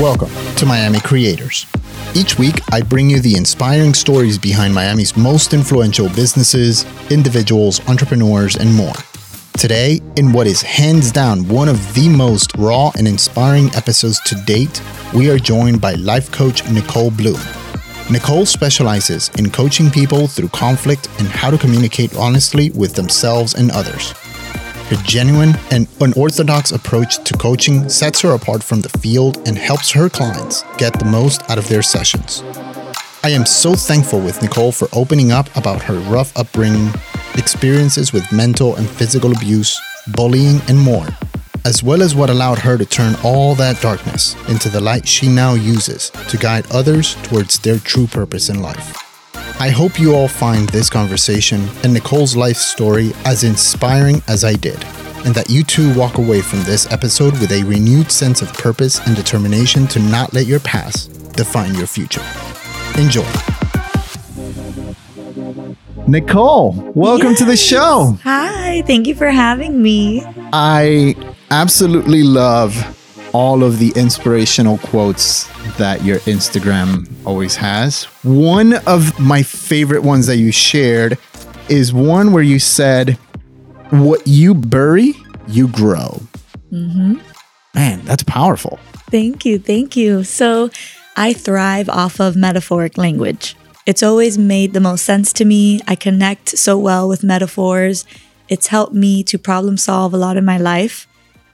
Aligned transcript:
Welcome 0.00 0.30
to 0.56 0.66
Miami 0.66 0.98
Creators. 0.98 1.66
Each 2.16 2.36
week, 2.36 2.56
I 2.72 2.80
bring 2.80 3.08
you 3.08 3.20
the 3.20 3.36
inspiring 3.36 3.94
stories 3.94 4.36
behind 4.36 4.74
Miami's 4.74 5.16
most 5.16 5.54
influential 5.54 6.08
businesses, 6.08 6.84
individuals, 7.12 7.80
entrepreneurs, 7.88 8.56
and 8.56 8.74
more. 8.74 8.94
Today, 9.52 10.00
in 10.16 10.32
what 10.32 10.48
is 10.48 10.62
hands 10.62 11.12
down 11.12 11.46
one 11.46 11.68
of 11.68 11.94
the 11.94 12.08
most 12.08 12.56
raw 12.56 12.90
and 12.98 13.06
inspiring 13.06 13.72
episodes 13.76 14.18
to 14.22 14.34
date, 14.46 14.82
we 15.14 15.30
are 15.30 15.38
joined 15.38 15.80
by 15.80 15.94
life 15.94 16.32
coach 16.32 16.68
Nicole 16.68 17.12
Bloom. 17.12 17.38
Nicole 18.10 18.46
specializes 18.46 19.28
in 19.38 19.50
coaching 19.50 19.90
people 19.90 20.26
through 20.26 20.48
conflict 20.48 21.10
and 21.18 21.28
how 21.28 21.50
to 21.50 21.58
communicate 21.58 22.16
honestly 22.16 22.70
with 22.70 22.94
themselves 22.94 23.54
and 23.54 23.70
others. 23.70 24.12
Her 24.88 24.96
genuine 25.04 25.52
and 25.70 25.86
unorthodox 26.00 26.72
approach 26.72 27.22
to 27.24 27.34
coaching 27.34 27.86
sets 27.90 28.22
her 28.22 28.30
apart 28.30 28.62
from 28.62 28.80
the 28.80 28.88
field 28.88 29.46
and 29.46 29.58
helps 29.58 29.90
her 29.90 30.08
clients 30.08 30.64
get 30.78 30.98
the 30.98 31.04
most 31.04 31.42
out 31.50 31.58
of 31.58 31.68
their 31.68 31.82
sessions. 31.82 32.42
I 33.22 33.28
am 33.28 33.44
so 33.44 33.74
thankful 33.74 34.20
with 34.20 34.40
Nicole 34.40 34.72
for 34.72 34.88
opening 34.94 35.30
up 35.30 35.54
about 35.54 35.82
her 35.82 35.98
rough 36.10 36.34
upbringing, 36.34 36.90
experiences 37.34 38.14
with 38.14 38.32
mental 38.32 38.76
and 38.76 38.88
physical 38.88 39.32
abuse, 39.32 39.78
bullying, 40.16 40.62
and 40.68 40.78
more, 40.78 41.06
as 41.64 41.82
well 41.82 42.02
as 42.02 42.14
what 42.14 42.30
allowed 42.30 42.58
her 42.58 42.76
to 42.78 42.84
turn 42.84 43.14
all 43.24 43.54
that 43.54 43.80
darkness 43.80 44.34
into 44.48 44.68
the 44.68 44.80
light 44.80 45.06
she 45.06 45.28
now 45.28 45.54
uses 45.54 46.10
to 46.28 46.36
guide 46.36 46.66
others 46.70 47.14
towards 47.22 47.58
their 47.58 47.78
true 47.78 48.06
purpose 48.06 48.48
in 48.48 48.62
life. 48.62 48.96
I 49.60 49.70
hope 49.70 49.98
you 49.98 50.14
all 50.14 50.28
find 50.28 50.68
this 50.68 50.88
conversation 50.88 51.68
and 51.82 51.92
Nicole's 51.92 52.36
life 52.36 52.56
story 52.56 53.10
as 53.24 53.42
inspiring 53.42 54.22
as 54.28 54.44
I 54.44 54.54
did, 54.54 54.82
and 55.26 55.34
that 55.34 55.50
you 55.50 55.64
too 55.64 55.92
walk 55.94 56.18
away 56.18 56.42
from 56.42 56.62
this 56.62 56.90
episode 56.92 57.32
with 57.40 57.50
a 57.50 57.64
renewed 57.64 58.12
sense 58.12 58.40
of 58.40 58.52
purpose 58.52 59.04
and 59.06 59.16
determination 59.16 59.86
to 59.88 59.98
not 59.98 60.32
let 60.32 60.46
your 60.46 60.60
past 60.60 61.32
define 61.32 61.74
your 61.74 61.88
future. 61.88 62.22
Enjoy. 62.96 63.26
Nicole, 66.06 66.72
welcome 66.94 67.30
yes. 67.30 67.38
to 67.38 67.44
the 67.44 67.56
show. 67.56 68.18
Hi, 68.22 68.82
thank 68.86 69.06
you 69.06 69.14
for 69.14 69.28
having 69.28 69.82
me. 69.82 70.22
I 70.52 71.14
absolutely 71.50 72.22
love 72.22 72.94
all 73.34 73.62
of 73.62 73.78
the 73.78 73.92
inspirational 73.94 74.78
quotes 74.78 75.44
that 75.76 76.02
your 76.02 76.18
Instagram 76.20 77.08
always 77.26 77.56
has. 77.56 78.04
One 78.22 78.74
of 78.86 79.18
my 79.20 79.42
favorite 79.42 80.02
ones 80.02 80.26
that 80.26 80.36
you 80.36 80.52
shared 80.52 81.18
is 81.68 81.92
one 81.92 82.32
where 82.32 82.42
you 82.42 82.58
said, 82.58 83.14
What 83.90 84.26
you 84.26 84.54
bury, 84.54 85.14
you 85.46 85.68
grow. 85.68 86.22
Mm-hmm. 86.72 87.18
Man, 87.74 88.04
that's 88.04 88.22
powerful. 88.22 88.78
Thank 89.10 89.44
you. 89.44 89.58
Thank 89.58 89.96
you. 89.96 90.24
So 90.24 90.70
I 91.16 91.32
thrive 91.32 91.88
off 91.88 92.20
of 92.20 92.36
metaphoric 92.36 92.98
language. 92.98 93.56
It's 93.86 94.02
always 94.02 94.36
made 94.36 94.74
the 94.74 94.80
most 94.80 95.04
sense 95.04 95.32
to 95.34 95.44
me. 95.44 95.80
I 95.86 95.94
connect 95.94 96.58
so 96.58 96.76
well 96.76 97.08
with 97.08 97.24
metaphors. 97.24 98.04
It's 98.48 98.66
helped 98.66 98.94
me 98.94 99.22
to 99.24 99.38
problem 99.38 99.76
solve 99.76 100.12
a 100.12 100.18
lot 100.18 100.36
in 100.36 100.44
my 100.44 100.58
life. 100.58 101.06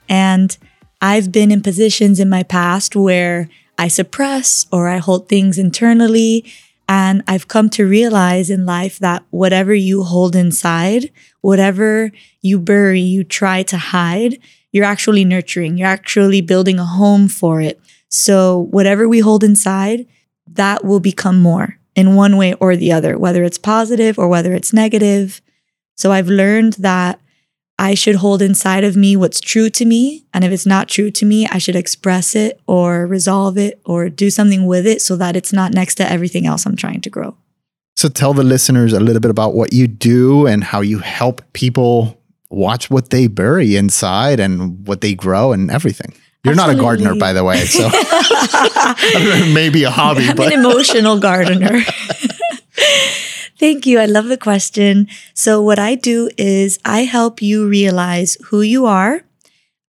And 0.09 0.57
I've 1.01 1.31
been 1.31 1.51
in 1.51 1.61
positions 1.61 2.19
in 2.19 2.29
my 2.29 2.43
past 2.43 2.95
where 2.95 3.49
I 3.77 3.87
suppress 3.87 4.65
or 4.71 4.87
I 4.87 4.97
hold 4.97 5.27
things 5.27 5.57
internally. 5.57 6.45
And 6.87 7.23
I've 7.27 7.47
come 7.47 7.69
to 7.71 7.87
realize 7.87 8.49
in 8.49 8.65
life 8.65 8.99
that 8.99 9.23
whatever 9.31 9.73
you 9.73 10.03
hold 10.03 10.35
inside, 10.35 11.11
whatever 11.41 12.11
you 12.41 12.59
bury, 12.59 13.01
you 13.01 13.23
try 13.23 13.63
to 13.63 13.77
hide, 13.77 14.37
you're 14.71 14.85
actually 14.85 15.25
nurturing, 15.25 15.77
you're 15.77 15.87
actually 15.87 16.41
building 16.41 16.79
a 16.79 16.85
home 16.85 17.27
for 17.27 17.59
it. 17.61 17.79
So, 18.09 18.67
whatever 18.71 19.07
we 19.07 19.19
hold 19.19 19.43
inside, 19.43 20.05
that 20.47 20.85
will 20.85 20.99
become 20.99 21.41
more 21.41 21.79
in 21.95 22.15
one 22.15 22.37
way 22.37 22.53
or 22.55 22.75
the 22.75 22.91
other, 22.91 23.17
whether 23.17 23.43
it's 23.43 23.57
positive 23.57 24.19
or 24.19 24.27
whether 24.27 24.53
it's 24.53 24.73
negative. 24.73 25.41
So, 25.95 26.11
I've 26.11 26.27
learned 26.27 26.73
that 26.73 27.19
I 27.77 27.93
should 27.93 28.15
hold 28.15 28.41
inside 28.41 28.83
of 28.83 28.95
me 28.95 29.15
what's 29.15 29.41
true 29.41 29.69
to 29.71 29.85
me. 29.85 30.25
And 30.33 30.43
if 30.43 30.51
it's 30.51 30.65
not 30.65 30.87
true 30.87 31.11
to 31.11 31.25
me, 31.25 31.45
I 31.47 31.57
should 31.57 31.75
express 31.75 32.35
it 32.35 32.59
or 32.67 33.05
resolve 33.05 33.57
it 33.57 33.81
or 33.85 34.09
do 34.09 34.29
something 34.29 34.65
with 34.65 34.87
it 34.87 35.01
so 35.01 35.15
that 35.17 35.35
it's 35.35 35.51
not 35.51 35.73
next 35.73 35.95
to 35.95 36.09
everything 36.09 36.45
else 36.47 36.65
I'm 36.65 36.77
trying 36.77 37.01
to 37.01 37.09
grow. 37.09 37.35
So 37.97 38.09
tell 38.09 38.33
the 38.33 38.43
listeners 38.43 38.93
a 38.93 38.99
little 38.99 39.21
bit 39.21 39.31
about 39.31 39.55
what 39.55 39.73
you 39.73 39.87
do 39.87 40.47
and 40.47 40.63
how 40.63 40.81
you 40.81 40.99
help 40.99 41.41
people 41.53 42.21
watch 42.49 42.89
what 42.89 43.09
they 43.09 43.27
bury 43.27 43.75
inside 43.75 44.39
and 44.39 44.87
what 44.87 45.01
they 45.01 45.13
grow 45.13 45.51
and 45.51 45.69
everything. 45.69 46.13
You're 46.43 46.53
Absolutely. 46.53 46.75
not 46.75 46.79
a 46.79 46.85
gardener, 46.85 47.15
by 47.19 47.33
the 47.33 47.43
way. 47.43 47.65
So 47.65 47.89
maybe 49.53 49.83
a 49.83 49.89
hobby, 49.89 50.29
I'm 50.29 50.35
but 50.35 50.53
an 50.53 50.59
emotional 50.59 51.19
gardener. 51.19 51.79
Thank 53.57 53.85
you. 53.85 53.99
I 53.99 54.05
love 54.05 54.25
the 54.25 54.37
question. 54.37 55.07
So, 55.33 55.61
what 55.61 55.79
I 55.79 55.95
do 55.95 56.29
is 56.37 56.77
I 56.83 57.01
help 57.05 57.41
you 57.41 57.67
realize 57.67 58.37
who 58.45 58.61
you 58.61 58.85
are 58.85 59.21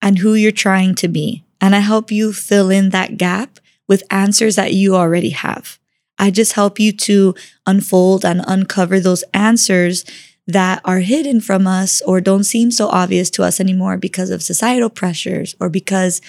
and 0.01 0.19
who 0.19 0.35
you're 0.35 0.51
trying 0.51 0.93
to 0.95 1.07
be. 1.07 1.43
And 1.59 1.75
I 1.75 1.79
help 1.79 2.11
you 2.11 2.31
fill 2.31 2.69
in 2.69 2.89
that 2.91 3.17
gap 3.17 3.59
with 3.87 4.03
answers 4.11 4.55
that 4.55 4.73
you 4.73 4.95
already 4.95 5.31
have. 5.31 5.79
I 6.19 6.29
just 6.31 6.53
help 6.53 6.79
you 6.79 6.91
to 6.91 7.33
unfold 7.65 8.23
and 8.23 8.43
uncover 8.47 8.99
those 8.99 9.23
answers 9.33 10.05
that 10.47 10.79
are 10.85 10.99
hidden 10.99 11.41
from 11.41 11.65
us 11.65 12.01
or 12.03 12.21
don't 12.21 12.43
seem 12.43 12.69
so 12.69 12.87
obvious 12.87 13.31
to 13.31 13.43
us 13.43 13.59
anymore 13.59 13.97
because 13.97 14.29
of 14.29 14.43
societal 14.43 14.91
pressures 14.91 15.55
or 15.59 15.69
because 15.69 16.21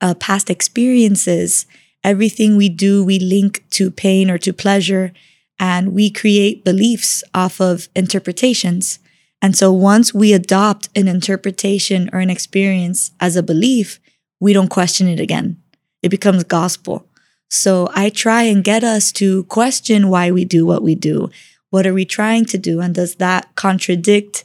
uh, 0.00 0.14
past 0.14 0.48
experiences. 0.48 1.66
Everything 2.04 2.56
we 2.56 2.68
do, 2.68 3.04
we 3.04 3.18
link 3.18 3.64
to 3.70 3.90
pain 3.90 4.30
or 4.30 4.38
to 4.38 4.52
pleasure 4.52 5.12
and 5.62 5.92
we 5.92 6.10
create 6.10 6.64
beliefs 6.64 7.22
off 7.32 7.60
of 7.60 7.88
interpretations. 7.94 8.98
And 9.40 9.56
so 9.56 9.72
once 9.72 10.12
we 10.12 10.32
adopt 10.32 10.88
an 10.96 11.06
interpretation 11.06 12.10
or 12.12 12.18
an 12.18 12.30
experience 12.30 13.12
as 13.20 13.36
a 13.36 13.44
belief, 13.44 14.00
we 14.40 14.52
don't 14.52 14.70
question 14.70 15.06
it 15.06 15.20
again. 15.20 15.62
It 16.02 16.08
becomes 16.08 16.42
gospel. 16.42 17.06
So 17.48 17.88
I 17.94 18.10
try 18.10 18.42
and 18.42 18.64
get 18.64 18.82
us 18.82 19.12
to 19.12 19.44
question 19.44 20.08
why 20.08 20.32
we 20.32 20.44
do 20.44 20.66
what 20.66 20.82
we 20.82 20.96
do. 20.96 21.30
What 21.70 21.86
are 21.86 21.94
we 21.94 22.04
trying 22.04 22.44
to 22.46 22.58
do? 22.58 22.80
And 22.80 22.92
does 22.92 23.14
that 23.16 23.54
contradict 23.54 24.44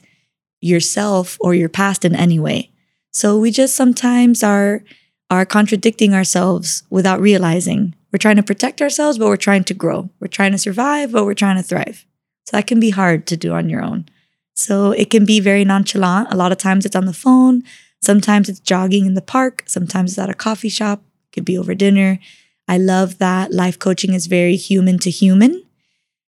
yourself 0.60 1.36
or 1.40 1.52
your 1.52 1.68
past 1.68 2.04
in 2.04 2.14
any 2.14 2.38
way? 2.38 2.70
So 3.10 3.36
we 3.36 3.50
just 3.50 3.74
sometimes 3.74 4.44
are 4.44 4.84
are 5.30 5.44
contradicting 5.44 6.14
ourselves 6.14 6.84
without 6.90 7.20
realizing. 7.20 7.94
We're 8.12 8.18
trying 8.18 8.36
to 8.36 8.42
protect 8.42 8.80
ourselves, 8.80 9.18
but 9.18 9.26
we're 9.26 9.36
trying 9.36 9.64
to 9.64 9.74
grow. 9.74 10.10
We're 10.20 10.28
trying 10.28 10.52
to 10.52 10.58
survive, 10.58 11.12
but 11.12 11.24
we're 11.24 11.34
trying 11.34 11.56
to 11.56 11.62
thrive. 11.62 12.06
So 12.46 12.56
that 12.56 12.66
can 12.66 12.80
be 12.80 12.90
hard 12.90 13.26
to 13.26 13.36
do 13.36 13.52
on 13.52 13.68
your 13.68 13.82
own. 13.82 14.08
So 14.54 14.92
it 14.92 15.10
can 15.10 15.24
be 15.24 15.40
very 15.40 15.64
nonchalant. 15.64 16.32
A 16.32 16.36
lot 16.36 16.50
of 16.50 16.58
times 16.58 16.86
it's 16.86 16.96
on 16.96 17.04
the 17.04 17.12
phone. 17.12 17.62
Sometimes 18.02 18.48
it's 18.48 18.60
jogging 18.60 19.06
in 19.06 19.14
the 19.14 19.22
park. 19.22 19.64
Sometimes 19.66 20.12
it's 20.12 20.18
at 20.18 20.30
a 20.30 20.34
coffee 20.34 20.68
shop. 20.68 21.00
It 21.00 21.34
could 21.34 21.44
be 21.44 21.58
over 21.58 21.74
dinner. 21.74 22.18
I 22.66 22.78
love 22.78 23.18
that 23.18 23.52
life 23.52 23.78
coaching 23.78 24.14
is 24.14 24.26
very 24.26 24.56
human 24.56 24.98
to 25.00 25.10
human. 25.10 25.62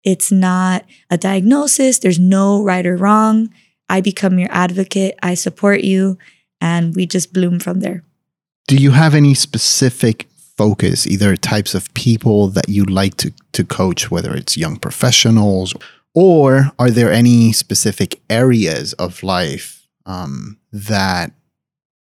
It's 0.04 0.32
not 0.32 0.84
a 1.10 1.18
diagnosis. 1.18 1.98
There's 1.98 2.18
no 2.18 2.62
right 2.62 2.86
or 2.86 2.96
wrong. 2.96 3.50
I 3.88 4.00
become 4.00 4.38
your 4.38 4.50
advocate. 4.50 5.18
I 5.22 5.34
support 5.34 5.82
you. 5.82 6.18
And 6.60 6.94
we 6.94 7.06
just 7.06 7.32
bloom 7.32 7.58
from 7.58 7.80
there. 7.80 8.04
Do 8.66 8.76
you 8.76 8.92
have 8.92 9.14
any 9.14 9.34
specific 9.34 10.28
focus, 10.60 11.06
either 11.06 11.36
types 11.36 11.74
of 11.74 11.92
people 11.94 12.48
that 12.48 12.68
you 12.68 12.84
like 12.84 13.16
to, 13.16 13.32
to 13.52 13.64
coach, 13.64 14.10
whether 14.10 14.34
it's 14.34 14.58
young 14.58 14.76
professionals, 14.76 15.72
or 16.14 16.70
are 16.78 16.90
there 16.90 17.10
any 17.10 17.50
specific 17.50 18.20
areas 18.28 18.92
of 19.04 19.22
life 19.22 19.88
um, 20.04 20.58
that 20.70 21.32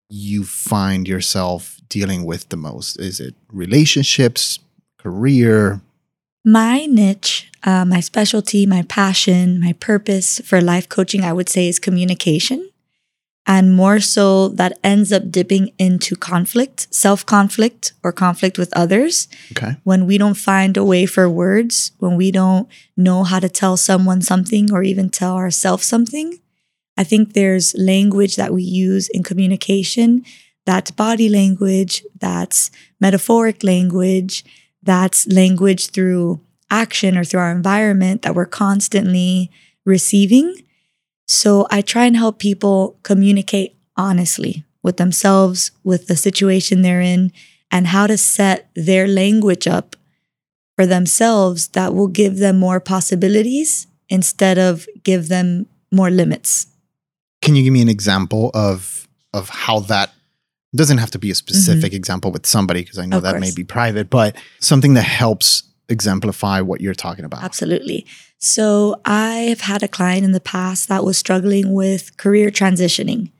you 0.09 0.45
find 0.45 1.09
yourself 1.09 1.81
dealing 1.89 2.23
with 2.23 2.47
the 2.47 2.55
most? 2.55 2.97
Is 3.01 3.19
it 3.19 3.35
relationships, 3.51 4.59
career? 4.97 5.81
My 6.45 6.85
niche, 6.85 7.51
uh, 7.63 7.83
my 7.83 7.99
specialty, 7.99 8.65
my 8.65 8.83
passion, 8.83 9.59
my 9.59 9.73
purpose 9.73 10.39
for 10.45 10.61
life 10.61 10.87
coaching, 10.87 11.21
I 11.21 11.33
would 11.33 11.49
say, 11.49 11.67
is 11.67 11.79
communication 11.79 12.69
and 13.47 13.73
more 13.73 14.01
so 14.01 14.49
that 14.49 14.77
ends 14.83 15.13
up 15.13 15.31
dipping 15.31 15.71
into 15.79 16.17
conflict, 16.17 16.93
self 16.93 17.25
conflict, 17.25 17.93
or 18.03 18.11
conflict 18.11 18.57
with 18.57 18.75
others. 18.75 19.29
Okay. 19.53 19.77
When 19.85 20.05
we 20.05 20.17
don't 20.17 20.33
find 20.35 20.75
a 20.75 20.83
way 20.83 21.05
for 21.05 21.29
words, 21.29 21.93
when 21.99 22.17
we 22.17 22.29
don't 22.29 22.67
know 22.97 23.23
how 23.23 23.39
to 23.39 23.47
tell 23.47 23.77
someone 23.77 24.21
something 24.21 24.71
or 24.71 24.83
even 24.83 25.09
tell 25.09 25.35
ourselves 25.35 25.85
something, 25.85 26.39
I 26.97 27.05
think 27.05 27.33
there's 27.33 27.73
language 27.75 28.35
that 28.35 28.53
we 28.53 28.63
use 28.63 29.07
in 29.09 29.23
communication 29.23 30.25
that's 30.65 30.91
body 30.91 31.29
language, 31.29 32.03
that's 32.19 32.69
metaphoric 32.99 33.63
language, 33.63 34.43
that's 34.83 35.25
language 35.27 35.91
through 35.91 36.41
action 36.69 37.17
or 37.17 37.23
through 37.23 37.39
our 37.39 37.51
environment 37.51 38.23
that 38.23 38.35
we're 38.35 38.45
constantly 38.45 39.49
receiving 39.85 40.53
So 41.27 41.67
I 41.69 41.81
try 41.81 42.05
and 42.05 42.15
help 42.15 42.39
people 42.39 42.97
communicate 43.03 43.75
honestly 43.95 44.63
with 44.81 44.97
themselves, 44.97 45.71
with 45.83 46.07
the 46.07 46.15
situation 46.15 46.81
they're 46.81 47.01
in, 47.01 47.31
and 47.69 47.87
how 47.87 48.07
to 48.07 48.17
set 48.17 48.69
their 48.75 49.07
language 49.07 49.67
up 49.67 49.95
for 50.75 50.85
themselves 50.85 51.69
that 51.69 51.93
will 51.93 52.07
give 52.07 52.37
them 52.37 52.57
more 52.57 52.79
possibilities 52.79 53.87
instead 54.09 54.57
of 54.57 54.87
give 55.03 55.27
them 55.27 55.65
more 55.91 56.09
limits. 56.09 56.67
Can 57.41 57.55
you 57.55 57.63
give 57.63 57.73
me 57.73 57.81
an 57.81 57.89
example 57.89 58.51
of 58.53 59.07
of 59.33 59.49
how 59.49 59.79
that 59.81 60.11
doesn't 60.75 60.97
have 60.97 61.11
to 61.11 61.19
be 61.19 61.31
a 61.31 61.35
specific 61.35 61.91
mm-hmm. 61.91 61.97
example 61.97 62.31
with 62.31 62.45
somebody 62.45 62.81
because 62.81 62.99
I 62.99 63.05
know 63.05 63.17
of 63.17 63.23
that 63.23 63.33
course. 63.33 63.41
may 63.41 63.51
be 63.53 63.63
private, 63.63 64.09
but 64.09 64.35
something 64.59 64.93
that 64.93 65.03
helps 65.03 65.63
exemplify 65.89 66.61
what 66.61 66.81
you're 66.81 66.93
talking 66.93 67.25
about. 67.25 67.43
Absolutely. 67.43 68.05
So 68.39 69.01
I 69.03 69.47
have 69.49 69.61
had 69.61 69.83
a 69.83 69.87
client 69.87 70.23
in 70.23 70.31
the 70.31 70.39
past 70.39 70.89
that 70.89 71.03
was 71.03 71.17
struggling 71.17 71.73
with 71.73 72.17
career 72.17 72.49
transitioning. 72.49 73.31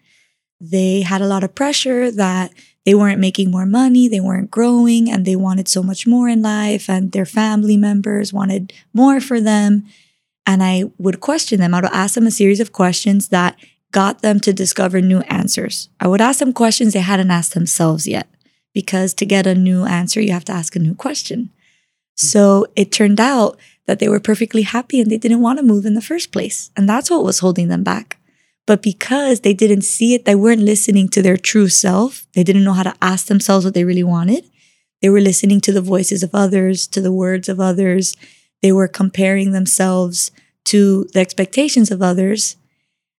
They 0.60 1.02
had 1.02 1.22
a 1.22 1.28
lot 1.28 1.44
of 1.44 1.54
pressure 1.54 2.10
that 2.12 2.52
they 2.84 2.96
weren't 2.96 3.20
making 3.20 3.52
more 3.52 3.66
money, 3.66 4.08
they 4.08 4.22
weren't 4.22 4.50
growing, 4.50 5.12
and 5.12 5.26
they 5.26 5.36
wanted 5.36 5.68
so 5.68 5.84
much 5.84 6.08
more 6.08 6.30
in 6.30 6.42
life, 6.42 6.90
and 6.90 7.12
their 7.12 7.26
family 7.26 7.78
members 7.78 8.34
wanted 8.34 8.74
more 8.94 9.20
for 9.20 9.40
them. 9.42 9.86
And 10.46 10.64
I 10.64 10.86
would 10.98 11.20
question 11.20 11.60
them. 11.60 11.74
I 11.74 11.82
would 11.82 11.92
ask 11.92 12.16
them 12.16 12.26
a 12.26 12.32
series 12.32 12.62
of 12.62 12.72
questions 12.72 13.28
that 13.28 13.58
got 13.92 14.22
them 14.22 14.40
to 14.40 14.54
discover 14.54 15.02
new 15.02 15.20
answers. 15.22 15.90
I 16.00 16.08
would 16.08 16.22
ask 16.22 16.40
them 16.40 16.54
questions 16.54 16.94
they 16.94 17.02
hadn't 17.02 17.30
asked 17.30 17.54
themselves 17.54 18.08
yet, 18.08 18.28
because 18.74 19.14
to 19.16 19.26
get 19.26 19.46
a 19.46 19.54
new 19.54 19.86
answer, 19.86 20.22
you 20.22 20.32
have 20.32 20.46
to 20.46 20.54
ask 20.54 20.76
a 20.76 20.80
new 20.80 20.96
question. 20.96 21.52
So 22.16 22.66
it 22.76 22.92
turned 22.92 23.20
out 23.20 23.60
that 23.88 24.00
they 24.00 24.10
were 24.10 24.20
perfectly 24.20 24.62
happy 24.62 25.00
and 25.02 25.10
they 25.10 25.18
didn't 25.18 25.42
want 25.42 25.58
to 25.58 25.66
move 25.66 25.86
in 25.86 25.96
the 25.96 26.02
first 26.02 26.32
place. 26.32 26.70
And 26.76 26.88
that's 26.88 27.10
what 27.10 27.24
was 27.24 27.40
holding 27.40 27.70
them 27.70 27.84
back. 27.84 28.18
But 28.68 28.84
because 28.84 29.40
they 29.40 29.54
didn't 29.54 29.84
see 29.84 30.14
it, 30.14 30.26
they 30.26 30.36
weren't 30.36 30.62
listening 30.62 31.08
to 31.10 31.22
their 31.22 31.38
true 31.38 31.70
self. 31.70 32.28
They 32.34 32.44
didn't 32.44 32.66
know 32.66 32.74
how 32.74 32.84
to 32.84 32.96
ask 33.02 33.28
themselves 33.28 33.64
what 33.64 33.74
they 33.74 33.86
really 33.86 34.04
wanted. 34.04 34.46
They 35.02 35.10
were 35.10 35.22
listening 35.22 35.62
to 35.62 35.72
the 35.72 35.82
voices 35.82 36.22
of 36.22 36.36
others, 36.36 36.86
to 36.88 37.00
the 37.00 37.14
words 37.14 37.48
of 37.48 37.62
others. 37.62 38.16
They 38.62 38.74
were 38.74 38.90
comparing 38.90 39.54
themselves 39.54 40.32
to 40.66 41.06
the 41.14 41.22
expectations 41.22 41.92
of 41.92 42.02
others. 42.02 42.58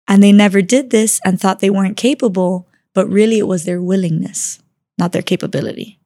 And 0.07 0.23
they 0.23 0.33
never 0.33 0.61
did 0.61 0.91
this 0.91 1.19
and 1.25 1.41
thought 1.41 1.61
they 1.61 1.71
weren't 1.71 1.97
capable, 1.97 2.69
but 2.93 3.09
really 3.09 3.39
it 3.39 3.47
was 3.47 3.65
their 3.65 3.81
willingness, 3.81 4.61
not 4.99 5.13
their 5.13 5.23
capability. 5.23 5.99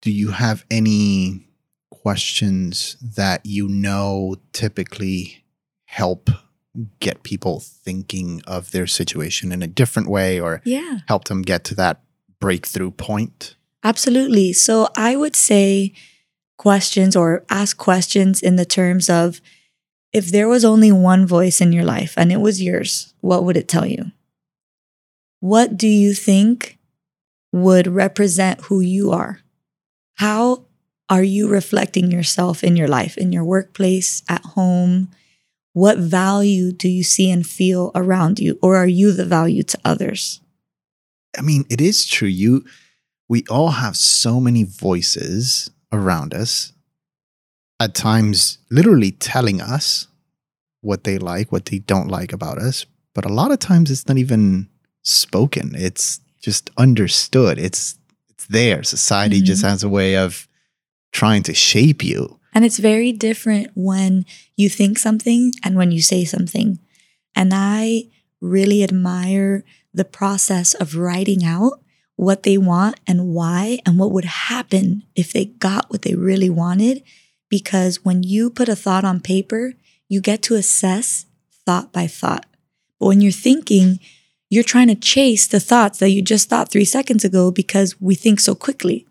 Do 0.00 0.10
you 0.10 0.30
have 0.30 0.64
any 0.70 1.46
questions 1.90 2.96
that 3.02 3.44
you 3.44 3.68
know 3.68 4.36
typically 4.52 5.44
help 5.84 6.30
get 7.00 7.22
people 7.22 7.60
thinking 7.60 8.42
of 8.46 8.70
their 8.70 8.86
situation 8.86 9.52
in 9.52 9.62
a 9.62 9.66
different 9.66 10.08
way 10.08 10.40
or 10.40 10.62
yeah. 10.64 10.98
help 11.08 11.24
them 11.24 11.42
get 11.42 11.64
to 11.64 11.74
that 11.74 12.00
breakthrough 12.38 12.90
point? 12.90 13.56
Absolutely. 13.82 14.52
So 14.52 14.88
I 14.96 15.16
would 15.16 15.36
say 15.36 15.92
questions 16.58 17.16
or 17.16 17.44
ask 17.48 17.76
questions 17.76 18.42
in 18.42 18.56
the 18.56 18.64
terms 18.64 19.08
of 19.08 19.40
if 20.12 20.30
there 20.30 20.48
was 20.48 20.64
only 20.64 20.92
one 20.92 21.26
voice 21.26 21.60
in 21.60 21.72
your 21.72 21.84
life 21.84 22.14
and 22.16 22.32
it 22.32 22.40
was 22.40 22.62
yours, 22.62 23.14
what 23.20 23.44
would 23.44 23.56
it 23.56 23.68
tell 23.68 23.86
you? 23.86 24.12
What 25.40 25.76
do 25.76 25.88
you 25.88 26.12
think 26.12 26.78
would 27.52 27.86
represent 27.86 28.60
who 28.62 28.80
you 28.80 29.10
are? 29.10 29.40
How 30.16 30.66
are 31.10 31.24
you 31.24 31.48
reflecting 31.48 32.10
yourself 32.10 32.62
in 32.62 32.76
your 32.76 32.88
life, 32.88 33.18
in 33.18 33.32
your 33.32 33.44
workplace, 33.44 34.22
at 34.28 34.44
home, 34.44 35.10
what 35.72 35.98
value 35.98 36.72
do 36.72 36.88
you 36.88 37.02
see 37.02 37.30
and 37.30 37.46
feel 37.46 37.90
around 37.94 38.38
you? 38.38 38.58
Or 38.62 38.76
are 38.76 38.86
you 38.86 39.12
the 39.12 39.24
value 39.24 39.64
to 39.64 39.78
others? 39.84 40.40
I 41.36 41.42
mean, 41.42 41.64
it 41.68 41.80
is 41.80 42.06
true. 42.06 42.28
You 42.28 42.64
we 43.28 43.44
all 43.48 43.70
have 43.70 43.96
so 43.96 44.40
many 44.40 44.64
voices 44.64 45.70
around 45.92 46.34
us, 46.34 46.72
at 47.78 47.94
times 47.94 48.58
literally 48.70 49.12
telling 49.12 49.60
us 49.60 50.08
what 50.80 51.04
they 51.04 51.18
like, 51.18 51.52
what 51.52 51.66
they 51.66 51.78
don't 51.78 52.08
like 52.08 52.32
about 52.32 52.58
us. 52.58 52.86
But 53.14 53.24
a 53.24 53.32
lot 53.32 53.52
of 53.52 53.58
times 53.60 53.90
it's 53.90 54.08
not 54.08 54.18
even 54.18 54.68
spoken. 55.02 55.74
It's 55.76 56.20
just 56.40 56.70
understood. 56.76 57.58
It's 57.58 57.98
it's 58.28 58.46
there. 58.46 58.82
Society 58.82 59.36
mm-hmm. 59.38 59.46
just 59.46 59.62
has 59.62 59.84
a 59.84 59.88
way 59.88 60.16
of 60.16 60.48
trying 61.12 61.42
to 61.44 61.54
shape 61.54 62.02
you. 62.02 62.38
And 62.52 62.64
it's 62.64 62.78
very 62.78 63.12
different 63.12 63.70
when 63.74 64.26
you 64.56 64.68
think 64.68 64.98
something 64.98 65.52
and 65.62 65.76
when 65.76 65.92
you 65.92 66.02
say 66.02 66.24
something. 66.24 66.78
And 67.34 67.52
I 67.54 68.04
really 68.40 68.82
admire 68.82 69.64
the 69.94 70.04
process 70.04 70.74
of 70.74 70.96
writing 70.96 71.44
out 71.44 71.80
what 72.16 72.42
they 72.42 72.58
want 72.58 72.98
and 73.06 73.28
why 73.34 73.78
and 73.86 73.98
what 73.98 74.12
would 74.12 74.24
happen 74.24 75.04
if 75.14 75.32
they 75.32 75.46
got 75.46 75.90
what 75.90 76.02
they 76.02 76.14
really 76.14 76.50
wanted. 76.50 77.02
Because 77.48 78.04
when 78.04 78.22
you 78.22 78.50
put 78.50 78.68
a 78.68 78.76
thought 78.76 79.04
on 79.04 79.20
paper, 79.20 79.74
you 80.08 80.20
get 80.20 80.42
to 80.42 80.54
assess 80.54 81.26
thought 81.64 81.92
by 81.92 82.06
thought. 82.06 82.46
But 82.98 83.06
when 83.06 83.20
you're 83.20 83.32
thinking, 83.32 84.00
you're 84.50 84.64
trying 84.64 84.88
to 84.88 84.94
chase 84.94 85.46
the 85.46 85.60
thoughts 85.60 85.98
that 85.98 86.10
you 86.10 86.20
just 86.20 86.48
thought 86.48 86.70
three 86.70 86.84
seconds 86.84 87.24
ago 87.24 87.50
because 87.50 88.00
we 88.00 88.14
think 88.14 88.40
so 88.40 88.54
quickly. 88.54 89.06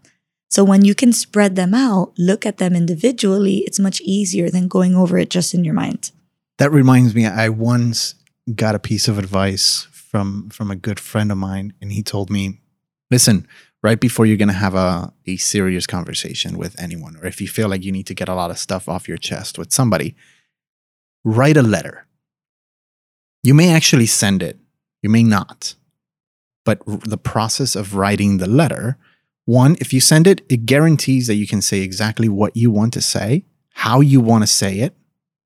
So 0.50 0.64
when 0.64 0.84
you 0.84 0.96
can 0.96 1.14
spread 1.14 1.56
them 1.56 1.74
out, 1.74 2.14
look 2.18 2.46
at 2.46 2.58
them 2.58 2.76
individually, 2.76 3.58
it's 3.68 3.80
much 3.80 4.02
easier 4.02 4.50
than 4.50 4.68
going 4.68 4.96
over 4.96 5.18
it 5.18 5.30
just 5.30 5.54
in 5.54 5.64
your 5.64 5.76
mind. 5.76 6.12
That 6.58 6.72
reminds 6.72 7.14
me, 7.14 7.26
I 7.26 7.50
once 7.50 8.16
got 8.56 8.76
a 8.76 8.80
piece 8.80 9.08
of 9.08 9.20
advice 9.20 9.88
from 9.92 10.50
from 10.50 10.72
a 10.72 10.76
good 10.76 11.00
friend 11.00 11.32
of 11.32 11.38
mine, 11.38 11.74
and 11.82 11.92
he 11.92 12.02
told 12.02 12.32
me, 12.32 12.60
listen, 13.12 13.48
right 13.84 14.00
before 14.00 14.26
you're 14.26 14.38
gonna 14.38 14.54
have 14.54 14.76
a, 14.76 15.14
a 15.28 15.38
serious 15.38 15.86
conversation 15.86 16.58
with 16.58 16.80
anyone, 16.82 17.16
or 17.18 17.28
if 17.28 17.40
you 17.40 17.48
feel 17.48 17.70
like 17.70 17.86
you 17.86 17.92
need 17.92 18.08
to 18.08 18.16
get 18.16 18.28
a 18.28 18.36
lot 18.36 18.50
of 18.50 18.58
stuff 18.58 18.90
off 18.90 19.08
your 19.08 19.18
chest 19.18 19.60
with 19.60 19.72
somebody, 19.72 20.16
write 21.24 21.58
a 21.58 21.62
letter. 21.62 22.08
You 23.44 23.54
may 23.54 23.72
actually 23.72 24.08
send 24.08 24.42
it, 24.42 24.58
you 25.02 25.10
may 25.10 25.24
not. 25.24 25.76
But 26.66 26.82
the 26.86 27.18
process 27.18 27.76
of 27.76 27.96
writing 27.96 28.38
the 28.38 28.48
letter 28.48 28.98
one, 29.50 29.76
if 29.80 29.92
you 29.92 30.00
send 30.00 30.28
it, 30.28 30.42
it 30.48 30.68
guarantees 30.68 31.26
that 31.26 31.34
you 31.34 31.48
can 31.48 31.62
say 31.62 31.82
exactly 31.82 32.30
what 32.30 32.56
you 32.56 32.70
want 32.70 32.94
to 32.94 33.02
say, 33.02 33.46
how 33.74 34.00
you 34.00 34.22
want 34.22 34.44
to 34.44 34.48
say 34.48 34.80
it 34.80 34.96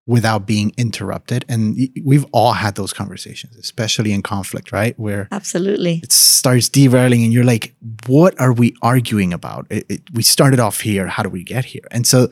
without 0.06 0.46
being 0.46 0.74
interrupted. 0.78 1.46
And 1.48 1.78
we've 2.04 2.26
all 2.34 2.52
had 2.52 2.76
those 2.76 2.92
conversations, 2.92 3.56
especially 3.56 4.12
in 4.12 4.22
conflict, 4.22 4.74
right? 4.74 5.00
Where 5.00 5.30
absolutely 5.32 6.02
it 6.04 6.12
starts 6.12 6.68
derailing 6.68 7.24
and 7.24 7.32
you're 7.32 7.46
like, 7.46 7.76
what 8.06 8.38
are 8.42 8.52
we 8.52 8.76
arguing 8.82 9.32
about? 9.32 9.68
It, 9.70 9.86
it, 9.88 10.02
we 10.14 10.22
started 10.22 10.60
off 10.60 10.82
here. 10.82 11.08
How 11.08 11.24
do 11.24 11.30
we 11.30 11.46
get 11.46 11.64
here? 11.64 11.88
And 11.90 12.06
so 12.06 12.30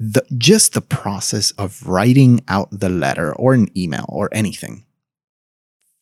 the, 0.00 0.26
just 0.36 0.72
the 0.72 0.80
process 0.80 1.52
of 1.52 1.86
writing 1.86 2.40
out 2.48 2.68
the 2.72 2.88
letter 2.88 3.32
or 3.36 3.54
an 3.54 3.68
email 3.76 4.06
or 4.08 4.28
anything 4.32 4.84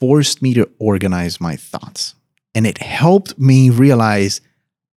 forced 0.00 0.40
me 0.40 0.54
to 0.54 0.70
organize 0.78 1.38
my 1.38 1.54
thoughts. 1.54 2.14
And 2.54 2.66
it 2.66 2.78
helped 2.78 3.38
me 3.38 3.68
realize 3.68 4.40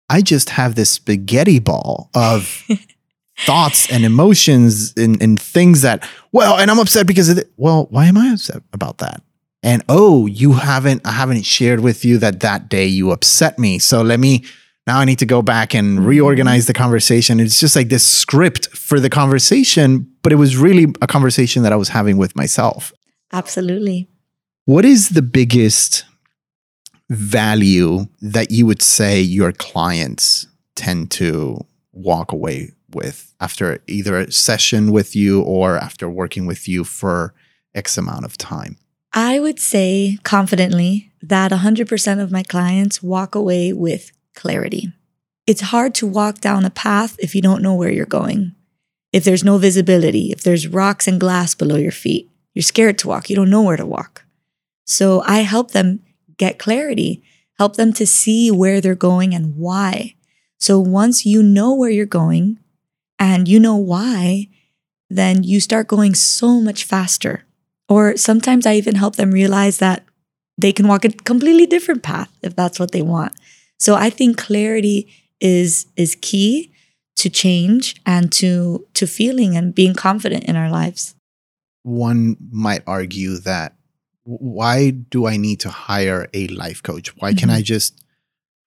I 0.10 0.22
just 0.22 0.50
have 0.50 0.76
this 0.76 0.90
spaghetti 0.90 1.60
ball 1.60 2.10
of 2.14 2.64
thoughts 3.40 3.92
and 3.92 4.04
emotions 4.04 4.94
and, 4.98 5.22
and 5.22 5.40
things 5.40 5.82
that, 5.84 6.08
well, 6.32 6.58
and 6.58 6.70
I'm 6.70 6.80
upset 6.80 7.08
because 7.08 7.30
of 7.30 7.38
it. 7.38 7.52
Well, 7.58 7.88
why 7.90 8.06
am 8.06 8.18
I 8.18 8.32
upset 8.34 8.64
about 8.74 8.98
that? 9.00 9.22
And 9.62 9.84
oh, 9.90 10.26
you 10.26 10.54
haven't, 10.54 11.06
I 11.06 11.12
haven't 11.12 11.46
shared 11.46 11.82
with 11.82 12.06
you 12.06 12.18
that 12.20 12.40
that 12.40 12.70
day 12.70 12.86
you 12.86 13.12
upset 13.12 13.60
me. 13.60 13.78
So 13.78 14.02
let 14.02 14.20
me, 14.20 14.46
now 14.88 15.00
I 15.00 15.06
need 15.06 15.20
to 15.20 15.26
go 15.26 15.42
back 15.42 15.76
and 15.76 16.06
reorganize 16.06 16.66
the 16.66 16.74
conversation. 16.74 17.40
It's 17.40 17.60
just 17.60 17.76
like 17.76 17.90
this 17.90 18.06
script 18.06 18.70
for 18.70 19.00
the 19.00 19.10
conversation, 19.10 20.10
but 20.24 20.32
it 20.32 20.38
was 20.38 20.58
really 20.58 20.94
a 21.02 21.08
conversation 21.08 21.64
that 21.64 21.74
I 21.74 21.76
was 21.76 21.90
having 21.90 22.18
with 22.18 22.36
myself. 22.36 22.94
Absolutely. 23.32 24.08
What 24.66 24.86
is 24.86 25.10
the 25.10 25.22
biggest 25.22 26.06
value 27.10 28.06
that 28.22 28.52
you 28.52 28.66
would 28.66 28.82
say 28.82 29.20
your 29.20 29.52
clients 29.52 30.48
tend 30.76 31.12
to 31.12 31.66
walk 31.92 32.32
away 32.32 32.72
with 32.92 33.34
after 33.40 33.80
either 33.88 34.18
a 34.18 34.32
session 34.32 34.92
with 34.92 35.16
you 35.16 35.42
or 35.42 35.78
after 35.78 36.10
working 36.10 36.46
with 36.46 36.68
you 36.68 36.84
for 36.84 37.34
X 37.76 37.98
amount 37.98 38.26
of 38.26 38.38
time? 38.38 38.78
I 39.14 39.40
would 39.40 39.60
say 39.60 40.20
confidently 40.24 41.12
that 41.22 41.52
100% 41.52 42.20
of 42.22 42.32
my 42.32 42.44
clients 42.44 43.02
walk 43.02 43.36
away 43.36 43.74
with 43.74 44.12
clarity. 44.36 44.94
It's 45.48 45.62
hard 45.62 45.96
to 45.96 46.08
walk 46.08 46.42
down 46.42 46.64
a 46.64 46.70
path 46.70 47.18
if 47.20 47.34
you 47.34 47.42
don't 47.42 47.64
know 47.64 47.74
where 47.74 47.92
you're 47.92 48.06
going. 48.06 48.54
If 49.12 49.24
there's 49.24 49.44
no 49.44 49.58
visibility, 49.58 50.32
if 50.32 50.44
there's 50.44 50.68
rocks 50.68 51.08
and 51.08 51.20
glass 51.20 51.56
below 51.56 51.76
your 51.76 51.92
feet, 51.92 52.30
you're 52.54 52.62
scared 52.62 53.00
to 53.00 53.08
walk, 53.08 53.30
you 53.30 53.36
don't 53.36 53.50
know 53.50 53.64
where 53.64 53.78
to 53.78 53.86
walk. 53.86 54.26
So 54.86 55.22
I 55.26 55.40
help 55.40 55.72
them 55.72 56.02
get 56.40 56.58
clarity, 56.58 57.22
help 57.60 57.76
them 57.76 57.94
to 57.94 58.08
see 58.08 58.50
where 58.50 58.82
they're 58.82 58.96
going 58.96 59.36
and 59.36 59.56
why. 59.56 60.16
So 60.58 60.80
once 60.80 61.26
you 61.26 61.44
know 61.44 61.76
where 61.76 61.92
you're 61.92 62.08
going 62.08 62.58
and 63.20 63.48
you 63.48 63.60
know 63.60 63.76
why, 63.76 64.48
then 65.10 65.44
you 65.44 65.60
start 65.60 65.88
going 65.88 66.16
so 66.16 66.60
much 66.60 66.84
faster. 66.84 67.46
Or 67.88 68.18
sometimes 68.18 68.66
I 68.66 68.76
even 68.76 68.96
help 68.96 69.16
them 69.16 69.32
realize 69.32 69.78
that 69.78 70.06
they 70.58 70.72
can 70.72 70.88
walk 70.88 71.06
a 71.06 71.10
completely 71.10 71.66
different 71.66 72.04
path 72.04 72.32
if 72.42 72.56
that's 72.56 72.80
what 72.80 72.92
they 72.92 73.02
want. 73.02 73.34
So 73.78 73.96
I 73.96 74.10
think 74.10 74.38
clarity 74.38 75.14
is 75.40 75.86
is 75.96 76.18
key 76.22 76.72
to 77.16 77.30
change 77.30 77.96
and 78.06 78.32
to 78.34 78.86
to 78.94 79.08
feeling 79.08 79.56
and 79.56 79.74
being 79.74 79.94
confident 79.94 80.44
in 80.46 80.56
our 80.56 80.70
lives. 80.70 81.16
One 81.84 82.36
might 82.52 82.84
argue 82.86 83.38
that 83.40 83.76
why 84.38 84.92
do 84.92 85.26
I 85.26 85.38
need 85.38 85.60
to 85.62 85.70
hire 85.70 86.28
a 86.34 86.48
life 86.48 86.84
coach? 86.84 87.16
Why 87.18 87.32
mm-hmm. 87.32 87.40
can 87.40 87.50
I 87.50 87.62
just 87.62 88.04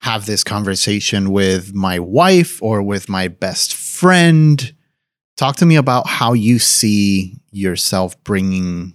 have 0.01 0.27
this 0.27 0.43
conversation 0.43 1.31
with 1.31 1.73
my 1.73 1.99
wife 1.99 2.61
or 2.63 2.83
with 2.83 3.09
my 3.09 3.29
best 3.29 3.75
friend? 3.75 4.75
Talk 5.37 5.57
to 5.57 5.67
me 5.67 5.77
about 5.77 6.07
how 6.07 6.33
you 6.33 6.59
see 6.59 7.39
yourself 7.53 8.23
bringing 8.25 8.95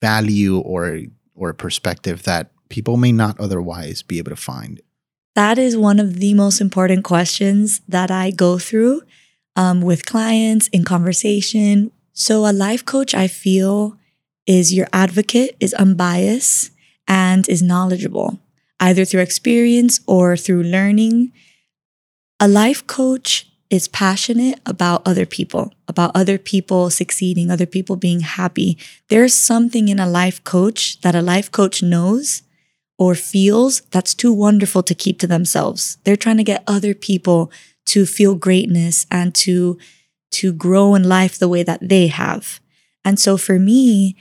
value 0.00 0.58
or 0.58 1.00
or 1.34 1.50
a 1.50 1.54
perspective 1.54 2.24
that 2.24 2.50
people 2.68 2.96
may 2.96 3.12
not 3.12 3.38
otherwise 3.40 4.02
be 4.02 4.18
able 4.18 4.30
to 4.30 4.36
find? 4.36 4.80
That 5.34 5.58
is 5.58 5.76
one 5.76 5.98
of 5.98 6.20
the 6.20 6.34
most 6.34 6.60
important 6.60 7.04
questions 7.04 7.80
that 7.88 8.10
I 8.10 8.30
go 8.30 8.58
through 8.58 9.02
um, 9.56 9.80
with 9.80 10.04
clients 10.04 10.68
in 10.68 10.84
conversation. 10.84 11.90
So, 12.12 12.46
a 12.46 12.52
life 12.52 12.84
coach, 12.84 13.14
I 13.14 13.28
feel, 13.28 13.96
is 14.46 14.72
your 14.72 14.88
advocate, 14.92 15.56
is 15.60 15.74
unbiased, 15.74 16.72
and 17.06 17.48
is 17.48 17.62
knowledgeable, 17.62 18.38
either 18.80 19.04
through 19.04 19.20
experience 19.20 20.00
or 20.06 20.36
through 20.36 20.62
learning. 20.62 21.32
A 22.40 22.48
life 22.48 22.86
coach 22.86 23.48
is 23.70 23.88
passionate 23.88 24.60
about 24.66 25.06
other 25.06 25.24
people, 25.24 25.72
about 25.88 26.10
other 26.14 26.36
people 26.36 26.90
succeeding, 26.90 27.50
other 27.50 27.66
people 27.66 27.96
being 27.96 28.20
happy. 28.20 28.76
There's 29.08 29.32
something 29.32 29.88
in 29.88 29.98
a 29.98 30.08
life 30.08 30.44
coach 30.44 31.00
that 31.00 31.14
a 31.14 31.22
life 31.22 31.50
coach 31.50 31.82
knows 31.82 32.42
or 32.98 33.14
feels 33.14 33.80
that's 33.90 34.14
too 34.14 34.32
wonderful 34.32 34.82
to 34.82 34.94
keep 34.94 35.18
to 35.20 35.26
themselves. 35.26 35.96
They're 36.04 36.16
trying 36.16 36.36
to 36.36 36.44
get 36.44 36.64
other 36.66 36.94
people 36.94 37.50
to 37.86 38.04
feel 38.04 38.34
greatness 38.34 39.06
and 39.10 39.34
to 39.36 39.78
to 40.32 40.52
grow 40.52 40.94
in 40.94 41.08
life 41.08 41.38
the 41.38 41.48
way 41.48 41.62
that 41.62 41.88
they 41.88 42.06
have. 42.06 42.60
And 43.04 43.18
so 43.18 43.36
for 43.36 43.58
me, 43.58 44.16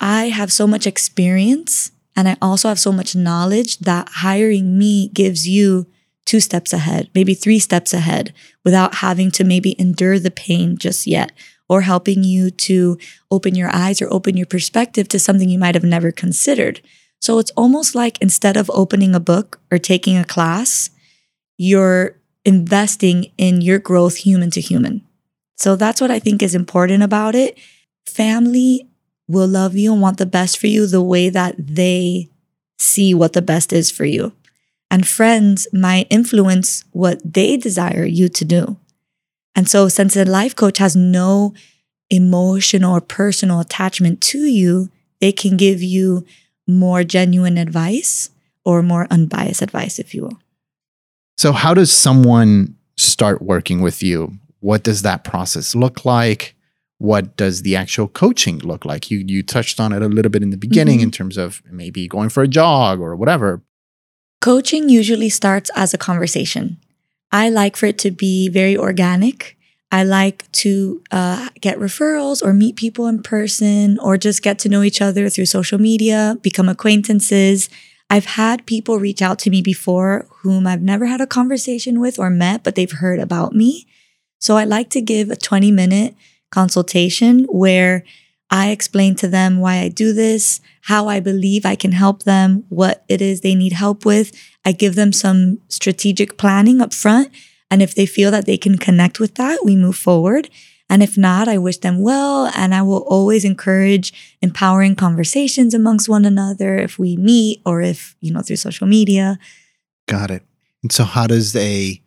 I 0.00 0.28
have 0.28 0.52
so 0.52 0.66
much 0.66 0.86
experience 0.86 1.92
and 2.16 2.28
I 2.28 2.36
also 2.40 2.68
have 2.68 2.78
so 2.78 2.92
much 2.92 3.14
knowledge 3.14 3.78
that 3.78 4.08
hiring 4.08 4.78
me 4.78 5.08
gives 5.08 5.46
you 5.48 5.86
two 6.26 6.40
steps 6.40 6.72
ahead, 6.72 7.08
maybe 7.14 7.34
three 7.34 7.58
steps 7.58 7.94
ahead 7.94 8.34
without 8.64 8.96
having 8.96 9.30
to 9.32 9.44
maybe 9.44 9.78
endure 9.80 10.18
the 10.18 10.30
pain 10.30 10.76
just 10.76 11.06
yet 11.06 11.32
or 11.68 11.82
helping 11.82 12.24
you 12.24 12.50
to 12.50 12.98
open 13.30 13.54
your 13.54 13.74
eyes 13.74 14.02
or 14.02 14.12
open 14.12 14.36
your 14.36 14.46
perspective 14.46 15.08
to 15.08 15.18
something 15.18 15.48
you 15.48 15.58
might 15.58 15.74
have 15.74 15.84
never 15.84 16.10
considered. 16.10 16.80
So 17.20 17.38
it's 17.38 17.50
almost 17.52 17.94
like 17.94 18.20
instead 18.20 18.56
of 18.56 18.70
opening 18.72 19.14
a 19.14 19.20
book 19.20 19.60
or 19.70 19.78
taking 19.78 20.16
a 20.16 20.24
class, 20.24 20.90
you're 21.56 22.16
investing 22.44 23.32
in 23.36 23.60
your 23.60 23.78
growth 23.78 24.16
human 24.16 24.50
to 24.52 24.60
human. 24.60 25.06
So 25.56 25.76
that's 25.76 26.00
what 26.00 26.10
I 26.10 26.18
think 26.18 26.42
is 26.42 26.54
important 26.54 27.02
about 27.02 27.34
it. 27.34 27.58
Family 28.06 28.87
will 29.28 29.46
love 29.46 29.76
you 29.76 29.92
and 29.92 30.02
want 30.02 30.18
the 30.18 30.26
best 30.26 30.58
for 30.58 30.66
you 30.66 30.86
the 30.86 31.02
way 31.02 31.28
that 31.28 31.54
they 31.58 32.28
see 32.78 33.14
what 33.14 33.34
the 33.34 33.42
best 33.42 33.72
is 33.72 33.90
for 33.90 34.04
you 34.04 34.32
and 34.90 35.06
friends 35.06 35.66
might 35.72 36.06
influence 36.10 36.84
what 36.92 37.20
they 37.24 37.56
desire 37.56 38.04
you 38.04 38.28
to 38.28 38.44
do. 38.44 38.76
And 39.54 39.68
so, 39.68 39.88
since 39.88 40.16
a 40.16 40.24
life 40.24 40.54
coach 40.54 40.78
has 40.78 40.94
no 40.94 41.54
emotional 42.10 42.94
or 42.94 43.00
personal 43.00 43.60
attachment 43.60 44.20
to 44.22 44.38
you, 44.38 44.88
they 45.20 45.32
can 45.32 45.56
give 45.56 45.82
you 45.82 46.24
more 46.66 47.04
genuine 47.04 47.58
advice 47.58 48.30
or 48.64 48.82
more 48.82 49.06
unbiased 49.10 49.62
advice, 49.62 49.98
if 49.98 50.14
you 50.14 50.22
will. 50.22 50.38
So, 51.36 51.52
how 51.52 51.74
does 51.74 51.92
someone 51.92 52.76
start 52.96 53.42
working 53.42 53.80
with 53.80 54.02
you? 54.02 54.38
What 54.60 54.84
does 54.84 55.02
that 55.02 55.24
process 55.24 55.74
look 55.74 56.04
like? 56.04 56.54
What 56.98 57.36
does 57.36 57.62
the 57.62 57.76
actual 57.76 58.08
coaching 58.08 58.58
look 58.58 58.84
like? 58.84 59.10
You 59.10 59.24
you 59.26 59.42
touched 59.42 59.78
on 59.78 59.92
it 59.92 60.02
a 60.02 60.08
little 60.08 60.30
bit 60.30 60.42
in 60.42 60.50
the 60.50 60.56
beginning 60.56 60.98
mm-hmm. 60.98 61.04
in 61.04 61.10
terms 61.12 61.36
of 61.36 61.62
maybe 61.70 62.08
going 62.08 62.28
for 62.28 62.42
a 62.42 62.48
jog 62.48 63.00
or 63.00 63.14
whatever, 63.14 63.62
Coaching 64.40 64.88
usually 64.88 65.28
starts 65.28 65.70
as 65.74 65.92
a 65.92 65.98
conversation. 65.98 66.78
I 67.32 67.50
like 67.50 67.76
for 67.76 67.86
it 67.86 67.98
to 67.98 68.10
be 68.10 68.48
very 68.48 68.76
organic. 68.76 69.56
I 69.90 70.04
like 70.04 70.50
to 70.52 71.02
uh, 71.10 71.48
get 71.60 71.78
referrals 71.78 72.42
or 72.42 72.52
meet 72.52 72.76
people 72.76 73.06
in 73.06 73.22
person 73.22 73.98
or 73.98 74.16
just 74.16 74.42
get 74.42 74.58
to 74.60 74.68
know 74.68 74.82
each 74.82 75.02
other 75.02 75.28
through 75.28 75.46
social 75.46 75.78
media, 75.78 76.36
become 76.40 76.68
acquaintances. 76.68 77.68
I've 78.10 78.26
had 78.26 78.64
people 78.64 79.00
reach 79.00 79.22
out 79.22 79.38
to 79.40 79.50
me 79.50 79.60
before 79.60 80.28
whom 80.42 80.66
I've 80.66 80.82
never 80.82 81.06
had 81.06 81.20
a 81.20 81.26
conversation 81.26 82.00
with 82.00 82.18
or 82.18 82.30
met, 82.30 82.62
but 82.62 82.74
they've 82.74 82.90
heard 82.90 83.18
about 83.18 83.54
me. 83.54 83.86
So 84.38 84.56
I 84.56 84.64
like 84.64 84.90
to 84.90 85.00
give 85.00 85.30
a 85.30 85.36
20 85.36 85.72
minute 85.72 86.14
consultation 86.50 87.44
where 87.44 88.04
I 88.50 88.70
explain 88.70 89.14
to 89.16 89.28
them 89.28 89.60
why 89.60 89.78
I 89.78 89.88
do 89.88 90.12
this, 90.12 90.60
how 90.82 91.08
I 91.08 91.20
believe 91.20 91.66
I 91.66 91.74
can 91.74 91.92
help 91.92 92.22
them, 92.22 92.64
what 92.68 93.04
it 93.08 93.20
is 93.20 93.40
they 93.40 93.54
need 93.54 93.74
help 93.74 94.04
with. 94.04 94.32
I 94.64 94.72
give 94.72 94.94
them 94.94 95.12
some 95.12 95.58
strategic 95.68 96.38
planning 96.38 96.80
up 96.80 96.94
front. 96.94 97.28
And 97.70 97.82
if 97.82 97.94
they 97.94 98.06
feel 98.06 98.30
that 98.30 98.46
they 98.46 98.56
can 98.56 98.78
connect 98.78 99.20
with 99.20 99.34
that, 99.34 99.64
we 99.64 99.76
move 99.76 99.96
forward. 99.96 100.48
And 100.90 101.02
if 101.02 101.18
not, 101.18 101.48
I 101.48 101.58
wish 101.58 101.78
them 101.78 102.00
well. 102.00 102.50
And 102.54 102.74
I 102.74 102.80
will 102.80 103.04
always 103.06 103.44
encourage 103.44 104.38
empowering 104.40 104.96
conversations 104.96 105.74
amongst 105.74 106.08
one 106.08 106.24
another 106.24 106.76
if 106.76 106.98
we 106.98 107.18
meet 107.18 107.60
or 107.66 107.82
if, 107.82 108.16
you 108.20 108.32
know, 108.32 108.40
through 108.40 108.56
social 108.56 108.86
media. 108.86 109.38
Got 110.06 110.30
it. 110.30 110.42
And 110.82 110.90
so, 110.90 111.04
how 111.04 111.26
does 111.26 111.54
a, 111.54 112.00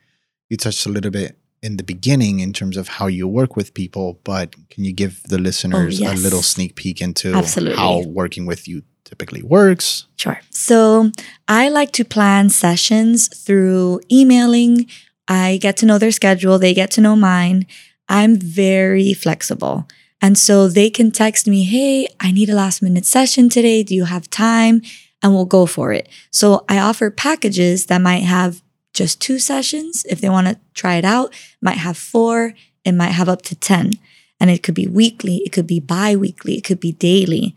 you 0.50 0.58
touched 0.58 0.88
a 0.88 0.90
little 0.90 1.12
bit 1.12 1.38
in 1.62 1.77
the 1.77 1.84
beginning 1.84 2.39
in 2.39 2.53
terms 2.53 2.75
of 2.75 2.88
how 2.88 3.08
you 3.08 3.27
work 3.27 3.56
with 3.56 3.74
people, 3.74 4.20
but 4.24 4.56
can 4.70 4.84
you 4.84 4.94
give 4.94 5.22
the 5.24 5.38
listeners 5.38 6.01
oh, 6.01 6.06
yes. 6.06 6.20
a 6.20 6.24
little 6.24 6.41
sneak 6.41 6.75
peek 6.75 7.01
into 7.01 7.34
Absolutely. 7.34 7.77
how 7.77 8.03
working 8.08 8.46
with 8.46 8.68
you 8.68 8.82
typically 9.06 9.44
works? 9.44 10.08
Sure. 10.15 10.39
So 10.50 11.12
I 11.48 11.70
like 11.70 11.91
to 11.94 12.06
plan 12.06 12.50
sessions 12.50 13.27
through 13.27 14.01
emailing. 14.12 14.88
I 15.27 15.58
get 15.58 15.77
to 15.77 15.86
know 15.86 15.98
their 15.98 16.12
schedule, 16.12 16.58
they 16.58 16.74
get 16.74 16.91
to 16.91 17.01
know 17.01 17.15
mine. 17.15 17.68
I'm 18.10 18.36
very 18.38 19.13
flexible. 19.13 19.88
And 20.22 20.38
so 20.38 20.68
they 20.68 20.89
can 20.89 21.12
text 21.12 21.48
me, 21.48 21.63
hey, 21.63 22.08
I 22.20 22.32
need 22.32 22.50
a 22.50 22.56
last 22.56 22.82
minute 22.82 23.06
session 23.06 23.50
today. 23.50 23.84
Do 23.84 23.96
you 23.96 24.06
have 24.06 24.30
time? 24.30 24.82
And 25.24 25.34
we'll 25.34 25.46
go 25.46 25.65
for 25.65 25.94
it. 25.94 26.10
So 26.32 26.65
I 26.68 26.80
offer 26.80 27.10
packages 27.12 27.86
that 27.86 28.01
might 28.01 28.24
have 28.24 28.62
just 28.94 29.22
two 29.22 29.40
sessions. 29.40 30.06
If 30.10 30.22
they 30.22 30.30
want 30.30 30.48
to 30.48 30.60
try 30.74 30.96
it 30.96 31.06
out, 31.06 31.34
might 31.62 31.78
have 31.78 31.98
four, 31.98 32.54
it 32.84 32.94
might 32.94 33.12
have 33.12 33.30
up 33.30 33.42
to 33.44 33.56
10. 33.56 33.94
And 34.40 34.50
it 34.50 34.64
could 34.64 34.76
be 34.76 34.88
weekly, 34.88 35.38
it 35.46 35.52
could 35.52 35.68
be 35.68 35.80
bi 35.80 36.16
weekly, 36.16 36.58
it 36.58 36.64
could 36.64 36.80
be 36.80 36.94
daily. 36.94 37.56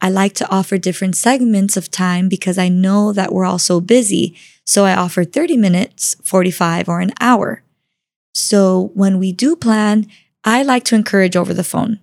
I 0.00 0.10
like 0.10 0.34
to 0.34 0.50
offer 0.50 0.76
different 0.76 1.16
segments 1.16 1.76
of 1.76 1.90
time 1.90 2.28
because 2.28 2.58
I 2.58 2.68
know 2.68 3.12
that 3.12 3.32
we're 3.32 3.46
all 3.46 3.58
so 3.58 3.80
busy. 3.80 4.36
So 4.64 4.84
I 4.84 4.94
offer 4.94 5.24
30 5.24 5.56
minutes, 5.56 6.16
45, 6.22 6.88
or 6.88 7.00
an 7.00 7.12
hour. 7.20 7.62
So 8.34 8.90
when 8.94 9.18
we 9.18 9.32
do 9.32 9.56
plan, 9.56 10.06
I 10.44 10.62
like 10.62 10.84
to 10.84 10.94
encourage 10.94 11.34
over 11.34 11.54
the 11.54 11.64
phone. 11.64 12.00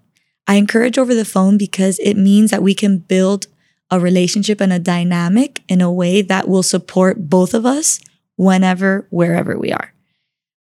I 0.48 0.56
encourage 0.56 0.98
over 0.98 1.14
the 1.14 1.26
phone 1.26 1.58
because 1.58 2.00
it 2.00 2.16
means 2.16 2.50
that 2.52 2.64
we 2.64 2.74
can 2.74 2.98
build 2.98 3.48
a 3.92 4.00
relationship 4.00 4.60
and 4.60 4.74
a 4.74 4.80
dynamic 4.80 5.62
in 5.68 5.80
a 5.80 5.92
way 5.92 6.24
that 6.24 6.48
will 6.48 6.64
support 6.64 7.30
both 7.30 7.54
of 7.54 7.66
us 7.66 8.02
whenever, 8.36 9.08
wherever 9.10 9.58
we 9.58 9.72
are. 9.72 9.94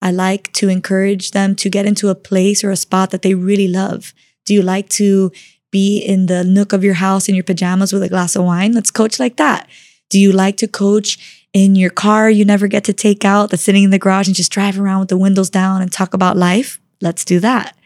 I 0.01 0.11
like 0.11 0.53
to 0.55 0.69
encourage 0.69 1.31
them 1.31 1.55
to 1.57 1.71
get 1.71 1.87
into 1.87 2.09
a 2.09 2.15
place 2.15 2.65
or 2.65 2.71
a 2.71 2.77
spot 2.77 3.11
that 3.11 3.23
they 3.23 3.35
really 3.35 3.69
love. 3.69 4.13
Do 4.45 4.53
you 4.53 4.63
like 4.63 4.89
to 4.91 5.31
be 5.71 5.99
in 5.99 6.27
the 6.27 6.45
nook 6.45 6.73
of 6.73 6.85
your 6.85 6.95
house 6.95 7.29
in 7.29 7.35
your 7.35 7.45
pajamas 7.45 7.93
with 7.93 8.03
a 8.03 8.09
glass 8.09 8.35
of 8.35 8.45
wine? 8.45 8.73
Let's 8.73 8.91
coach 8.91 9.21
like 9.21 9.37
that. 9.37 9.69
Do 10.11 10.19
you 10.19 10.33
like 10.33 10.57
to 10.59 10.69
coach 10.69 11.47
in 11.53 11.77
your 11.77 11.91
car 11.91 12.29
you 12.29 12.45
never 12.45 12.67
get 12.67 12.85
to 12.85 12.93
take 12.93 13.25
out 13.25 13.51
that's 13.51 13.63
sitting 13.63 13.85
in 13.85 13.91
the 13.91 13.99
garage 13.99 14.27
and 14.27 14.37
just 14.37 14.53
drive 14.53 14.79
around 14.79 15.01
with 15.01 15.09
the 15.09 15.17
windows 15.17 15.51
down 15.51 15.81
and 15.81 15.93
talk 15.93 16.15
about 16.15 16.37
life? 16.37 16.81
Let's 17.01 17.25
do 17.25 17.41
that. 17.41 17.77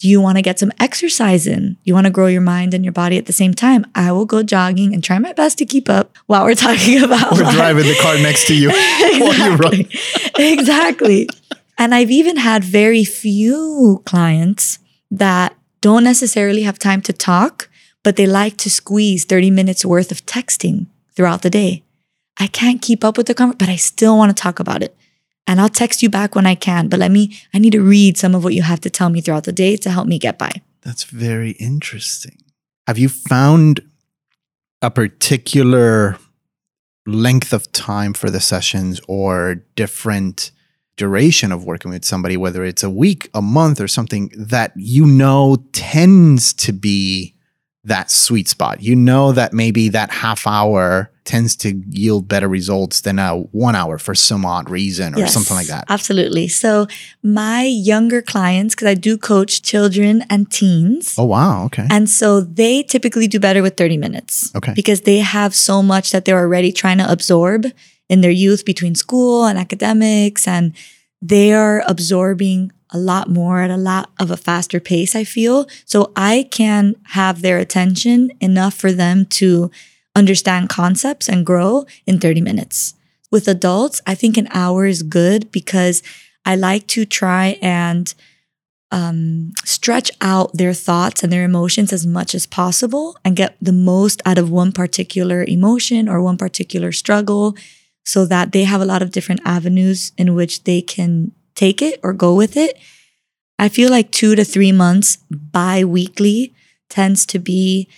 Do 0.00 0.08
you 0.08 0.18
want 0.18 0.38
to 0.38 0.42
get 0.42 0.58
some 0.58 0.72
exercise 0.80 1.46
in? 1.46 1.76
You 1.84 1.92
want 1.92 2.06
to 2.06 2.10
grow 2.10 2.26
your 2.26 2.40
mind 2.40 2.72
and 2.72 2.82
your 2.82 2.92
body 2.92 3.18
at 3.18 3.26
the 3.26 3.34
same 3.34 3.52
time? 3.52 3.84
I 3.94 4.10
will 4.12 4.24
go 4.24 4.42
jogging 4.42 4.94
and 4.94 5.04
try 5.04 5.18
my 5.18 5.34
best 5.34 5.58
to 5.58 5.66
keep 5.66 5.90
up 5.90 6.16
while 6.26 6.44
we're 6.44 6.54
talking 6.68 7.02
about. 7.02 7.32
We're 7.32 7.52
driving 7.52 7.84
the 7.84 7.98
car 8.00 8.14
next 8.14 8.46
to 8.46 8.56
you 8.56 8.70
exactly. 8.72 9.88
you 10.38 10.52
exactly. 10.52 11.28
And 11.76 11.94
I've 11.94 12.10
even 12.10 12.38
had 12.38 12.64
very 12.64 13.04
few 13.04 14.02
clients 14.06 14.78
that 15.10 15.54
don't 15.82 16.04
necessarily 16.04 16.62
have 16.62 16.78
time 16.78 17.02
to 17.02 17.12
talk, 17.12 17.68
but 18.02 18.16
they 18.16 18.26
like 18.26 18.56
to 18.58 18.70
squeeze 18.70 19.26
30 19.26 19.50
minutes 19.50 19.84
worth 19.84 20.10
of 20.10 20.24
texting 20.24 20.86
throughout 21.14 21.42
the 21.42 21.50
day. 21.50 21.82
I 22.38 22.46
can't 22.46 22.80
keep 22.80 23.04
up 23.04 23.18
with 23.18 23.26
the 23.26 23.34
conversation, 23.34 23.58
but 23.58 23.68
I 23.68 23.76
still 23.76 24.16
want 24.16 24.34
to 24.34 24.42
talk 24.42 24.60
about 24.60 24.82
it 24.82 24.96
and 25.50 25.60
I'll 25.60 25.68
text 25.68 26.00
you 26.00 26.08
back 26.08 26.36
when 26.36 26.46
I 26.46 26.54
can. 26.54 26.86
But 26.86 27.00
let 27.00 27.10
me, 27.10 27.36
I 27.52 27.58
need 27.58 27.72
to 27.72 27.82
read 27.82 28.16
some 28.16 28.36
of 28.36 28.44
what 28.44 28.54
you 28.54 28.62
have 28.62 28.80
to 28.82 28.88
tell 28.88 29.10
me 29.10 29.20
throughout 29.20 29.44
the 29.44 29.52
day 29.52 29.76
to 29.78 29.90
help 29.90 30.06
me 30.06 30.16
get 30.16 30.38
by. 30.38 30.52
That's 30.82 31.02
very 31.02 31.50
interesting. 31.52 32.38
Have 32.86 32.98
you 32.98 33.08
found 33.08 33.80
a 34.80 34.92
particular 34.92 36.18
length 37.04 37.52
of 37.52 37.70
time 37.72 38.14
for 38.14 38.30
the 38.30 38.38
sessions 38.38 39.00
or 39.08 39.56
different 39.74 40.52
duration 40.96 41.50
of 41.50 41.64
working 41.64 41.90
with 41.90 42.04
somebody, 42.04 42.36
whether 42.36 42.62
it's 42.62 42.84
a 42.84 42.90
week, 42.90 43.28
a 43.34 43.42
month, 43.42 43.80
or 43.80 43.88
something 43.88 44.30
that 44.36 44.70
you 44.76 45.04
know 45.04 45.56
tends 45.72 46.52
to 46.52 46.72
be 46.72 47.34
that 47.84 48.10
sweet 48.10 48.48
spot? 48.48 48.82
You 48.82 48.96
know 48.96 49.32
that 49.32 49.52
maybe 49.52 49.88
that 49.90 50.10
half 50.10 50.46
hour 50.46 51.10
tends 51.24 51.54
to 51.56 51.80
yield 51.88 52.26
better 52.26 52.48
results 52.48 53.02
than 53.02 53.18
a 53.18 53.36
one 53.52 53.76
hour 53.76 53.98
for 53.98 54.14
some 54.14 54.44
odd 54.44 54.68
reason 54.68 55.14
or 55.14 55.18
Yes, 55.20 55.32
something 55.32 55.56
like 55.56 55.68
that. 55.68 55.84
Absolutely. 55.88 56.48
So, 56.48 56.88
my 57.22 57.62
younger 57.62 58.20
clients, 58.20 58.74
because 58.74 58.88
I 58.88 58.94
do 58.94 59.16
coach 59.16 59.62
children 59.62 60.24
and 60.28 60.50
teens. 60.50 61.14
Oh, 61.16 61.24
wow. 61.24 61.66
Okay. 61.66 61.86
And 61.90 62.10
so 62.10 62.40
they 62.40 62.82
typically 62.82 63.28
do 63.28 63.38
better 63.38 63.62
with 63.62 63.76
30 63.76 63.96
minutes. 63.96 64.54
Okay. 64.56 64.72
Because 64.74 65.02
they 65.02 65.18
have 65.18 65.54
so 65.54 65.82
much 65.82 66.10
that 66.10 66.24
they're 66.24 66.38
already 66.38 66.72
trying 66.72 66.98
to 66.98 67.10
absorb 67.10 67.66
in 68.08 68.22
their 68.22 68.30
youth 68.30 68.64
between 68.64 68.94
school 68.94 69.44
and 69.44 69.56
academics. 69.56 70.48
And 70.48 70.74
they 71.22 71.52
are 71.52 71.82
absorbing 71.86 72.72
a 72.90 72.98
lot 72.98 73.28
more 73.28 73.60
at 73.60 73.70
a 73.70 73.76
lot 73.76 74.10
of 74.18 74.30
a 74.30 74.36
faster 74.36 74.80
pace, 74.80 75.14
I 75.14 75.24
feel. 75.24 75.66
So 75.84 76.12
I 76.16 76.48
can 76.50 76.96
have 77.10 77.42
their 77.42 77.58
attention 77.58 78.32
enough 78.40 78.74
for 78.74 78.92
them 78.92 79.26
to 79.26 79.70
understand 80.16 80.68
concepts 80.68 81.28
and 81.28 81.46
grow 81.46 81.86
in 82.06 82.18
30 82.18 82.40
minutes. 82.40 82.94
With 83.30 83.46
adults, 83.46 84.02
I 84.06 84.14
think 84.16 84.36
an 84.36 84.48
hour 84.52 84.86
is 84.86 85.02
good 85.02 85.52
because 85.52 86.02
I 86.44 86.56
like 86.56 86.88
to 86.88 87.04
try 87.04 87.58
and 87.62 88.12
um, 88.90 89.52
stretch 89.64 90.10
out 90.20 90.52
their 90.52 90.72
thoughts 90.72 91.22
and 91.22 91.32
their 91.32 91.44
emotions 91.44 91.92
as 91.92 92.06
much 92.06 92.34
as 92.34 92.46
possible 92.46 93.16
and 93.24 93.36
get 93.36 93.56
the 93.60 93.72
most 93.72 94.20
out 94.26 94.36
of 94.36 94.50
one 94.50 94.72
particular 94.72 95.44
emotion 95.44 96.08
or 96.08 96.20
one 96.20 96.36
particular 96.36 96.90
struggle 96.90 97.54
so 98.10 98.26
that 98.26 98.50
they 98.50 98.64
have 98.64 98.80
a 98.80 98.90
lot 98.92 99.02
of 99.02 99.12
different 99.12 99.40
avenues 99.44 100.10
in 100.18 100.34
which 100.34 100.64
they 100.64 100.82
can 100.82 101.30
take 101.54 101.80
it 101.80 102.00
or 102.02 102.12
go 102.12 102.34
with 102.34 102.56
it. 102.56 102.76
I 103.56 103.68
feel 103.68 103.88
like 103.88 104.10
two 104.10 104.34
to 104.34 104.44
three 104.44 104.72
months 104.72 105.18
bi 105.30 105.84
weekly 105.84 106.52
tends 106.88 107.24
to 107.26 107.38
be 107.38 107.88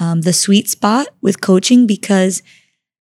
um, 0.00 0.22
the 0.22 0.32
sweet 0.32 0.68
spot 0.68 1.06
with 1.20 1.40
coaching 1.40 1.86
because 1.86 2.42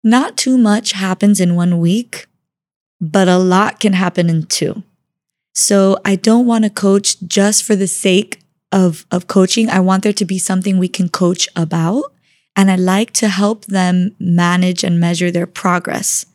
not 0.03 0.37
too 0.37 0.57
much 0.57 0.93
happens 0.93 1.39
in 1.39 1.55
one 1.55 1.77
week, 1.77 2.25
but 2.99 3.27
a 3.27 3.37
lot 3.37 3.79
can 3.79 3.93
happen 3.93 4.27
in 4.27 4.47
two. 4.47 4.81
So 5.53 5.99
I 6.03 6.15
don't 6.15 6.47
want 6.47 6.63
to 6.63 6.71
coach 6.71 7.19
just 7.19 7.63
for 7.63 7.75
the 7.75 7.87
sake 7.87 8.41
of, 8.71 9.05
of 9.11 9.27
coaching. 9.27 9.69
I 9.69 9.81
want 9.81 10.01
there 10.01 10.13
to 10.13 10.25
be 10.25 10.39
something 10.39 10.79
we 10.79 10.87
can 10.87 11.09
coach 11.09 11.47
about. 11.55 12.05
And 12.55 12.71
I 12.71 12.75
like 12.75 13.11
to 13.21 13.27
help 13.27 13.65
them 13.65 14.15
manage 14.19 14.83
and 14.83 14.99
measure 14.99 15.29
their 15.29 15.47
progress. 15.47 16.25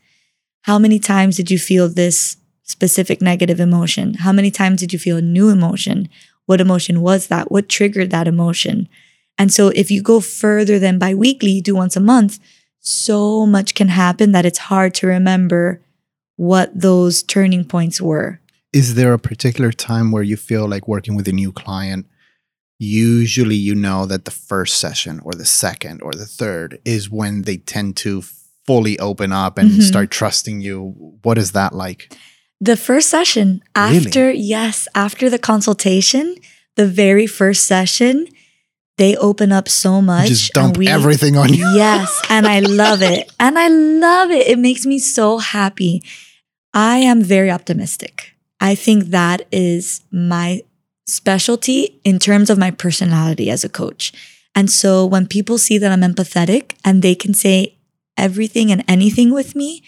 How 0.64 0.78
many 0.78 0.98
times 0.98 1.36
did 1.36 1.50
you 1.50 1.58
feel 1.58 1.90
this 1.90 2.38
specific 2.62 3.20
negative 3.20 3.60
emotion? 3.60 4.14
How 4.14 4.32
many 4.32 4.50
times 4.50 4.80
did 4.80 4.94
you 4.94 4.98
feel 4.98 5.18
a 5.18 5.22
new 5.22 5.50
emotion? 5.50 6.08
What 6.46 6.58
emotion 6.58 7.02
was 7.02 7.26
that? 7.26 7.52
What 7.52 7.68
triggered 7.68 8.10
that 8.12 8.26
emotion? 8.26 8.88
And 9.36 9.52
so 9.52 9.68
if 9.68 9.90
you 9.90 10.00
go 10.00 10.20
further 10.20 10.78
than 10.78 10.98
biweekly, 10.98 11.50
you 11.50 11.60
do 11.60 11.74
once 11.74 11.96
a 11.96 12.00
month, 12.00 12.38
so 12.80 13.44
much 13.44 13.74
can 13.74 13.88
happen 13.88 14.32
that 14.32 14.46
it's 14.46 14.56
hard 14.56 14.94
to 14.94 15.06
remember 15.06 15.82
what 16.36 16.70
those 16.74 17.22
turning 17.22 17.66
points 17.66 18.00
were. 18.00 18.40
Is 18.72 18.94
there 18.94 19.12
a 19.12 19.18
particular 19.18 19.70
time 19.70 20.12
where 20.12 20.22
you 20.22 20.38
feel 20.38 20.66
like 20.66 20.88
working 20.88 21.14
with 21.14 21.28
a 21.28 21.32
new 21.32 21.52
client? 21.52 22.06
Usually, 22.78 23.54
you 23.54 23.74
know 23.74 24.06
that 24.06 24.24
the 24.24 24.30
first 24.30 24.80
session 24.80 25.20
or 25.24 25.32
the 25.32 25.44
second 25.44 26.00
or 26.00 26.12
the 26.12 26.24
third 26.24 26.80
is 26.86 27.10
when 27.10 27.42
they 27.42 27.58
tend 27.58 27.98
to 27.98 28.22
fully 28.66 28.98
open 28.98 29.32
up 29.32 29.58
and 29.58 29.70
Mhm. 29.70 29.82
start 29.82 30.10
trusting 30.10 30.60
you. 30.60 30.94
What 31.22 31.38
is 31.38 31.52
that 31.52 31.74
like? 31.74 32.14
The 32.60 32.76
first 32.76 33.08
session 33.10 33.62
Really? 33.76 33.96
after, 34.06 34.30
yes, 34.30 34.88
after 34.94 35.28
the 35.28 35.38
consultation, 35.38 36.36
the 36.76 36.86
very 36.86 37.26
first 37.26 37.66
session, 37.66 38.26
they 38.96 39.16
open 39.16 39.50
up 39.52 39.68
so 39.68 40.00
much. 40.00 40.28
Just 40.28 40.52
dump 40.52 40.76
we- 40.76 40.88
everything 40.88 41.36
on 41.36 41.52
you. 41.52 41.66
Yes, 41.74 42.10
and 42.30 42.46
I 42.46 42.60
love 42.60 43.02
it. 43.02 43.30
And 43.40 43.58
I 43.58 43.68
love 43.68 44.30
it. 44.30 44.46
It 44.46 44.58
makes 44.58 44.86
me 44.86 44.98
so 44.98 45.38
happy. 45.38 46.02
I 46.72 46.98
am 46.98 47.22
very 47.22 47.50
optimistic. 47.50 48.32
I 48.60 48.74
think 48.74 49.10
that 49.10 49.46
is 49.52 50.00
my 50.10 50.62
specialty 51.06 52.00
in 52.04 52.18
terms 52.18 52.50
of 52.50 52.58
my 52.58 52.70
personality 52.70 53.50
as 53.50 53.62
a 53.64 53.68
coach. 53.68 54.12
And 54.54 54.70
so 54.70 55.04
when 55.04 55.26
people 55.26 55.58
see 55.58 55.76
that 55.78 55.92
I'm 55.92 56.00
empathetic 56.02 56.72
and 56.84 57.02
they 57.02 57.14
can 57.14 57.34
say 57.34 57.73
everything 58.16 58.70
and 58.70 58.84
anything 58.88 59.32
with 59.32 59.54
me, 59.54 59.82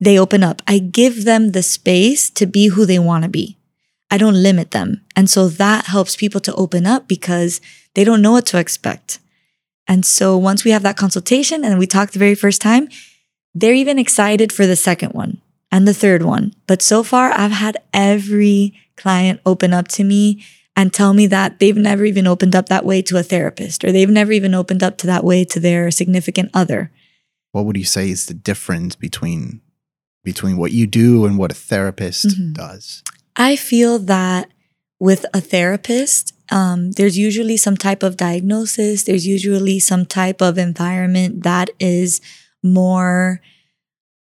they 0.00 0.18
open 0.18 0.42
up. 0.42 0.62
I 0.66 0.78
give 0.78 1.24
them 1.24 1.52
the 1.52 1.62
space 1.62 2.30
to 2.30 2.46
be 2.46 2.68
who 2.68 2.84
they 2.84 2.98
want 2.98 3.24
to 3.24 3.30
be. 3.30 3.58
I 4.10 4.18
don't 4.18 4.42
limit 4.42 4.70
them. 4.70 5.04
And 5.16 5.28
so 5.28 5.48
that 5.48 5.86
helps 5.86 6.16
people 6.16 6.40
to 6.42 6.54
open 6.54 6.86
up 6.86 7.08
because 7.08 7.60
they 7.94 8.04
don't 8.04 8.22
know 8.22 8.32
what 8.32 8.46
to 8.46 8.58
expect. 8.58 9.18
And 9.86 10.04
so 10.04 10.36
once 10.36 10.64
we 10.64 10.70
have 10.70 10.82
that 10.82 10.96
consultation 10.96 11.64
and 11.64 11.78
we 11.78 11.86
talk 11.86 12.10
the 12.10 12.18
very 12.18 12.34
first 12.34 12.60
time, 12.60 12.88
they're 13.54 13.74
even 13.74 13.98
excited 13.98 14.52
for 14.52 14.66
the 14.66 14.76
second 14.76 15.12
one 15.12 15.40
and 15.70 15.86
the 15.86 15.94
third 15.94 16.22
one. 16.22 16.54
But 16.66 16.82
so 16.82 17.02
far, 17.02 17.32
I've 17.32 17.52
had 17.52 17.76
every 17.92 18.74
client 18.96 19.40
open 19.44 19.72
up 19.72 19.88
to 19.88 20.04
me 20.04 20.44
and 20.76 20.92
tell 20.92 21.14
me 21.14 21.26
that 21.28 21.58
they've 21.58 21.76
never 21.76 22.04
even 22.04 22.26
opened 22.26 22.56
up 22.56 22.68
that 22.68 22.84
way 22.84 23.02
to 23.02 23.16
a 23.16 23.22
therapist 23.22 23.84
or 23.84 23.92
they've 23.92 24.10
never 24.10 24.32
even 24.32 24.54
opened 24.54 24.82
up 24.82 24.96
to 24.98 25.06
that 25.06 25.24
way 25.24 25.44
to 25.44 25.60
their 25.60 25.90
significant 25.90 26.50
other. 26.52 26.90
What 27.54 27.66
would 27.66 27.76
you 27.76 27.84
say 27.84 28.10
is 28.10 28.26
the 28.26 28.34
difference 28.34 28.96
between 28.96 29.60
between 30.24 30.56
what 30.56 30.72
you 30.72 30.86
do 30.88 31.24
and 31.24 31.38
what 31.38 31.52
a 31.52 31.54
therapist 31.54 32.26
Mhm. 32.26 32.54
does? 32.54 33.02
I 33.36 33.54
feel 33.54 33.98
that 34.00 34.48
with 34.98 35.24
a 35.32 35.40
therapist, 35.40 36.32
um, 36.50 36.92
there's 36.92 37.16
usually 37.16 37.56
some 37.56 37.76
type 37.76 38.02
of 38.02 38.16
diagnosis, 38.16 39.04
there's 39.04 39.26
usually 39.26 39.78
some 39.78 40.04
type 40.04 40.40
of 40.40 40.58
environment 40.58 41.44
that 41.44 41.70
is 41.78 42.20
more 42.62 43.40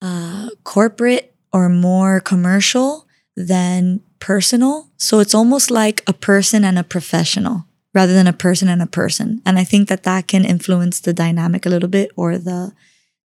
uh, 0.00 0.48
corporate 0.64 1.34
or 1.52 1.68
more 1.68 2.20
commercial 2.20 3.06
than 3.36 4.00
personal. 4.18 4.88
So 4.96 5.18
it's 5.20 5.34
almost 5.34 5.70
like 5.70 6.02
a 6.06 6.14
person 6.14 6.64
and 6.64 6.78
a 6.78 6.84
professional 6.84 7.66
rather 7.92 8.14
than 8.14 8.26
a 8.26 8.32
person 8.32 8.68
and 8.68 8.80
a 8.80 8.86
person. 8.86 9.42
And 9.44 9.58
I 9.58 9.64
think 9.64 9.88
that 9.88 10.04
that 10.04 10.26
can 10.26 10.46
influence 10.46 11.00
the 11.00 11.12
dynamic 11.12 11.66
a 11.66 11.68
little 11.68 11.88
bit 11.90 12.12
or 12.16 12.38
the 12.38 12.72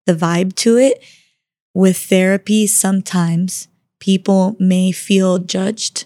the 0.06 0.14
vibe 0.14 0.56
to 0.56 0.78
it. 0.78 1.04
With 1.74 1.98
therapy, 1.98 2.68
sometimes 2.68 3.68
people 4.00 4.56
may 4.60 4.92
feel 4.92 5.40
judged. 5.40 6.06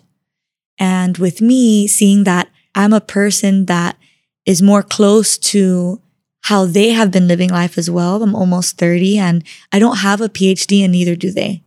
And 0.80 1.18
with 1.18 1.42
me, 1.42 1.88
seeing 1.88 2.24
that 2.24 2.50
I'm 2.76 2.94
a 2.94 3.02
person 3.02 3.66
that 3.66 3.98
is 4.46 4.62
more 4.62 4.82
close 4.82 5.38
to 5.38 6.02
how 6.44 6.66
they 6.66 6.90
have 6.92 7.12
been 7.12 7.28
living 7.28 7.50
life 7.50 7.78
as 7.78 7.90
well. 7.90 8.24
I'm 8.24 8.34
almost 8.34 8.78
30 8.78 9.18
and 9.20 9.44
I 9.72 9.80
don't 9.80 9.98
have 9.98 10.22
a 10.22 10.30
PhD 10.30 10.82
and 10.84 10.92
neither 10.92 11.16
do 11.16 11.32
they. 11.32 11.62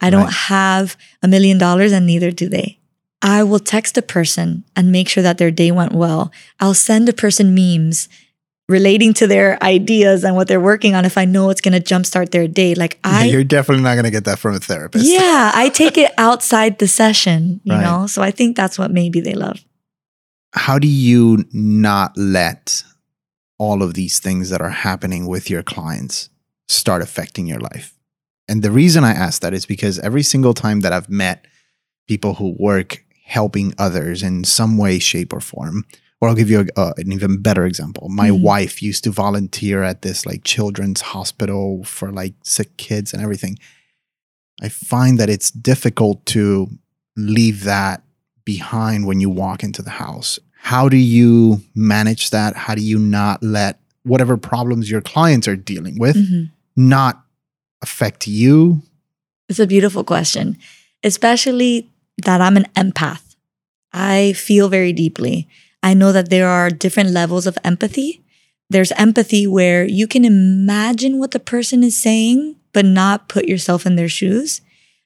I 0.00 0.10
don't 0.10 0.24
Right. 0.24 0.32
have 0.48 0.96
a 1.22 1.28
million 1.28 1.58
dollars 1.58 1.92
and 1.92 2.06
neither 2.06 2.30
do 2.30 2.48
they. 2.48 2.78
I 3.20 3.42
will 3.42 3.58
text 3.58 3.98
a 3.98 4.02
person 4.02 4.64
and 4.76 4.92
make 4.92 5.08
sure 5.08 5.22
that 5.22 5.38
their 5.38 5.50
day 5.50 5.70
went 5.72 5.92
well. 5.92 6.30
I'll 6.60 6.74
send 6.74 7.08
a 7.08 7.12
person 7.12 7.54
memes 7.54 8.08
relating 8.68 9.12
to 9.14 9.26
their 9.26 9.62
ideas 9.62 10.24
and 10.24 10.36
what 10.36 10.48
they're 10.48 10.60
working 10.60 10.94
on 10.94 11.04
if 11.04 11.18
I 11.18 11.24
know 11.26 11.50
it's 11.50 11.60
going 11.60 11.80
to 11.80 11.94
jumpstart 11.94 12.30
their 12.30 12.48
day. 12.48 12.74
Like 12.74 12.98
I 13.04 13.26
You're 13.26 13.44
definitely 13.44 13.84
not 13.84 13.94
going 13.94 14.04
to 14.04 14.10
get 14.10 14.24
that 14.24 14.38
from 14.38 14.54
a 14.54 14.58
therapist. 14.58 15.06
yeah, 15.06 15.50
I 15.54 15.68
take 15.68 15.98
it 15.98 16.12
outside 16.16 16.78
the 16.78 16.88
session, 16.88 17.60
you 17.64 17.72
Right. 17.74 17.82
know? 17.82 18.06
So 18.06 18.22
I 18.22 18.30
think 18.30 18.56
that's 18.56 18.78
what 18.78 18.90
maybe 18.90 19.20
they 19.20 19.34
love. 19.34 19.62
How 20.54 20.78
do 20.78 20.88
you 20.88 21.44
not 21.52 22.16
let 22.16 22.84
all 23.58 23.82
of 23.82 23.94
these 23.94 24.18
things 24.18 24.50
that 24.50 24.60
are 24.62 24.70
happening 24.70 25.26
with 25.26 25.50
your 25.50 25.62
clients 25.62 26.30
start 26.68 27.02
affecting 27.02 27.46
your 27.46 27.60
life? 27.60 27.98
And 28.48 28.62
the 28.62 28.70
reason 28.70 29.04
I 29.04 29.10
ask 29.12 29.42
that 29.42 29.52
is 29.54 29.66
because 29.66 29.98
every 29.98 30.22
single 30.22 30.54
time 30.54 30.80
that 30.80 30.92
I've 30.92 31.10
met 31.10 31.46
people 32.08 32.34
who 32.34 32.54
work 32.58 33.02
helping 33.24 33.74
others 33.78 34.22
in 34.22 34.44
some 34.44 34.76
way, 34.78 34.98
shape, 34.98 35.32
or 35.32 35.40
form, 35.40 35.84
or 36.24 36.28
I'll 36.28 36.34
give 36.34 36.48
you 36.48 36.60
a, 36.76 36.80
uh, 36.80 36.92
an 36.96 37.12
even 37.12 37.36
better 37.42 37.66
example. 37.66 38.08
My 38.08 38.30
Mhm. 38.30 38.40
wife 38.40 38.82
used 38.82 39.04
to 39.04 39.10
volunteer 39.10 39.82
at 39.82 40.00
this 40.02 40.24
like 40.24 40.42
children's 40.42 41.02
hospital 41.02 41.84
for 41.84 42.10
like 42.10 42.34
sick 42.42 42.76
kids 42.78 43.12
and 43.12 43.22
everything. 43.22 43.58
I 44.62 44.70
find 44.70 45.18
that 45.18 45.28
it's 45.28 45.50
difficult 45.50 46.24
to 46.26 46.70
leave 47.16 47.64
that 47.64 48.02
behind 48.46 49.06
when 49.06 49.20
you 49.20 49.28
walk 49.28 49.62
into 49.62 49.82
the 49.82 49.90
house. 49.90 50.38
How 50.62 50.88
do 50.88 50.96
you 50.96 51.62
manage 51.74 52.30
that? 52.30 52.56
How 52.56 52.74
do 52.74 52.80
you 52.82 52.98
not 52.98 53.42
let 53.42 53.78
whatever 54.04 54.36
problems 54.38 54.90
your 54.90 55.02
clients 55.02 55.46
are 55.46 55.56
dealing 55.56 55.98
with 55.98 56.16
Mhm. 56.16 56.50
not 56.76 57.22
affect 57.82 58.26
you? 58.26 58.82
It's 59.50 59.58
a 59.58 59.66
beautiful 59.66 60.04
question, 60.04 60.56
especially 61.02 61.90
that 62.24 62.40
I'm 62.40 62.56
an 62.56 62.66
empath. 62.76 63.20
I 63.92 64.32
feel 64.32 64.68
very 64.70 64.92
deeply. 64.92 65.48
I 65.84 65.92
know 65.92 66.12
that 66.12 66.30
there 66.30 66.48
are 66.48 66.70
different 66.70 67.10
levels 67.10 67.46
of 67.46 67.58
empathy. 67.62 68.22
there's 68.70 68.92
empathy 68.92 69.46
where 69.46 69.84
you 69.84 70.08
can 70.08 70.24
imagine 70.24 71.18
what 71.18 71.32
the 71.32 71.38
person 71.38 71.84
is 71.84 71.94
saying, 71.94 72.56
but 72.72 72.84
not 72.84 73.28
put 73.28 73.44
yourself 73.44 73.84
in 73.84 73.94
their 73.94 74.08
shoes. 74.08 74.62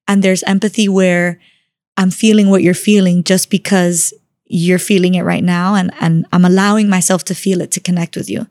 And 0.06 0.22
there's 0.22 0.44
empathy 0.44 0.88
where 0.88 1.40
I'm 1.96 2.12
feeling 2.12 2.48
what 2.48 2.62
you're 2.62 2.86
feeling 2.90 3.24
just 3.24 3.50
because 3.50 4.14
you're 4.46 4.78
feeling 4.78 5.16
it 5.16 5.24
right 5.24 5.42
now. 5.42 5.74
And, 5.74 5.90
and 6.00 6.24
I'm 6.32 6.44
allowing 6.44 6.88
myself 6.88 7.24
to 7.24 7.34
feel 7.34 7.60
it 7.60 7.72
to 7.72 7.80
connect 7.80 8.16
with 8.16 8.30
you. 8.30 8.46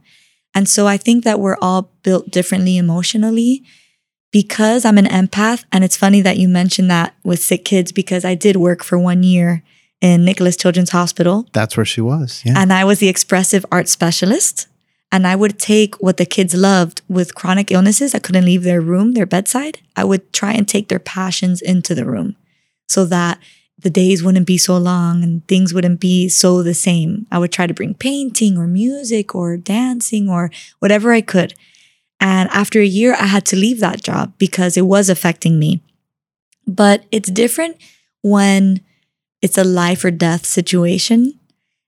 And 0.54 0.68
so 0.68 0.86
I 0.86 0.98
think 0.98 1.24
that 1.24 1.40
we're 1.40 1.58
all 1.62 1.90
built 2.04 2.30
differently 2.30 2.78
emotionally 2.78 3.64
because 4.32 4.84
I'm 4.84 4.98
an 4.98 5.06
empath. 5.06 5.64
And 5.72 5.86
it's 5.86 5.98
funny 5.98 6.20
that 6.22 6.38
you 6.38 6.50
mentioned 6.50 6.92
that 6.92 7.16
with 7.24 7.40
sick 7.40 7.64
kids 7.64 7.94
because 7.94 8.26
I 8.26 8.36
did 8.36 8.58
work 8.58 8.84
for 8.84 9.00
one 9.00 9.24
year 9.24 9.64
in 10.02 10.26
Nicklaus 10.26 10.58
Children's 10.58 10.92
Hospital. 10.92 11.48
That's 11.54 11.76
where 11.76 11.86
she 11.86 12.02
was. 12.02 12.44
Yeah. 12.46 12.54
And 12.58 12.72
I 12.72 12.84
was 12.84 13.00
the 13.00 13.10
expressive 13.10 13.66
art 13.72 13.88
specialist. 13.88 14.68
And 15.10 15.26
I 15.26 15.38
would 15.38 15.58
take 15.58 15.96
what 16.02 16.18
the 16.18 16.26
kids 16.26 16.54
loved 16.54 17.02
with 17.08 17.34
chronic 17.34 17.72
illnesses 17.72 18.12
that 18.12 18.24
couldn't 18.24 18.44
leave 18.44 18.64
their 18.64 18.82
room, 18.82 19.14
their 19.14 19.26
bedside. 19.26 19.80
I 19.96 20.04
would 20.04 20.34
try 20.34 20.52
and 20.52 20.68
take 20.68 20.90
their 20.90 21.00
passions 21.00 21.62
into 21.62 21.96
the 21.96 22.06
room 22.06 22.36
so 22.90 23.06
that 23.06 23.40
the 23.80 23.90
days 23.90 24.22
wouldn't 24.22 24.48
be 24.48 24.58
so 24.58 24.78
long 24.78 25.24
and 25.24 25.48
things 25.48 25.74
wouldn't 25.74 26.02
be 26.02 26.28
so 26.28 26.62
the 26.62 26.74
same. 26.74 27.26
I 27.32 27.40
would 27.40 27.54
try 27.54 27.68
to 27.68 27.74
bring 27.74 27.94
painting 27.94 28.58
or 28.58 28.68
music 28.68 29.34
or 29.34 29.56
dancing 29.56 30.30
or 30.30 30.52
whatever 30.80 31.14
I 31.14 31.22
could. 31.22 31.54
And 32.20 32.50
after 32.50 32.82
a 32.82 32.86
year, 32.86 33.14
I 33.14 33.28
had 33.28 33.46
to 33.48 33.56
leave 33.56 33.80
that 33.80 34.04
job 34.04 34.34
because 34.38 34.76
it 34.76 34.88
was 34.88 35.10
affecting 35.10 35.60
me. 35.60 35.82
But 36.66 37.06
it's 37.12 37.30
different 37.30 37.78
when 38.24 38.82
it's 39.42 39.58
a 39.58 39.64
life 39.64 40.04
or 40.04 40.12
death 40.12 40.46
situation 40.46 41.38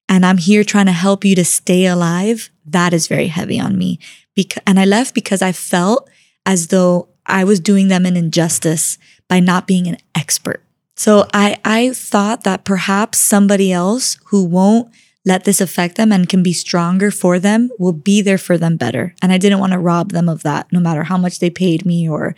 and 0.10 0.26
I'm 0.26 0.40
here 0.40 0.64
trying 0.64 0.88
to 0.88 0.92
help 0.92 1.24
you 1.24 1.36
to 1.36 1.46
stay 1.46 1.86
alive. 1.86 2.50
That 2.66 2.94
is 2.94 3.08
very 3.08 3.28
heavy 3.28 3.60
on 3.60 3.78
me. 3.78 4.00
Because, 4.36 4.64
and 4.66 4.80
I 4.80 4.86
left 4.86 5.14
because 5.14 5.44
I 5.44 5.52
felt 5.52 6.10
as 6.46 6.68
though 6.68 7.10
I 7.28 7.44
was 7.44 7.60
doing 7.60 7.88
them 7.88 8.08
an 8.08 8.18
injustice 8.18 8.98
by 9.28 9.40
not 9.40 9.68
being 9.68 9.88
an 9.88 9.98
expert. 10.16 10.64
So 10.96 11.28
I, 11.32 11.60
I 11.64 11.94
thought 11.94 12.44
that 12.44 12.66
perhaps 12.66 13.20
somebody 13.20 13.72
else 13.72 14.18
who 14.26 14.44
won't 14.44 14.92
let 15.26 15.44
this 15.44 15.62
affect 15.62 15.96
them 15.96 16.12
and 16.12 16.28
can 16.28 16.42
be 16.42 16.54
stronger 16.54 17.12
for 17.12 17.38
them 17.38 17.70
will 17.78 17.94
be 17.94 18.22
there 18.22 18.38
for 18.40 18.58
them 18.58 18.78
better. 18.78 19.14
And 19.22 19.32
I 19.32 19.38
didn't 19.38 19.60
want 19.60 19.74
to 19.74 19.80
rob 19.80 20.12
them 20.12 20.28
of 20.28 20.42
that, 20.42 20.72
no 20.72 20.80
matter 20.80 21.04
how 21.04 21.18
much 21.18 21.38
they 21.38 21.52
paid 21.52 21.86
me 21.86 22.10
or 22.10 22.36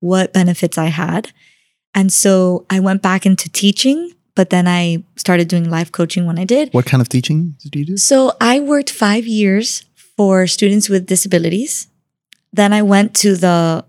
what 0.00 0.32
benefits 0.32 0.76
I 0.76 0.86
had. 0.86 1.30
And 1.94 2.12
so 2.12 2.66
I 2.68 2.80
went 2.80 3.00
back 3.00 3.24
into 3.24 3.48
teaching, 3.48 4.12
but 4.34 4.50
then 4.50 4.66
I 4.66 5.04
started 5.16 5.48
doing 5.48 5.68
life 5.68 5.92
coaching 5.92 6.26
when 6.26 6.38
I 6.38 6.44
did. 6.44 6.72
What 6.72 6.86
kind 6.86 7.00
of 7.00 7.08
teaching 7.08 7.56
did 7.62 7.76
you 7.76 7.84
do? 7.84 7.96
So 7.96 8.32
I 8.40 8.60
worked 8.60 8.90
five 8.90 9.26
years 9.26 9.84
for 10.16 10.46
students 10.46 10.88
with 10.88 11.06
disabilities. 11.06 11.88
Then 12.52 12.72
I 12.72 12.82
went 12.82 13.14
to 13.16 13.36
the 13.36 13.84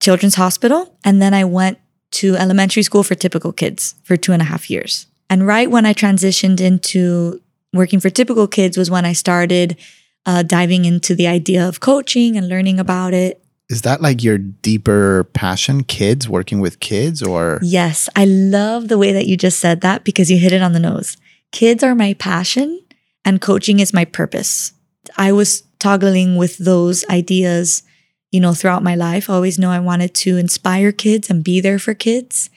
children's 0.00 0.34
hospital 0.34 0.96
and 1.04 1.22
then 1.22 1.34
I 1.34 1.44
went 1.44 1.78
to 2.12 2.36
elementary 2.36 2.82
school 2.82 3.02
for 3.02 3.14
typical 3.14 3.52
kids 3.52 3.94
for 4.02 4.16
two 4.16 4.32
and 4.32 4.42
a 4.42 4.46
half 4.46 4.68
years. 4.68 5.06
And 5.30 5.46
right 5.46 5.70
when 5.70 5.86
I 5.86 5.94
transitioned 5.94 6.60
into 6.60 7.40
working 7.72 8.00
for 8.00 8.10
typical 8.10 8.46
kids 8.46 8.76
was 8.76 8.90
when 8.90 9.04
I 9.04 9.14
started 9.14 9.78
uh, 10.26 10.42
diving 10.42 10.84
into 10.84 11.14
the 11.14 11.26
idea 11.26 11.66
of 11.66 11.80
coaching 11.80 12.36
and 12.36 12.48
learning 12.48 12.78
about 12.78 13.14
it. 13.14 13.41
Is 13.68 13.82
that 13.82 14.02
like 14.02 14.22
your 14.22 14.38
deeper 14.38 15.24
passion, 15.32 15.84
kids, 15.84 16.28
working 16.28 16.60
with 16.60 16.80
kids, 16.80 17.22
or? 17.22 17.58
Yes, 17.62 18.08
I 18.14 18.24
love 18.24 18.88
the 18.88 18.98
way 18.98 19.12
that 19.12 19.26
you 19.26 19.36
just 19.36 19.60
said 19.60 19.80
that 19.80 20.04
because 20.04 20.30
you 20.30 20.38
hit 20.38 20.52
it 20.52 20.62
on 20.62 20.72
the 20.72 20.80
nose. 20.80 21.16
Kids 21.52 21.82
are 21.82 21.94
my 21.94 22.14
passion 22.14 22.82
and 23.24 23.40
coaching 23.40 23.80
is 23.80 23.92
my 23.94 24.04
purpose. 24.04 24.72
I 25.16 25.32
was 25.32 25.62
toggling 25.78 26.36
with 26.36 26.58
those 26.58 27.04
ideas, 27.08 27.82
you 28.30 28.40
know, 28.40 28.54
throughout 28.54 28.82
my 28.82 28.94
life. 28.94 29.28
I 29.28 29.34
always 29.34 29.58
know 29.58 29.70
I 29.70 29.80
wanted 29.80 30.14
to 30.16 30.36
inspire 30.36 30.92
kids 30.92 31.30
and 31.30 31.44
be 31.44 31.60
there 31.60 31.78
for 31.78 31.94
kids. 31.94 32.50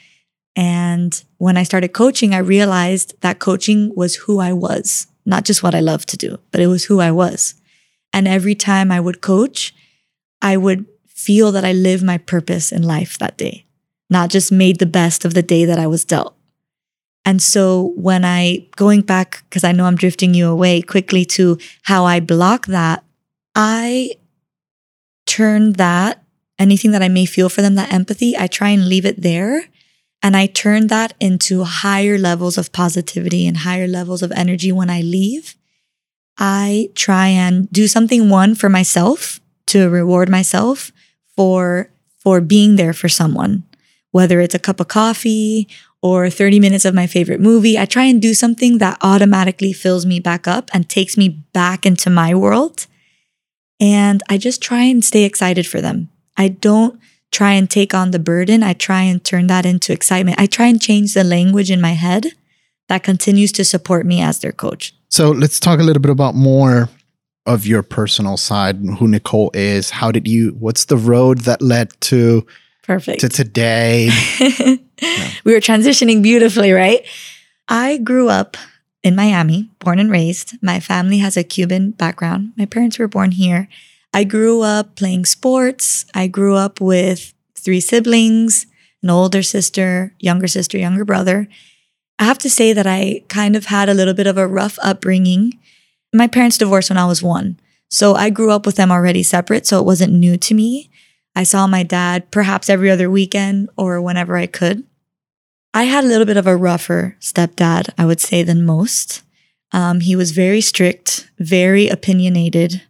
And 0.55 1.21
when 1.37 1.57
I 1.57 1.63
started 1.63 1.89
coaching, 1.89 2.33
I 2.33 2.39
realized 2.39 3.19
that 3.21 3.39
coaching 3.39 3.93
was 3.95 4.15
who 4.15 4.39
I 4.39 4.53
was, 4.53 5.07
not 5.25 5.43
just 5.43 5.63
what 5.63 5.75
I 5.75 5.81
love 5.81 6.05
to 6.07 6.17
do, 6.17 6.39
but 6.51 6.61
it 6.61 6.67
was 6.67 6.85
who 6.85 6.99
I 6.99 7.11
was. 7.11 7.55
And 8.13 8.27
every 8.27 8.55
time 8.55 8.91
I 8.91 8.99
would 8.99 9.21
coach, 9.21 9.73
I 10.41 10.55
would 10.55 10.85
feel 11.25 11.51
that 11.51 11.65
I 11.65 11.73
lived 11.73 12.03
my 12.03 12.17
purpose 12.17 12.71
in 12.71 12.83
life 12.83 13.17
that 13.17 13.37
day, 13.37 13.65
not 14.09 14.29
just 14.29 14.51
made 14.51 14.79
the 14.79 14.85
best 14.85 15.25
of 15.25 15.33
the 15.33 15.41
day 15.43 15.65
that 15.65 15.79
I 15.79 15.87
was 15.87 16.05
dealt. 16.05 16.35
And 17.25 17.41
so 17.41 17.93
when 17.95 18.23
I, 18.23 18.67
going 18.75 19.01
back, 19.01 19.43
because 19.49 19.63
I 19.63 19.71
know 19.71 19.85
I'm 19.85 19.95
drifting 19.95 20.35
you 20.35 20.47
away 20.47 20.81
quickly 20.81 21.25
to 21.37 21.57
how 21.83 22.05
I 22.05 22.19
block 22.19 22.67
that, 22.67 23.03
I 23.55 24.11
turn 25.25 25.73
that, 25.73 26.23
anything 26.59 26.91
that 26.91 27.01
I 27.01 27.09
may 27.09 27.25
feel 27.25 27.49
for 27.49 27.63
them, 27.63 27.75
that 27.75 27.91
empathy, 27.91 28.37
I 28.37 28.45
try 28.45 28.69
and 28.69 28.87
leave 28.87 29.05
it 29.05 29.21
there 29.23 29.65
and 30.21 30.35
I 30.35 30.47
turn 30.47 30.87
that 30.87 31.13
into 31.19 31.63
higher 31.63 32.17
levels 32.17 32.57
of 32.57 32.71
positivity 32.71 33.47
and 33.47 33.57
higher 33.57 33.87
levels 33.87 34.23
of 34.23 34.31
energy 34.31 34.71
when 34.71 34.89
I 34.89 35.01
leave. 35.01 35.55
I 36.37 36.89
try 36.95 37.27
and 37.27 37.69
do 37.71 37.87
something 37.87 38.29
one 38.29 38.55
for 38.55 38.69
myself 38.69 39.39
to 39.67 39.89
reward 39.89 40.29
myself 40.29 40.91
for 41.35 41.89
for 42.17 42.41
being 42.41 42.75
there 42.75 42.93
for 42.93 43.07
someone, 43.07 43.63
whether 44.11 44.39
it's 44.39 44.55
a 44.55 44.59
cup 44.59 44.79
of 44.79 44.87
coffee 44.87 45.67
or 46.01 46.29
30 46.29 46.59
minutes 46.59 46.85
of 46.85 46.93
my 46.93 47.07
favorite 47.07 47.39
movie. 47.39 47.77
I 47.77 47.85
try 47.85 48.05
and 48.05 48.21
do 48.21 48.33
something 48.33 48.79
that 48.79 48.97
automatically 49.01 49.73
fills 49.73 50.05
me 50.05 50.19
back 50.19 50.47
up 50.47 50.69
and 50.73 50.87
takes 50.87 51.17
me 51.17 51.29
back 51.29 51.85
into 51.85 52.09
my 52.09 52.33
world. 52.33 52.87
And 53.79 54.23
I 54.29 54.37
just 54.37 54.61
try 54.61 54.83
and 54.83 55.03
stay 55.03 55.23
excited 55.23 55.67
for 55.67 55.81
them. 55.81 56.09
I 56.37 56.49
don't 56.49 56.99
try 57.31 57.53
and 57.53 57.69
take 57.69 57.93
on 57.93 58.11
the 58.11 58.19
burden. 58.19 58.63
I 58.63 58.73
try 58.73 59.01
and 59.01 59.23
turn 59.23 59.47
that 59.47 59.65
into 59.65 59.91
excitement. 59.93 60.39
I 60.39 60.45
try 60.45 60.67
and 60.67 60.81
change 60.81 61.13
the 61.13 61.23
language 61.23 61.69
in 61.69 61.81
my 61.81 61.91
head 61.93 62.27
that 62.87 63.03
continues 63.03 63.51
to 63.53 63.65
support 63.65 64.05
me 64.05 64.21
as 64.21 64.39
their 64.39 64.51
coach. 64.51 64.93
So 65.09 65.31
let's 65.31 65.59
talk 65.59 65.79
a 65.79 65.83
little 65.83 66.01
bit 66.01 66.11
about 66.11 66.35
more 66.35 66.89
of 67.45 67.65
your 67.65 67.83
personal 67.83 68.37
side, 68.37 68.77
who 68.99 69.07
Nicole 69.07 69.51
is. 69.53 69.89
How 69.89 70.11
did 70.11 70.27
you, 70.27 70.55
what's 70.59 70.85
the 70.85 70.97
road 70.97 71.39
that 71.39 71.61
led 71.61 71.91
to 72.01 72.45
Perfect. 72.83 73.21
To 73.21 73.29
today. 73.29 74.09
yeah. 74.39 74.75
We 75.43 75.53
were 75.53 75.59
transitioning 75.59 76.23
beautifully, 76.23 76.71
right? 76.71 77.05
I 77.67 77.97
grew 77.97 78.29
up 78.29 78.55
in 79.03 79.15
Miami, 79.15 79.69
born 79.79 79.99
and 79.99 80.09
raised. 80.09 80.53
My 80.61 80.79
family 80.79 81.17
has 81.17 81.35
a 81.35 81.43
Cuban 81.43 81.91
background. 81.91 82.53
My 82.57 82.65
parents 82.65 82.97
were 82.97 83.07
born 83.07 83.31
here. 83.31 83.67
I 84.13 84.23
grew 84.23 84.61
up 84.61 84.95
playing 84.95 85.25
sports. 85.25 86.05
I 86.15 86.27
grew 86.27 86.55
up 86.55 86.79
with 86.79 87.33
three 87.55 87.81
siblings, 87.81 88.65
an 89.03 89.09
older 89.09 89.43
sister, 89.43 90.13
younger 90.19 90.47
sister, 90.47 90.77
younger 90.77 91.03
brother. 91.03 91.47
I 92.17 92.23
have 92.23 92.37
to 92.39 92.49
say 92.49 92.71
that 92.71 92.87
I 92.87 93.23
kind 93.27 93.55
of 93.55 93.65
had 93.65 93.89
a 93.89 93.93
little 93.93 94.13
bit 94.13 94.27
of 94.27 94.37
a 94.37 94.47
rough 94.47 94.79
upbringing. 94.81 95.59
My 96.15 96.27
parents 96.27 96.57
divorced 96.57 96.89
when 96.89 96.97
I 96.97 97.05
was 97.05 97.21
one. 97.21 97.59
So 97.89 98.15
I 98.15 98.29
grew 98.29 98.51
up 98.51 98.65
with 98.65 98.75
them 98.75 98.91
already 98.91 99.23
separate, 99.23 99.67
so 99.67 99.79
it 99.79 99.85
wasn't 99.85 100.13
new 100.13 100.37
to 100.37 100.53
me. 100.53 100.89
I 101.35 101.43
saw 101.43 101.67
my 101.67 101.83
dad 101.83 102.31
perhaps 102.31 102.69
every 102.69 102.89
other 102.89 103.09
weekend 103.11 103.69
or 103.77 104.01
whenever 104.01 104.37
I 104.37 104.47
could. 104.47 104.83
I 105.73 105.83
had 105.83 106.05
a 106.05 106.07
little 106.07 106.25
bit 106.25 106.37
of 106.37 106.47
a 106.47 106.55
rougher 106.55 107.17
stepdad, 107.19 107.89
I 107.97 108.05
would 108.05 108.21
say, 108.21 108.43
than 108.43 108.65
most. 108.65 109.21
Um, 109.73 109.99
he 109.99 110.15
was 110.15 110.31
very 110.31 110.61
strict, 110.61 111.29
very 111.37 111.89
opinionated, 111.89 112.81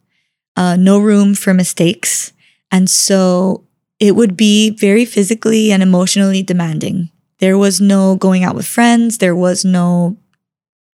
uh, 0.55 0.75
no 0.75 0.99
room 0.99 1.33
for 1.33 1.53
mistakes. 1.53 2.31
And 2.71 2.87
so 2.89 3.63
it 3.99 4.15
would 4.15 4.37
be 4.37 4.69
very 4.69 5.05
physically 5.05 5.71
and 5.71 5.81
emotionally 5.81 6.43
demanding. 6.43 7.09
There 7.39 7.57
was 7.57 7.81
no 7.81 8.15
going 8.15 8.43
out 8.43 8.55
with 8.55 8.67
friends, 8.67 9.17
there 9.17 9.35
was 9.35 9.65
no 9.65 10.17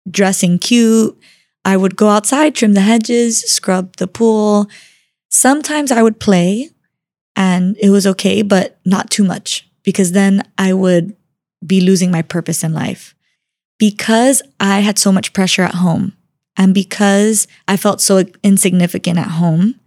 dressing 0.10 0.60
cute. 0.60 1.18
I 1.70 1.78
would 1.78 1.96
go 1.96 2.10
outside, 2.10 2.56
trim 2.56 2.74
the 2.74 2.82
hedges, 2.82 3.42
scrub 3.42 3.98
the 3.98 4.08
pool. 4.08 4.68
Sometimes 5.30 5.92
I 5.92 6.02
would 6.02 6.20
play 6.20 6.72
and 7.36 7.78
it 7.80 7.92
was 7.92 8.08
okay, 8.08 8.42
but 8.42 8.80
not 8.86 9.12
too 9.12 9.24
much 9.24 9.70
because 9.84 10.14
then 10.14 10.42
I 10.58 10.74
would 10.74 11.16
be 11.64 11.80
losing 11.80 12.10
my 12.10 12.24
purpose 12.24 12.64
in 12.64 12.74
life. 12.74 13.14
Because 13.78 14.42
I 14.60 14.80
had 14.80 14.98
so 14.98 15.12
much 15.12 15.32
pressure 15.32 15.62
at 15.62 15.76
home, 15.76 16.14
and 16.58 16.74
because 16.74 17.48
I 17.68 17.78
felt 17.78 18.02
so 18.02 18.26
insignificant 18.44 19.20
at 19.20 19.28
home, 19.28 19.80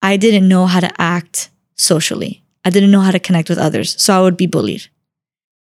I 0.00 0.16
didn't 0.16 0.48
know 0.48 0.66
how 0.66 0.78
to 0.78 1.00
act 1.00 1.50
socially. 1.74 2.44
I 2.64 2.70
didn't 2.70 2.92
know 2.92 3.00
how 3.00 3.10
to 3.10 3.18
connect 3.18 3.48
with 3.48 3.58
others. 3.58 4.00
So 4.00 4.16
I 4.16 4.22
would 4.22 4.36
be 4.36 4.46
bullied. 4.46 4.86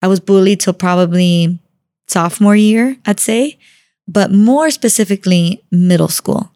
I 0.02 0.09
was 0.09 0.18
bullied 0.18 0.59
till 0.59 0.74
probably 0.74 1.61
sophomore 2.09 2.56
year, 2.56 2.96
I'd 3.06 3.20
say, 3.20 3.59
but 4.07 4.31
more 4.31 4.71
specifically, 4.71 5.62
middle 5.71 6.09
school. 6.09 6.51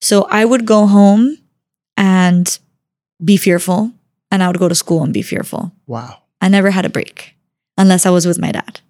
So 0.00 0.26
I 0.30 0.44
would 0.44 0.66
go 0.66 0.86
home 0.86 1.38
and 1.96 2.58
be 3.22 3.36
fearful, 3.36 3.92
and 4.30 4.42
I 4.42 4.48
would 4.48 4.58
go 4.58 4.68
to 4.68 4.74
school 4.74 5.02
and 5.02 5.12
be 5.12 5.22
fearful. 5.22 5.72
Wow. 5.86 6.18
I 6.40 6.48
never 6.48 6.70
had 6.70 6.86
a 6.86 6.90
break 6.90 7.34
unless 7.76 8.06
I 8.06 8.10
was 8.10 8.26
with 8.26 8.38
my 8.38 8.52
dad. 8.52 8.80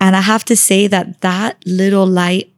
And 0.00 0.16
I 0.16 0.22
have 0.22 0.44
to 0.46 0.56
say 0.56 0.86
that 0.86 1.20
that 1.20 1.62
little 1.66 2.06
light 2.06 2.50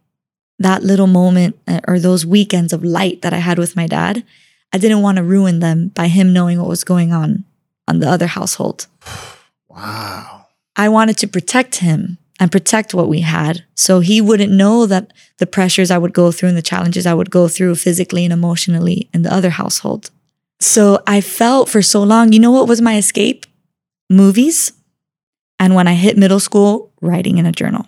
that 0.62 0.82
little 0.82 1.06
moment 1.06 1.58
uh, 1.66 1.80
or 1.86 1.98
those 1.98 2.24
weekends 2.24 2.72
of 2.72 2.84
light 2.84 3.22
that 3.22 3.32
I 3.32 3.38
had 3.38 3.58
with 3.58 3.76
my 3.76 3.86
dad, 3.86 4.24
I 4.72 4.78
didn't 4.78 5.02
want 5.02 5.16
to 5.16 5.22
ruin 5.22 5.60
them 5.60 5.88
by 5.88 6.08
him 6.08 6.32
knowing 6.32 6.58
what 6.58 6.68
was 6.68 6.84
going 6.84 7.12
on 7.12 7.44
on 7.86 7.98
the 8.00 8.08
other 8.08 8.26
household. 8.26 8.86
Wow. 9.68 10.48
I 10.76 10.90
wanted 10.90 11.16
to 11.16 11.26
protect 11.26 11.76
him 11.76 12.18
and 12.40 12.50
protect 12.50 12.94
what 12.94 13.08
we 13.08 13.20
had 13.20 13.64
so 13.74 14.00
he 14.00 14.20
wouldn't 14.20 14.52
know 14.52 14.86
that 14.86 15.12
the 15.38 15.46
pressures 15.46 15.90
I 15.90 15.98
would 15.98 16.12
go 16.12 16.32
through 16.32 16.48
and 16.50 16.58
the 16.58 16.62
challenges 16.62 17.06
I 17.06 17.14
would 17.14 17.30
go 17.30 17.48
through 17.48 17.76
physically 17.76 18.24
and 18.24 18.32
emotionally 18.32 19.08
in 19.12 19.22
the 19.22 19.32
other 19.32 19.50
household. 19.50 20.10
So 20.60 21.02
I 21.06 21.20
felt 21.20 21.68
for 21.68 21.82
so 21.82 22.02
long, 22.02 22.32
you 22.32 22.38
know 22.38 22.50
what 22.50 22.68
was 22.68 22.80
my 22.80 22.96
escape? 22.96 23.46
Movies. 24.08 24.72
And 25.58 25.74
when 25.74 25.88
I 25.88 25.94
hit 25.94 26.16
middle 26.16 26.40
school, 26.40 26.92
writing 27.00 27.38
in 27.38 27.46
a 27.46 27.52
journal. 27.52 27.86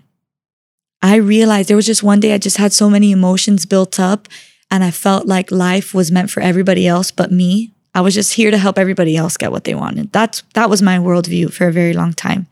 I 1.02 1.16
realized 1.16 1.68
there 1.68 1.76
was 1.76 1.86
just 1.86 2.02
one 2.02 2.20
day 2.20 2.32
I 2.32 2.38
just 2.38 2.56
had 2.56 2.72
so 2.72 2.88
many 2.88 3.12
emotions 3.12 3.66
built 3.66 4.00
up 4.00 4.28
and 4.70 4.82
I 4.82 4.90
felt 4.90 5.26
like 5.26 5.50
life 5.50 5.94
was 5.94 6.10
meant 6.10 6.30
for 6.30 6.40
everybody 6.40 6.86
else 6.86 7.10
but 7.10 7.30
me. 7.30 7.72
I 7.94 8.00
was 8.00 8.14
just 8.14 8.34
here 8.34 8.50
to 8.50 8.58
help 8.58 8.78
everybody 8.78 9.16
else 9.16 9.36
get 9.36 9.52
what 9.52 9.64
they 9.64 9.74
wanted. 9.74 10.12
That's 10.12 10.42
that 10.54 10.68
was 10.68 10.82
my 10.82 10.98
worldview 10.98 11.52
for 11.52 11.68
a 11.68 11.72
very 11.72 11.92
long 11.92 12.12
time. 12.12 12.46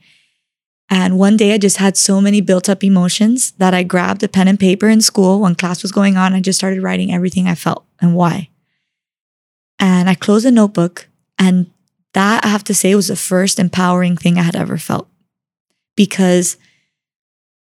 And 0.92 1.18
one 1.18 1.38
day 1.38 1.54
I 1.54 1.58
just 1.58 1.78
had 1.78 1.96
so 1.96 2.20
many 2.20 2.42
built 2.42 2.68
up 2.68 2.84
emotions 2.84 3.52
that 3.52 3.72
I 3.72 3.82
grabbed 3.82 4.22
a 4.24 4.28
pen 4.28 4.46
and 4.46 4.60
paper 4.60 4.90
in 4.90 5.00
school 5.00 5.40
when 5.40 5.54
class 5.54 5.80
was 5.80 5.90
going 5.90 6.18
on. 6.18 6.34
I 6.34 6.40
just 6.42 6.58
started 6.58 6.82
writing 6.82 7.10
everything 7.10 7.48
I 7.48 7.54
felt 7.54 7.86
and 7.98 8.14
why. 8.14 8.50
And 9.78 10.10
I 10.10 10.14
closed 10.14 10.44
a 10.44 10.50
notebook. 10.50 11.08
And 11.38 11.70
that 12.12 12.44
I 12.44 12.48
have 12.48 12.62
to 12.64 12.74
say 12.74 12.94
was 12.94 13.08
the 13.08 13.16
first 13.16 13.58
empowering 13.58 14.18
thing 14.18 14.36
I 14.36 14.42
had 14.42 14.54
ever 14.54 14.76
felt 14.76 15.08
because 15.96 16.58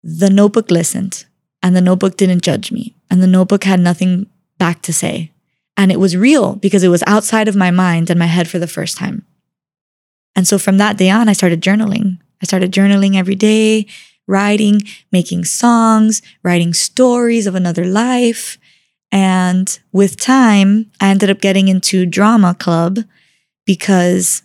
the 0.01 0.29
notebook 0.29 0.71
listened 0.71 1.25
and 1.61 1.75
the 1.75 1.81
notebook 1.81 2.15
didn't 2.15 2.41
judge 2.41 2.71
me 2.71 2.95
and 3.11 3.21
the 3.21 3.27
notebook 3.27 3.65
had 3.65 3.81
nothing 3.81 4.27
back 4.57 4.81
to 4.83 4.93
say. 4.93 5.33
And 5.75 5.91
it 5.91 5.99
was 5.99 6.15
real 6.15 6.55
because 6.55 6.83
it 6.83 6.87
was 6.87 7.03
outside 7.05 7.49
of 7.49 7.55
my 7.57 7.69
mind 7.69 8.09
and 8.09 8.17
my 8.17 8.27
head 8.27 8.47
for 8.47 8.59
the 8.59 8.65
first 8.65 8.97
time. 8.97 9.25
And 10.37 10.47
so 10.47 10.57
from 10.57 10.77
that 10.77 10.95
day 10.95 11.09
on, 11.09 11.27
I 11.27 11.33
started 11.33 11.61
journaling. 11.61 12.19
I 12.41 12.45
started 12.45 12.71
journaling 12.71 13.15
every 13.15 13.35
day, 13.35 13.87
writing, 14.27 14.81
making 15.11 15.45
songs, 15.45 16.21
writing 16.43 16.73
stories 16.73 17.47
of 17.47 17.55
another 17.55 17.85
life. 17.85 18.57
And 19.11 19.79
with 19.91 20.17
time, 20.17 20.91
I 21.01 21.09
ended 21.09 21.29
up 21.29 21.41
getting 21.41 21.67
into 21.67 22.05
drama 22.05 22.53
club 22.53 22.99
because 23.65 24.43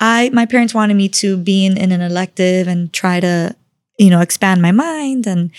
I 0.00 0.30
my 0.32 0.46
parents 0.46 0.74
wanted 0.74 0.94
me 0.94 1.08
to 1.20 1.36
be 1.36 1.66
in, 1.66 1.76
in 1.76 1.92
an 1.92 2.00
elective 2.00 2.66
and 2.66 2.92
try 2.92 3.20
to, 3.20 3.54
you 3.98 4.10
know, 4.10 4.20
expand 4.20 4.62
my 4.62 4.72
mind. 4.72 5.26
And 5.26 5.50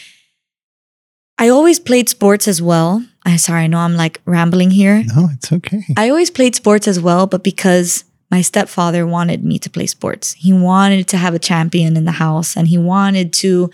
I 1.37 1.49
always 1.49 1.79
played 1.79 2.09
sports 2.09 2.47
as 2.47 2.61
well. 2.61 3.05
I 3.23 3.35
sorry, 3.37 3.63
I 3.63 3.67
know 3.67 3.79
I'm 3.79 3.95
like 3.95 4.21
rambling 4.25 4.71
here. 4.71 5.03
No, 5.15 5.29
it's 5.31 5.51
okay. 5.51 5.83
I 5.95 6.09
always 6.09 6.31
played 6.31 6.55
sports 6.55 6.87
as 6.87 6.99
well, 6.99 7.27
but 7.27 7.43
because 7.43 8.03
my 8.29 8.41
stepfather 8.41 9.07
wanted 9.07 9.43
me 9.43 9.57
to 9.59 9.69
play 9.69 9.87
sports. 9.87 10.33
He 10.33 10.51
wanted 10.51 11.07
to 11.09 11.17
have 11.17 11.33
a 11.33 11.39
champion 11.39 11.95
in 11.95 12.05
the 12.05 12.11
house 12.11 12.57
and 12.57 12.67
he 12.67 12.77
wanted 12.77 13.33
to 13.33 13.71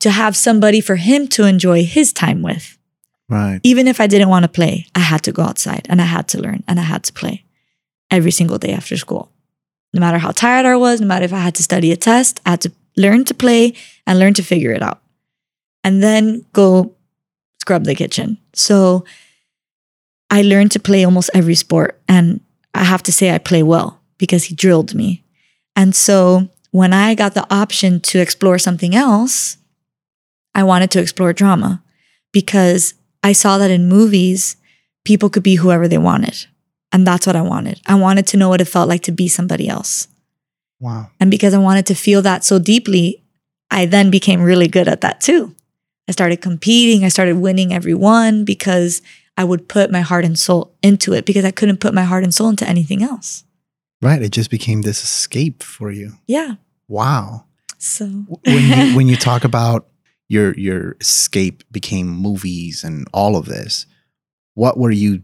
to 0.00 0.10
have 0.10 0.36
somebody 0.36 0.82
for 0.82 0.96
him 0.96 1.26
to 1.28 1.44
enjoy 1.44 1.84
his 1.84 2.12
time 2.12 2.42
with. 2.42 2.76
Right. 3.28 3.60
Even 3.62 3.88
if 3.88 4.00
I 4.00 4.06
didn't 4.06 4.28
want 4.28 4.42
to 4.42 4.50
play, 4.50 4.86
I 4.94 4.98
had 4.98 5.22
to 5.22 5.32
go 5.32 5.42
outside 5.42 5.86
and 5.88 6.02
I 6.02 6.04
had 6.04 6.28
to 6.28 6.40
learn 6.40 6.62
and 6.68 6.78
I 6.78 6.82
had 6.82 7.04
to 7.04 7.12
play 7.12 7.44
every 8.10 8.30
single 8.30 8.58
day 8.58 8.72
after 8.72 8.98
school. 8.98 9.32
No 9.94 10.00
matter 10.00 10.18
how 10.18 10.32
tired 10.32 10.66
I 10.66 10.76
was, 10.76 11.00
no 11.00 11.06
matter 11.06 11.24
if 11.24 11.32
I 11.32 11.38
had 11.38 11.54
to 11.54 11.62
study 11.62 11.90
a 11.90 11.96
test, 11.96 12.40
I 12.44 12.50
had 12.50 12.60
to 12.62 12.72
learn 12.96 13.24
to 13.26 13.34
play 13.34 13.74
and 14.06 14.18
learn 14.18 14.34
to 14.34 14.42
figure 14.42 14.72
it 14.72 14.82
out. 14.82 15.00
And 15.82 16.02
then 16.02 16.44
go 16.52 16.94
scrub 17.60 17.84
the 17.84 17.94
kitchen. 17.94 18.36
So 18.52 19.04
I 20.28 20.42
learned 20.42 20.72
to 20.72 20.80
play 20.80 21.04
almost 21.04 21.30
every 21.32 21.54
sport. 21.54 22.00
And 22.08 22.40
I 22.74 22.84
have 22.84 23.02
to 23.04 23.12
say, 23.12 23.32
I 23.32 23.38
play 23.38 23.62
well 23.62 24.00
because 24.18 24.44
he 24.44 24.54
drilled 24.54 24.94
me. 24.94 25.24
And 25.76 25.94
so 25.94 26.48
when 26.70 26.92
I 26.92 27.14
got 27.14 27.34
the 27.34 27.46
option 27.54 28.00
to 28.00 28.18
explore 28.18 28.58
something 28.58 28.94
else, 28.94 29.58
I 30.54 30.64
wanted 30.64 30.90
to 30.92 31.00
explore 31.00 31.32
drama 31.32 31.82
because 32.32 32.94
I 33.22 33.32
saw 33.32 33.58
that 33.58 33.70
in 33.70 33.88
movies, 33.88 34.56
people 35.04 35.30
could 35.30 35.42
be 35.42 35.56
whoever 35.56 35.88
they 35.88 35.98
wanted. 35.98 36.46
And 36.92 37.06
that's 37.06 37.26
what 37.26 37.36
I 37.36 37.42
wanted. 37.42 37.80
I 37.86 37.94
wanted 37.94 38.26
to 38.28 38.36
know 38.36 38.48
what 38.48 38.60
it 38.60 38.66
felt 38.66 38.88
like 38.88 39.02
to 39.02 39.12
be 39.12 39.28
somebody 39.28 39.68
else. 39.68 40.08
Wow. 40.80 41.10
And 41.18 41.30
because 41.30 41.54
I 41.54 41.58
wanted 41.58 41.86
to 41.86 41.94
feel 41.94 42.22
that 42.22 42.44
so 42.44 42.58
deeply, 42.58 43.24
I 43.70 43.86
then 43.86 44.10
became 44.10 44.42
really 44.42 44.68
good 44.68 44.88
at 44.88 45.00
that 45.00 45.20
too. 45.20 45.54
I 46.08 46.12
started 46.12 46.42
competing, 46.42 47.04
I 47.04 47.08
started 47.08 47.38
winning 47.38 47.72
every 47.72 47.94
one 47.94 48.44
because 48.44 49.00
I 49.36 49.44
would 49.44 49.68
put 49.68 49.90
my 49.90 50.00
heart 50.00 50.24
and 50.24 50.38
soul 50.38 50.74
into 50.82 51.12
it 51.12 51.24
because 51.26 51.44
I 51.44 51.50
couldn't 51.50 51.80
put 51.80 51.94
my 51.94 52.04
heart 52.04 52.22
and 52.24 52.32
soul 52.34 52.48
into 52.48 52.68
anything 52.68 53.02
else. 53.02 53.44
Right. 54.00 54.22
It 54.22 54.30
just 54.32 54.50
became 54.50 54.82
this 54.82 55.02
escape 55.02 55.62
for 55.62 55.90
you. 55.90 56.12
Yeah. 56.26 56.54
Wow. 56.88 57.44
So 57.78 58.06
When 58.06 58.62
you 58.90 58.96
when 58.96 59.08
you 59.08 59.16
talk 59.16 59.44
about 59.44 59.86
your 60.28 60.54
your 60.54 60.96
escape 61.00 61.64
became 61.72 62.06
movies 62.08 62.84
and 62.84 63.06
all 63.12 63.36
of 63.36 63.46
this, 63.46 63.86
what 64.54 64.78
were 64.78 64.90
you 64.90 65.22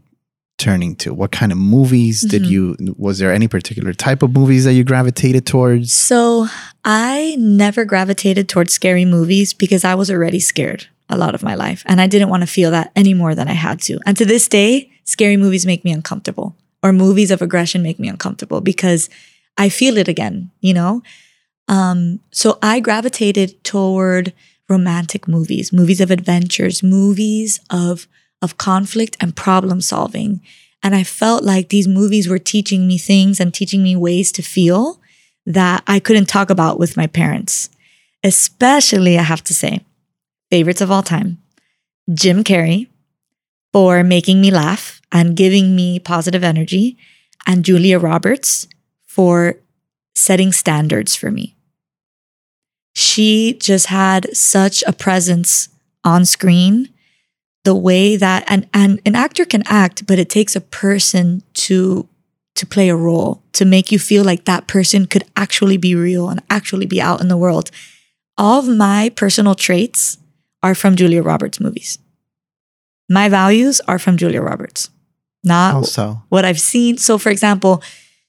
turning 0.59 0.95
to? 0.97 1.15
What 1.15 1.31
kind 1.31 1.53
of 1.53 1.59
movies 1.59 2.21
did 2.23 2.43
Mhm. 2.43 2.51
you 2.51 2.77
was 2.99 3.19
there 3.19 3.33
any 3.33 3.49
particular 3.49 3.93
type 3.95 4.23
of 4.23 4.33
movies 4.33 4.65
that 4.65 4.75
you 4.75 4.85
gravitated 4.85 5.47
towards? 5.47 5.93
So 5.93 6.49
I 6.85 7.37
never 7.39 7.85
gravitated 7.85 8.49
towards 8.49 8.73
scary 8.75 9.05
movies 9.05 9.55
because 9.55 9.85
I 9.85 9.95
was 9.95 10.11
already 10.11 10.41
scared 10.41 10.87
a 11.11 11.19
lot 11.19 11.35
of 11.35 11.43
my 11.43 11.55
life. 11.55 11.83
And 11.87 12.01
I 12.01 12.07
didn't 12.07 12.29
want 12.29 12.43
to 12.43 12.47
feel 12.47 12.71
that 12.71 12.93
any 12.97 13.15
more 13.15 13.35
than 13.35 13.49
I 13.49 13.53
had 13.53 13.81
to. 13.83 13.99
And 14.07 14.17
to 14.17 14.25
this 14.25 14.49
day, 14.49 14.91
scary 15.05 15.37
movies 15.37 15.67
make 15.67 15.85
me 15.85 15.93
uncomfortable 15.93 16.57
or 16.83 16.93
movies 16.93 17.31
of 17.31 17.43
aggression 17.43 17.83
make 17.83 17.99
me 17.99 18.09
uncomfortable 18.09 18.61
because 18.61 19.11
I 19.59 19.69
feel 19.69 19.99
it 19.99 20.09
again, 20.09 20.51
you 20.61 20.73
know? 20.73 21.03
Um, 21.69 22.21
so 22.33 22.59
I 22.63 22.81
gravitated 22.81 23.63
toward 23.63 24.33
romantic 24.69 25.29
movies, 25.29 25.73
movies 25.73 26.01
of 26.01 26.11
adventures, 26.11 26.83
movies 26.83 27.61
of 27.71 28.07
of 28.43 28.57
conflict 28.57 29.19
and 29.21 29.37
problem 29.37 29.83
solving. 29.83 30.41
And 30.83 30.95
I 30.95 31.03
felt 31.05 31.45
like 31.45 31.69
these 31.69 31.87
movies 31.87 32.27
were 32.27 32.39
teaching 32.39 32.89
me 32.89 32.97
things 32.97 33.39
and 33.39 33.53
teaching 33.53 33.83
me 33.83 33.97
ways 33.97 34.33
to 34.33 34.43
feel 34.43 34.99
that 35.45 35.83
I 35.87 36.01
couldn't 36.01 36.27
talk 36.27 36.49
about 36.49 36.79
with 36.79 36.97
my 36.97 37.07
parents. 37.07 37.69
Especially, 38.25 39.19
I 39.19 39.23
have 39.23 39.45
to 39.45 39.55
say, 39.55 39.85
favorites 40.51 40.81
of 40.81 40.91
all 40.91 41.03
time, 41.03 41.39
Jim 42.13 42.45
Carrey 42.45 42.89
for 43.73 44.03
making 44.03 44.41
me 44.41 44.51
laugh 44.51 45.01
and 45.13 45.37
giving 45.37 45.75
me 45.77 45.99
positive 45.99 46.45
energy, 46.45 46.97
and 47.47 47.65
Julia 47.65 47.99
Roberts 47.99 48.67
for 49.07 49.57
setting 50.15 50.53
standards 50.53 51.17
for 51.17 51.31
me. 51.31 51.57
She 52.95 53.55
just 53.55 53.87
had 53.87 54.37
such 54.37 54.85
a 54.87 54.93
presence 54.93 55.69
on 56.05 56.25
screen 56.25 56.89
the 57.65 57.75
way 57.75 58.17
that 58.17 58.45
and 58.49 58.69
and 58.73 59.01
an 59.05 59.15
actor 59.15 59.45
can 59.45 59.63
act 59.67 60.07
but 60.07 60.19
it 60.19 60.31
takes 60.31 60.57
a 60.57 60.63
person 60.63 61.43
to 61.53 62.09
to 62.55 62.67
play 62.67 62.89
a 62.89 62.97
role 62.97 63.43
to 63.53 63.67
make 63.67 63.93
you 63.93 63.99
feel 63.99 64.25
like 64.25 64.47
that 64.47 64.67
person 64.67 65.07
could 65.07 65.25
actually 65.37 65.77
be 65.77 65.95
real 65.95 66.31
and 66.31 66.43
actually 66.49 66.87
be 66.87 67.03
out 67.03 67.21
in 67.21 67.29
the 67.29 67.37
world 67.37 67.71
all 68.39 68.61
of 68.61 68.77
my 68.77 69.11
personal 69.15 69.55
traits 69.55 70.17
are 70.63 70.75
from 70.75 70.97
Julia 70.97 71.23
Roberts 71.23 71.61
movies 71.61 71.99
my 73.09 73.29
values 73.29 73.81
are 73.89 73.99
from 73.99 74.17
Julia 74.17 74.41
Roberts 74.41 74.91
not 75.43 75.75
Also. 75.75 76.23
what 76.29 76.45
I've 76.45 76.61
seen. 76.61 76.99
So, 76.99 77.19
for 77.19 77.31
example, 77.31 77.83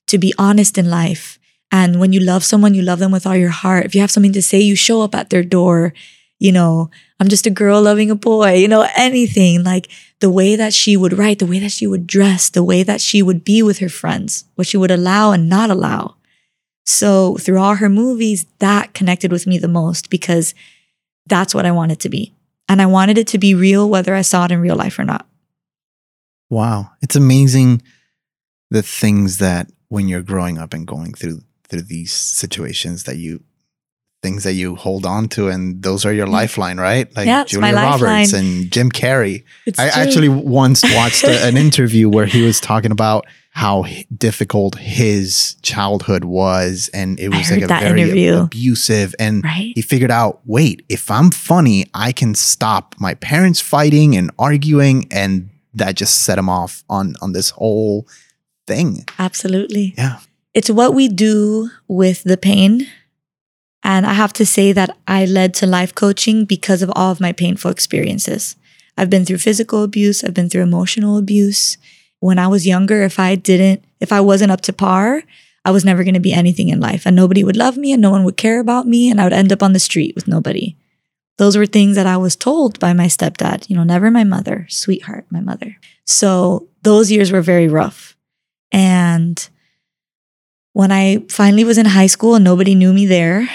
to 0.07 0.17
be 0.17 0.33
honest 0.37 0.77
in 0.77 0.89
life, 0.89 1.39
and 1.71 1.99
when 1.99 2.13
you 2.13 2.19
love 2.19 2.43
someone, 2.43 2.73
you 2.73 2.81
love 2.81 2.99
them 2.99 3.11
with 3.11 3.25
all 3.25 3.35
your 3.35 3.49
heart. 3.49 3.85
If 3.85 3.95
you 3.95 4.01
have 4.01 4.11
something 4.11 4.33
to 4.33 4.41
say, 4.41 4.59
you 4.59 4.75
show 4.75 5.01
up 5.01 5.15
at 5.15 5.29
their 5.29 5.43
door. 5.43 5.93
You 6.39 6.51
know, 6.51 6.89
I'm 7.19 7.27
just 7.29 7.45
a 7.45 7.51
girl 7.51 7.81
loving 7.83 8.09
a 8.09 8.15
boy, 8.15 8.55
you 8.55 8.67
know, 8.67 8.87
anything 8.97 9.63
like 9.63 9.89
the 10.21 10.31
way 10.31 10.55
that 10.55 10.73
she 10.73 10.97
would 10.97 11.17
write, 11.17 11.39
the 11.39 11.45
way 11.45 11.59
that 11.59 11.71
she 11.71 11.85
would 11.85 12.07
dress, 12.07 12.49
the 12.49 12.63
way 12.63 12.81
that 12.83 12.99
she 12.99 13.21
would 13.21 13.43
be 13.43 13.61
with 13.61 13.77
her 13.77 13.89
friends, 13.89 14.45
what 14.55 14.67
she 14.67 14.77
would 14.77 14.91
allow 14.91 15.31
and 15.31 15.47
not 15.47 15.69
allow. 15.69 16.15
So, 16.85 17.37
through 17.37 17.59
all 17.59 17.75
her 17.75 17.89
movies, 17.89 18.45
that 18.59 18.93
connected 18.93 19.31
with 19.31 19.45
me 19.45 19.59
the 19.59 19.67
most 19.67 20.09
because 20.09 20.55
that's 21.27 21.55
what 21.55 21.65
I 21.65 21.71
wanted 21.71 21.99
to 22.01 22.09
be. 22.09 22.33
And 22.67 22.81
I 22.81 22.85
wanted 22.85 23.17
it 23.17 23.27
to 23.27 23.37
be 23.37 23.53
real, 23.53 23.89
whether 23.89 24.15
I 24.15 24.21
saw 24.21 24.45
it 24.45 24.51
in 24.51 24.61
real 24.61 24.75
life 24.75 24.97
or 24.97 25.03
not. 25.03 25.27
Wow. 26.49 26.91
It's 27.01 27.15
amazing 27.15 27.81
the 28.69 28.81
things 28.81 29.37
that 29.39 29.69
when 29.89 30.07
you're 30.07 30.21
growing 30.21 30.57
up 30.57 30.73
and 30.73 30.87
going 30.87 31.13
through 31.13 31.41
through 31.67 31.81
these 31.81 32.11
situations 32.11 33.03
that 33.03 33.17
you 33.17 33.43
things 34.21 34.43
that 34.43 34.53
you 34.53 34.75
hold 34.75 35.05
on 35.05 35.27
to, 35.29 35.47
and 35.49 35.81
those 35.81 36.05
are 36.05 36.13
your 36.13 36.27
lifeline, 36.27 36.77
right? 36.79 37.13
Like 37.15 37.25
Yeah, 37.25 37.43
Julia 37.43 37.73
Roberts 37.73 38.01
lifeline. 38.03 38.45
and 38.45 38.71
Jim 38.71 38.91
Carrey. 38.91 39.43
It's 39.65 39.79
I 39.79 39.89
true. 39.89 40.01
actually 40.01 40.29
once 40.61 40.83
watched 40.95 41.23
a- 41.23 41.45
an 41.45 41.57
interview 41.57 42.07
where 42.09 42.25
he 42.27 42.43
was 42.43 42.59
talking 42.59 42.91
about 42.91 43.25
how 43.53 43.83
difficult 44.15 44.77
his 44.77 45.55
childhood 45.61 46.23
was, 46.23 46.89
and 46.93 47.19
it 47.19 47.33
I 47.33 47.37
was 47.37 47.51
like 47.51 47.61
heard 47.61 47.71
a 47.71 47.79
very 47.79 48.01
interview. 48.03 48.37
abusive. 48.43 49.13
And 49.19 49.43
right. 49.43 49.71
he 49.75 49.81
figured 49.81 50.11
out, 50.11 50.39
wait, 50.45 50.85
if 50.87 51.11
I'm 51.11 51.31
funny, 51.31 51.85
I 51.93 52.11
can 52.13 52.33
stop 52.35 52.95
my 52.99 53.15
parents 53.15 53.59
fighting 53.59 54.15
and 54.15 54.31
arguing, 54.39 55.07
and 55.11 55.49
that 55.73 55.95
just 55.95 56.19
set 56.25 56.37
him 56.37 56.47
off 56.47 56.83
on 56.89 57.15
on 57.21 57.33
this 57.33 57.49
whole 57.49 58.07
thing. 58.67 59.05
Absolutely. 59.19 59.95
Yeah. 59.97 60.19
It's 60.53 60.69
what 60.69 60.93
we 60.93 61.07
do 61.07 61.69
with 61.87 62.23
the 62.23 62.37
pain. 62.37 62.87
And 63.83 64.05
I 64.05 64.13
have 64.13 64.33
to 64.33 64.45
say 64.45 64.71
that 64.73 64.97
I 65.07 65.25
led 65.25 65.53
to 65.55 65.65
life 65.65 65.95
coaching 65.95 66.45
because 66.45 66.81
of 66.81 66.91
all 66.95 67.11
of 67.11 67.19
my 67.19 67.31
painful 67.31 67.71
experiences. 67.71 68.55
I've 68.97 69.09
been 69.09 69.25
through 69.25 69.39
physical 69.39 69.83
abuse, 69.83 70.23
I've 70.23 70.33
been 70.33 70.49
through 70.49 70.63
emotional 70.63 71.17
abuse. 71.17 71.77
When 72.19 72.37
I 72.37 72.47
was 72.47 72.67
younger, 72.67 73.01
if 73.01 73.19
I 73.19 73.35
didn't, 73.35 73.83
if 73.99 74.11
I 74.11 74.21
wasn't 74.21 74.51
up 74.51 74.61
to 74.61 74.73
par, 74.73 75.23
I 75.65 75.71
was 75.71 75.85
never 75.85 76.03
going 76.03 76.13
to 76.13 76.19
be 76.19 76.33
anything 76.33 76.69
in 76.69 76.79
life 76.79 77.05
and 77.05 77.15
nobody 77.15 77.43
would 77.43 77.57
love 77.57 77.77
me 77.77 77.91
and 77.91 78.01
no 78.01 78.11
one 78.11 78.23
would 78.23 78.37
care 78.37 78.59
about 78.59 78.87
me 78.87 79.09
and 79.09 79.19
I 79.19 79.23
would 79.23 79.33
end 79.33 79.51
up 79.51 79.63
on 79.63 79.73
the 79.73 79.79
street 79.79 80.13
with 80.15 80.27
nobody. 80.27 80.75
Those 81.37 81.57
were 81.57 81.65
things 81.65 81.95
that 81.95 82.05
I 82.05 82.17
was 82.17 82.35
told 82.35 82.79
by 82.79 82.93
my 82.93 83.05
stepdad, 83.05 83.69
you 83.69 83.75
know, 83.75 83.83
never 83.83 84.11
my 84.11 84.23
mother, 84.23 84.67
sweetheart, 84.69 85.25
my 85.31 85.39
mother. 85.39 85.77
So 86.05 86.67
those 86.83 87.11
years 87.11 87.31
were 87.31 87.41
very 87.41 87.67
rough. 87.67 88.15
And 88.71 89.47
when 90.73 90.91
I 90.91 91.25
finally 91.29 91.63
was 91.63 91.77
in 91.77 91.85
high 91.85 92.07
school 92.07 92.35
and 92.35 92.43
nobody 92.43 92.75
knew 92.75 92.93
me 92.93 93.05
there, 93.05 93.47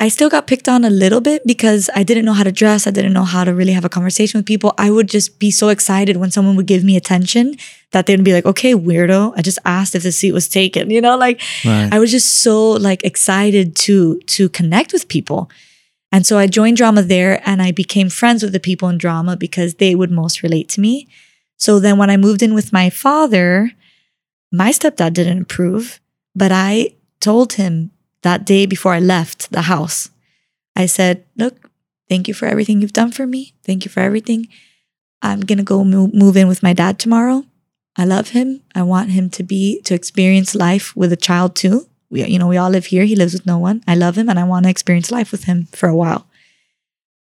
I 0.00 0.08
still 0.08 0.28
got 0.28 0.48
picked 0.48 0.68
on 0.68 0.84
a 0.84 0.90
little 0.90 1.20
bit 1.20 1.46
because 1.46 1.88
I 1.94 2.02
didn't 2.02 2.24
know 2.24 2.32
how 2.32 2.42
to 2.42 2.50
dress. 2.50 2.86
I 2.86 2.90
didn't 2.90 3.12
know 3.12 3.24
how 3.24 3.44
to 3.44 3.54
really 3.54 3.72
have 3.72 3.84
a 3.84 3.88
conversation 3.88 4.38
with 4.38 4.46
people. 4.46 4.74
I 4.76 4.90
would 4.90 5.08
just 5.08 5.38
be 5.38 5.50
so 5.52 5.68
excited 5.68 6.16
when 6.16 6.32
someone 6.32 6.56
would 6.56 6.66
give 6.66 6.82
me 6.82 6.96
attention 6.96 7.56
that 7.92 8.06
they'd 8.06 8.24
be 8.24 8.32
like, 8.32 8.44
okay, 8.44 8.74
weirdo. 8.74 9.32
I 9.36 9.42
just 9.42 9.60
asked 9.64 9.94
if 9.94 10.02
the 10.02 10.10
seat 10.12 10.32
was 10.32 10.48
taken. 10.48 10.90
You 10.94 11.00
know, 11.00 11.16
like 11.16 11.40
Right. 11.64 11.88
I 11.92 11.98
was 11.98 12.10
just 12.10 12.28
so 12.42 12.72
like 12.72 13.04
excited 13.04 13.76
to 13.76 14.18
to 14.26 14.48
connect 14.48 14.92
with 14.92 15.08
people. 15.08 15.48
And 16.12 16.26
so 16.26 16.38
I 16.38 16.46
joined 16.46 16.76
drama 16.76 17.02
there 17.02 17.40
and 17.48 17.62
I 17.62 17.72
became 17.72 18.08
friends 18.08 18.42
with 18.42 18.52
the 18.52 18.60
people 18.60 18.88
in 18.88 18.98
drama 18.98 19.36
because 19.36 19.74
they 19.74 19.94
would 19.94 20.10
most 20.10 20.42
relate 20.42 20.68
to 20.70 20.80
me. 20.80 21.08
So 21.56 21.80
then 21.80 21.98
when 21.98 22.10
I 22.10 22.16
moved 22.16 22.42
in 22.42 22.54
with 22.54 22.72
my 22.72 22.90
father, 22.90 23.72
my 24.52 24.70
stepdad 24.70 25.14
didn't 25.14 25.42
approve, 25.42 26.00
but 26.34 26.52
I 26.52 26.94
told 27.20 27.54
him 27.54 27.90
that 28.24 28.44
day 28.44 28.66
before 28.66 28.92
I 28.92 29.00
left 29.00 29.52
the 29.52 29.62
house. 29.62 30.10
I 30.74 30.86
said, 30.86 31.24
"Look, 31.36 31.70
thank 32.08 32.26
you 32.28 32.34
for 32.34 32.46
everything 32.46 32.80
you've 32.80 33.00
done 33.00 33.12
for 33.12 33.26
me. 33.26 33.54
Thank 33.64 33.84
you 33.84 33.90
for 33.90 34.00
everything. 34.00 34.48
I'm 35.22 35.40
going 35.40 35.58
to 35.58 35.64
go 35.64 35.84
move, 35.84 36.12
move 36.12 36.36
in 36.36 36.48
with 36.48 36.62
my 36.62 36.74
dad 36.74 36.98
tomorrow. 36.98 37.44
I 37.96 38.04
love 38.04 38.30
him. 38.30 38.60
I 38.74 38.82
want 38.82 39.10
him 39.10 39.30
to 39.30 39.42
be 39.42 39.80
to 39.82 39.94
experience 39.94 40.54
life 40.54 40.94
with 40.96 41.12
a 41.12 41.16
child 41.16 41.54
too. 41.56 41.88
We, 42.10 42.24
you 42.26 42.38
know, 42.38 42.48
we 42.48 42.56
all 42.56 42.70
live 42.70 42.86
here. 42.86 43.04
He 43.04 43.16
lives 43.16 43.32
with 43.32 43.46
no 43.46 43.58
one. 43.58 43.82
I 43.86 43.94
love 43.94 44.18
him, 44.18 44.28
and 44.28 44.38
I 44.38 44.44
want 44.44 44.64
to 44.64 44.70
experience 44.70 45.10
life 45.10 45.32
with 45.32 45.44
him 45.44 45.66
for 45.72 45.88
a 45.88 45.96
while. 45.96 46.26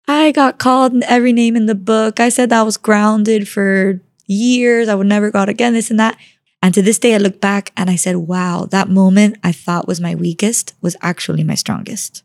I 0.08 0.32
got 0.32 0.58
called 0.58 1.02
every 1.04 1.32
name 1.32 1.56
in 1.56 1.66
the 1.66 1.74
book. 1.74 2.20
I 2.20 2.28
said 2.28 2.50
that 2.50 2.62
was 2.62 2.76
grounded 2.76 3.48
for 3.48 4.00
years. 4.26 4.88
I 4.88 4.94
would 4.94 5.06
never 5.06 5.30
go 5.30 5.38
out 5.40 5.48
again. 5.48 5.72
This 5.72 5.90
and 5.90 6.00
that. 6.00 6.18
And 6.64 6.72
to 6.72 6.80
this 6.80 6.98
day, 6.98 7.14
I 7.14 7.18
look 7.18 7.42
back 7.42 7.72
and 7.76 7.90
I 7.90 7.96
said, 7.96 8.16
"Wow, 8.16 8.66
that 8.70 8.88
moment 8.88 9.36
I 9.44 9.52
thought 9.52 9.86
was 9.86 10.00
my 10.00 10.14
weakest 10.14 10.72
was 10.80 10.96
actually 11.02 11.44
my 11.44 11.54
strongest." 11.54 12.22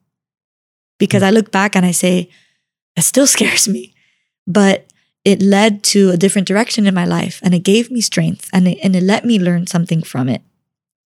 Because 0.97 1.23
I 1.23 1.29
look 1.29 1.51
back 1.51 1.75
and 1.75 1.85
I 1.85 1.91
say, 1.91 2.29
it 2.95 3.01
still 3.01 3.27
scares 3.35 3.67
me, 3.67 3.93
but 4.47 4.87
it 5.25 5.41
led 5.41 5.83
to 5.83 6.11
a 6.11 6.17
different 6.17 6.47
direction 6.47 6.87
in 6.87 6.93
my 6.93 7.03
life 7.03 7.41
and 7.43 7.53
it 7.53 7.59
gave 7.63 7.91
me 7.91 7.99
strength 7.99 8.49
and 8.53 8.69
it, 8.69 8.77
and 8.81 8.95
it 8.95 9.03
let 9.03 9.25
me 9.25 9.39
learn 9.39 9.67
something 9.67 10.01
from 10.01 10.29
it. 10.29 10.41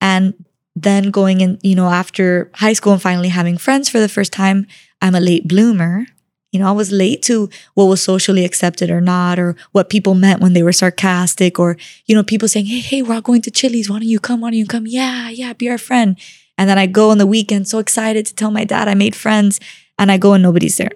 And 0.03 0.35
then 0.77 1.11
going 1.11 1.41
in, 1.41 1.59
you 1.63 1.75
know, 1.75 1.89
after 1.89 2.51
high 2.55 2.75
school 2.75 2.93
and 2.93 3.01
finally 3.01 3.29
having 3.29 3.57
friends 3.57 3.89
for 3.89 4.01
the 4.01 4.09
first 4.09 4.33
time, 4.33 4.67
I'm 5.01 5.15
a 5.15 5.21
late 5.21 5.49
bloomer. 5.49 6.07
You 6.55 6.61
know, 6.61 6.69
I 6.69 6.73
was 6.73 6.93
late 6.93 7.21
to 7.25 7.51
what 7.75 7.87
was 7.87 8.01
socially 8.01 8.45
accepted 8.45 8.89
or 8.89 9.01
not, 9.01 9.39
or 9.41 9.57
what 9.73 9.89
people 9.91 10.15
meant 10.15 10.41
when 10.41 10.53
they 10.53 10.63
were 10.63 10.73
sarcastic, 10.73 11.59
or, 11.59 11.77
you 12.07 12.15
know, 12.15 12.23
people 12.23 12.47
saying, 12.49 12.67
Hey, 12.67 12.79
hey, 12.79 13.03
we're 13.03 13.15
all 13.17 13.21
going 13.21 13.43
to 13.43 13.51
Chili's. 13.51 13.91
Why 13.91 13.99
don't 13.99 14.09
you 14.09 14.21
come? 14.21 14.41
Why 14.41 14.51
don't 14.51 14.59
you 14.59 14.67
come? 14.67 14.87
Yeah, 14.87 15.29
yeah, 15.31 15.53
be 15.53 15.69
our 15.69 15.79
friend. 15.79 16.17
And 16.57 16.71
then 16.71 16.79
I 16.79 16.87
go 16.87 17.11
on 17.11 17.19
the 17.19 17.27
weekend 17.27 17.67
so 17.67 17.79
excited 17.81 18.25
to 18.27 18.35
tell 18.35 18.53
my 18.53 18.63
dad 18.65 18.87
I 18.87 18.95
made 18.95 19.17
friends, 19.17 19.59
and 19.99 20.13
I 20.13 20.17
go 20.17 20.33
and 20.35 20.43
nobody's 20.45 20.77
there. 20.77 20.93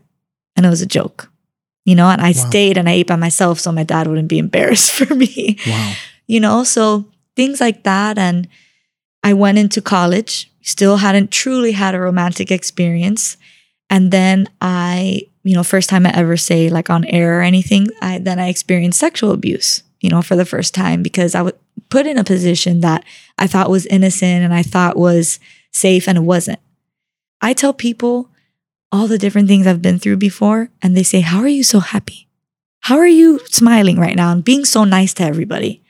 And 0.57 0.65
it 0.65 0.71
was 0.71 0.81
a 0.83 0.87
joke, 0.87 1.29
you 1.85 1.97
know, 1.97 2.09
and 2.09 2.21
I 2.23 2.29
Wow. 2.29 2.49
stayed 2.51 2.79
and 2.79 2.89
I 2.89 2.93
ate 2.93 3.09
by 3.09 3.17
myself 3.17 3.59
so 3.59 3.73
my 3.73 3.83
dad 3.85 4.07
wouldn't 4.07 4.29
be 4.29 4.39
embarrassed 4.39 4.93
for 4.99 5.13
me 5.15 5.59
Wow. 5.67 5.93
you 6.29 6.39
know 6.41 6.63
so 6.65 7.05
things 7.35 7.61
like 7.61 7.83
that 7.85 8.19
and 8.19 8.47
i 9.25 9.33
went 9.33 9.59
into 9.59 9.81
college 9.81 10.51
still 10.63 10.97
hadn't 10.99 11.31
truly 11.31 11.73
had 11.73 11.95
a 11.95 12.01
romantic 12.01 12.51
experience 12.51 13.37
and 13.89 14.11
then 14.13 14.49
i 14.61 15.23
you 15.43 15.55
know 15.55 15.63
first 15.63 15.89
time 15.89 16.07
i 16.07 16.11
ever 16.11 16.37
say 16.37 16.69
like 16.69 16.91
on 16.91 17.05
air 17.07 17.39
or 17.39 17.43
anything 17.43 17.87
i 18.03 18.19
then 18.19 18.39
i 18.39 18.49
experienced 18.49 18.99
sexual 18.99 19.33
abuse 19.33 19.83
you 20.01 20.11
know 20.11 20.23
for 20.23 20.37
the 20.37 20.45
first 20.45 20.75
time 20.75 21.03
because 21.03 21.35
i 21.35 21.43
was 21.43 21.53
put 21.91 22.07
in 22.07 22.19
a 22.19 22.25
position 22.25 22.81
that 22.81 23.05
i 23.39 23.47
thought 23.47 23.71
was 23.71 23.87
innocent 23.87 24.45
and 24.45 24.53
i 24.53 24.63
thought 24.63 24.97
was 24.97 25.39
safe 25.73 26.09
and 26.09 26.19
it 26.19 26.23
wasn't 26.23 26.59
i 27.41 27.53
tell 27.53 27.73
people 27.73 28.31
all 28.91 29.07
the 29.07 29.19
different 29.19 29.49
things 29.49 29.67
i've 29.67 29.83
been 29.83 29.99
through 29.99 30.17
before 30.17 30.71
and 30.83 30.97
they 30.97 31.03
say 31.03 31.21
how 31.21 31.41
are 31.41 31.49
you 31.49 31.63
so 31.63 31.81
happy 31.81 32.29
how 32.81 32.97
are 32.97 33.07
you 33.07 33.39
smiling 33.47 33.99
right 33.99 34.17
now 34.17 34.33
and 34.33 34.45
being 34.45 34.65
so 34.65 34.85
nice 34.85 35.15
to 35.15 35.23
everybody 35.23 35.83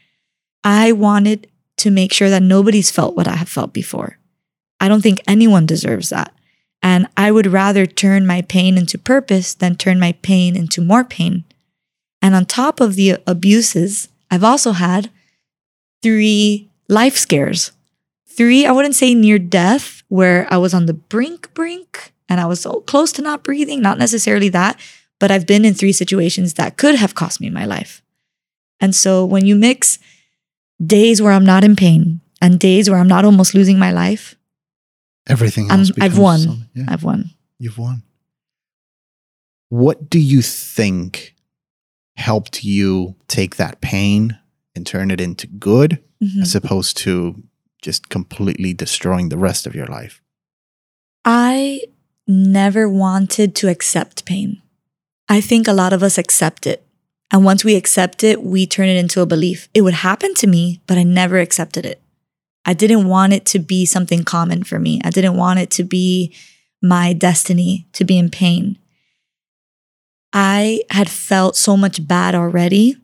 I 0.64 0.92
wanted 0.92 1.46
to 1.78 1.90
make 1.90 2.12
sure 2.12 2.30
that 2.30 2.42
nobody's 2.42 2.90
felt 2.90 3.16
what 3.16 3.28
I 3.28 3.36
have 3.36 3.48
felt 3.48 3.72
before. 3.72 4.18
I 4.80 4.88
don't 4.88 5.02
think 5.02 5.20
anyone 5.26 5.66
deserves 5.66 6.10
that. 6.10 6.34
And 6.82 7.08
I 7.16 7.30
would 7.30 7.46
rather 7.46 7.86
turn 7.86 8.26
my 8.26 8.42
pain 8.42 8.78
into 8.78 8.98
purpose 8.98 9.54
than 9.54 9.76
turn 9.76 9.98
my 9.98 10.12
pain 10.22 10.56
into 10.56 10.80
more 10.80 11.04
pain. 11.04 11.44
And 12.22 12.34
on 12.34 12.46
top 12.46 12.80
of 12.80 12.94
the 12.94 13.18
abuses, 13.26 14.08
I've 14.30 14.44
also 14.44 14.72
had 14.72 15.10
three 16.02 16.70
life 16.88 17.16
scares. 17.16 17.72
Three, 18.26 18.66
I 18.66 18.72
wouldn't 18.72 18.94
say 18.94 19.14
near 19.14 19.38
death, 19.38 20.02
where 20.08 20.46
I 20.50 20.58
was 20.58 20.72
on 20.72 20.86
the 20.86 20.94
brink, 20.94 21.52
brink, 21.54 22.12
and 22.28 22.40
I 22.40 22.46
was 22.46 22.60
so 22.60 22.80
close 22.82 23.10
to 23.12 23.22
not 23.22 23.42
breathing, 23.42 23.80
not 23.82 23.98
necessarily 23.98 24.48
that, 24.50 24.78
but 25.18 25.30
I've 25.30 25.46
been 25.46 25.64
in 25.64 25.74
three 25.74 25.92
situations 25.92 26.54
that 26.54 26.76
could 26.76 26.94
have 26.94 27.14
cost 27.14 27.40
me 27.40 27.50
my 27.50 27.64
life. 27.64 28.02
And 28.80 28.94
so 28.94 29.24
when 29.24 29.44
you 29.44 29.56
mix 29.56 29.98
days 30.84 31.20
where 31.20 31.32
I'm 31.32 31.44
not 31.44 31.64
in 31.64 31.74
pain 31.74 32.20
and 32.40 32.60
days 32.60 32.88
where 32.88 33.00
I'm 33.00 33.08
not 33.08 33.24
almost 33.24 33.54
losing 33.54 33.78
my 33.78 33.90
life, 33.90 34.36
Everything 35.28 35.70
I'm- 35.70 35.80
else. 35.80 35.90
I've 36.00 36.18
won. 36.18 36.40
something- 36.40 36.68
yeah, 36.74 36.84
I've 36.88 37.02
won. 37.04 37.30
you've 37.58 37.78
won. 37.78 38.02
What 39.68 40.08
do 40.08 40.18
you 40.18 40.40
think 40.42 41.34
helped 42.16 42.64
you 42.64 43.14
take 43.28 43.56
that 43.56 43.80
pain 43.80 44.38
and 44.74 44.86
turn 44.86 45.10
it 45.10 45.20
into 45.20 45.46
good, 45.46 46.02
Mhm. 46.22 46.42
as 46.42 46.54
opposed 46.54 46.96
to 46.98 47.42
just 47.82 48.08
completely 48.08 48.72
destroying 48.72 49.28
the 49.28 49.36
rest 49.36 49.66
of 49.66 49.74
your 49.74 49.86
life? 49.86 50.20
I 51.24 51.82
never 52.26 52.88
wanted 52.88 53.54
to 53.56 53.68
accept 53.68 54.24
pain. 54.24 54.62
I 55.28 55.40
think 55.40 55.68
a 55.68 55.72
lot 55.72 55.92
of 55.92 56.02
us 56.02 56.16
accept 56.18 56.66
it. 56.66 56.84
And 57.30 57.44
once 57.44 57.62
we 57.62 57.74
accept 57.76 58.24
it, 58.24 58.42
we 58.42 58.66
turn 58.66 58.88
it 58.88 58.96
into 58.96 59.20
a 59.20 59.26
belief. 59.26 59.68
It 59.74 59.82
would 59.82 59.94
happen 59.94 60.34
to 60.36 60.46
me, 60.46 60.80
but 60.86 60.96
I 60.96 61.02
never 61.02 61.38
accepted 61.38 61.84
it. 61.84 62.00
I 62.68 62.74
didn't 62.74 63.08
want 63.08 63.32
it 63.32 63.46
to 63.46 63.60
be 63.60 63.86
something 63.86 64.24
common 64.24 64.62
for 64.62 64.78
me. 64.78 65.00
I 65.02 65.08
didn't 65.08 65.38
want 65.38 65.58
it 65.58 65.70
to 65.70 65.84
be 65.84 66.34
my 66.82 67.14
destiny 67.14 67.88
to 67.94 68.04
be 68.04 68.18
in 68.18 68.28
pain. 68.28 68.76
I 70.34 70.82
had 70.90 71.08
felt 71.08 71.56
so 71.56 71.78
much 71.78 72.06
bad 72.06 72.34
already 72.34 72.98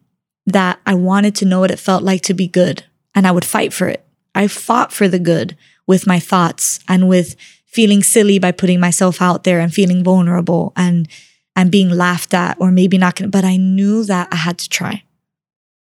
that 0.44 0.81
I 0.85 0.92
wanted 0.92 1.35
to 1.37 1.46
know 1.46 1.61
what 1.61 1.70
it 1.70 1.79
felt 1.79 2.03
like 2.03 2.20
to 2.24 2.35
be 2.35 2.46
good, 2.46 2.85
and 3.14 3.27
I 3.27 3.31
would 3.31 3.46
fight 3.46 3.72
for 3.72 3.88
it. 3.88 4.05
I 4.35 4.48
fought 4.48 4.92
for 4.92 5.09
the 5.09 5.18
good 5.18 5.57
with 5.87 6.07
my 6.07 6.20
thoughts 6.20 6.81
and 6.87 7.09
with 7.09 7.35
feeling 7.64 8.03
silly 8.03 8.38
by 8.38 8.53
putting 8.53 8.81
myself 8.81 9.22
out 9.22 9.44
there 9.44 9.61
and 9.61 9.72
feeling 9.72 10.05
vulnerable 10.05 10.74
and 10.77 11.09
and 11.57 11.70
being 11.70 11.88
laughed 11.88 12.35
at 12.35 12.59
or 12.61 12.70
maybe 12.70 12.98
not 12.98 13.17
gonna 13.17 13.31
but 13.31 13.46
I 13.46 13.56
knew 13.56 14.04
that 14.04 14.29
I 14.31 14.37
had 14.37 14.58
to 14.58 14.69
try. 14.69 15.04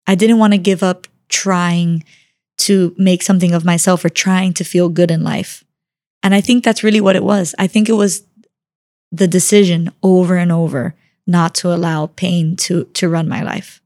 I 0.07 0.15
didn't 0.15 0.39
want 0.39 0.53
to 0.53 0.57
give 0.57 0.83
up 0.83 1.05
trying 1.27 2.05
to 2.59 2.93
make 2.97 3.23
something 3.23 3.53
of 3.53 3.65
myself 3.65 4.05
or 4.05 4.09
trying 4.09 4.53
to 4.53 4.63
feel 4.63 4.89
good 4.89 5.11
in 5.11 5.23
life. 5.23 5.63
And 6.21 6.33
I 6.33 6.41
think 6.41 6.63
that's 6.63 6.83
really 6.83 7.01
what 7.01 7.15
it 7.15 7.23
was. 7.23 7.53
I 7.59 7.67
think 7.67 7.89
it 7.89 7.93
was 7.93 8.23
the 9.11 9.27
decision 9.27 9.91
over 10.01 10.37
and 10.37 10.51
over 10.51 10.95
not 11.27 11.55
to 11.55 11.73
allow 11.73 12.07
pain 12.07 12.55
to 12.57 12.85
to 12.93 13.09
run 13.09 13.27
my 13.27 13.41
life. 13.43 13.81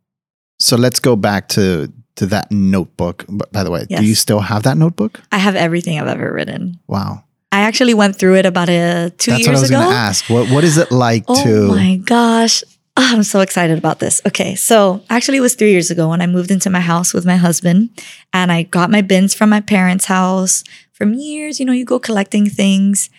So 0.59 0.75
let's 0.75 0.99
go 0.99 1.15
back 1.15 1.47
to 1.49 1.91
to 2.15 2.25
that 2.27 2.51
notebook. 2.51 3.25
By 3.51 3.63
the 3.63 3.71
way, 3.71 3.85
Yes. 3.89 3.99
do 3.99 4.05
you 4.05 4.15
still 4.15 4.39
have 4.39 4.63
that 4.63 4.77
notebook? 4.77 5.21
I 5.31 5.37
have 5.37 5.55
everything 5.55 5.99
I've 5.99 6.07
ever 6.07 6.31
written. 6.33 6.79
Wow. 6.87 7.23
I 7.51 7.61
actually 7.61 7.93
went 7.93 8.15
through 8.17 8.35
it 8.35 8.45
about 8.45 8.69
a 8.69 9.11
two 9.17 9.31
That's 9.31 9.45
years 9.45 9.47
what 9.47 9.57
I 9.57 9.61
was 9.61 9.69
going 9.71 9.89
to 9.89 9.95
ask. 9.95 10.29
What 10.29 10.49
What 10.49 10.63
is 10.63 10.77
it 10.77 10.91
like 10.91 11.23
Oh 11.27 11.43
to? 11.43 11.63
Oh 11.65 11.75
my 11.75 11.97
gosh. 11.97 12.63
Oh, 12.99 13.11
I'm 13.13 13.21
so 13.23 13.41
excited 13.41 13.77
about 13.77 13.99
this. 13.99 14.21
Okay. 14.25 14.55
So 14.55 15.03
actually, 15.09 15.37
it 15.37 15.41
was 15.41 15.53
three 15.53 15.71
years 15.71 15.91
ago 15.91 16.09
when 16.09 16.21
I 16.21 16.25
moved 16.25 16.49
into 16.49 16.71
my 16.71 16.79
house 16.79 17.13
with 17.13 17.27
my 17.27 17.35
husband 17.35 17.91
and 18.33 18.51
I 18.51 18.63
got 18.63 18.89
my 18.89 19.01
bins 19.01 19.35
from 19.35 19.51
my 19.51 19.61
parents' 19.61 20.05
house. 20.05 20.63
From 20.93 21.13
years, 21.13 21.59
you 21.59 21.65
know, 21.65 21.73
you 21.73 21.85
go 21.85 21.99
collecting 21.99 22.49
things. 22.49 23.11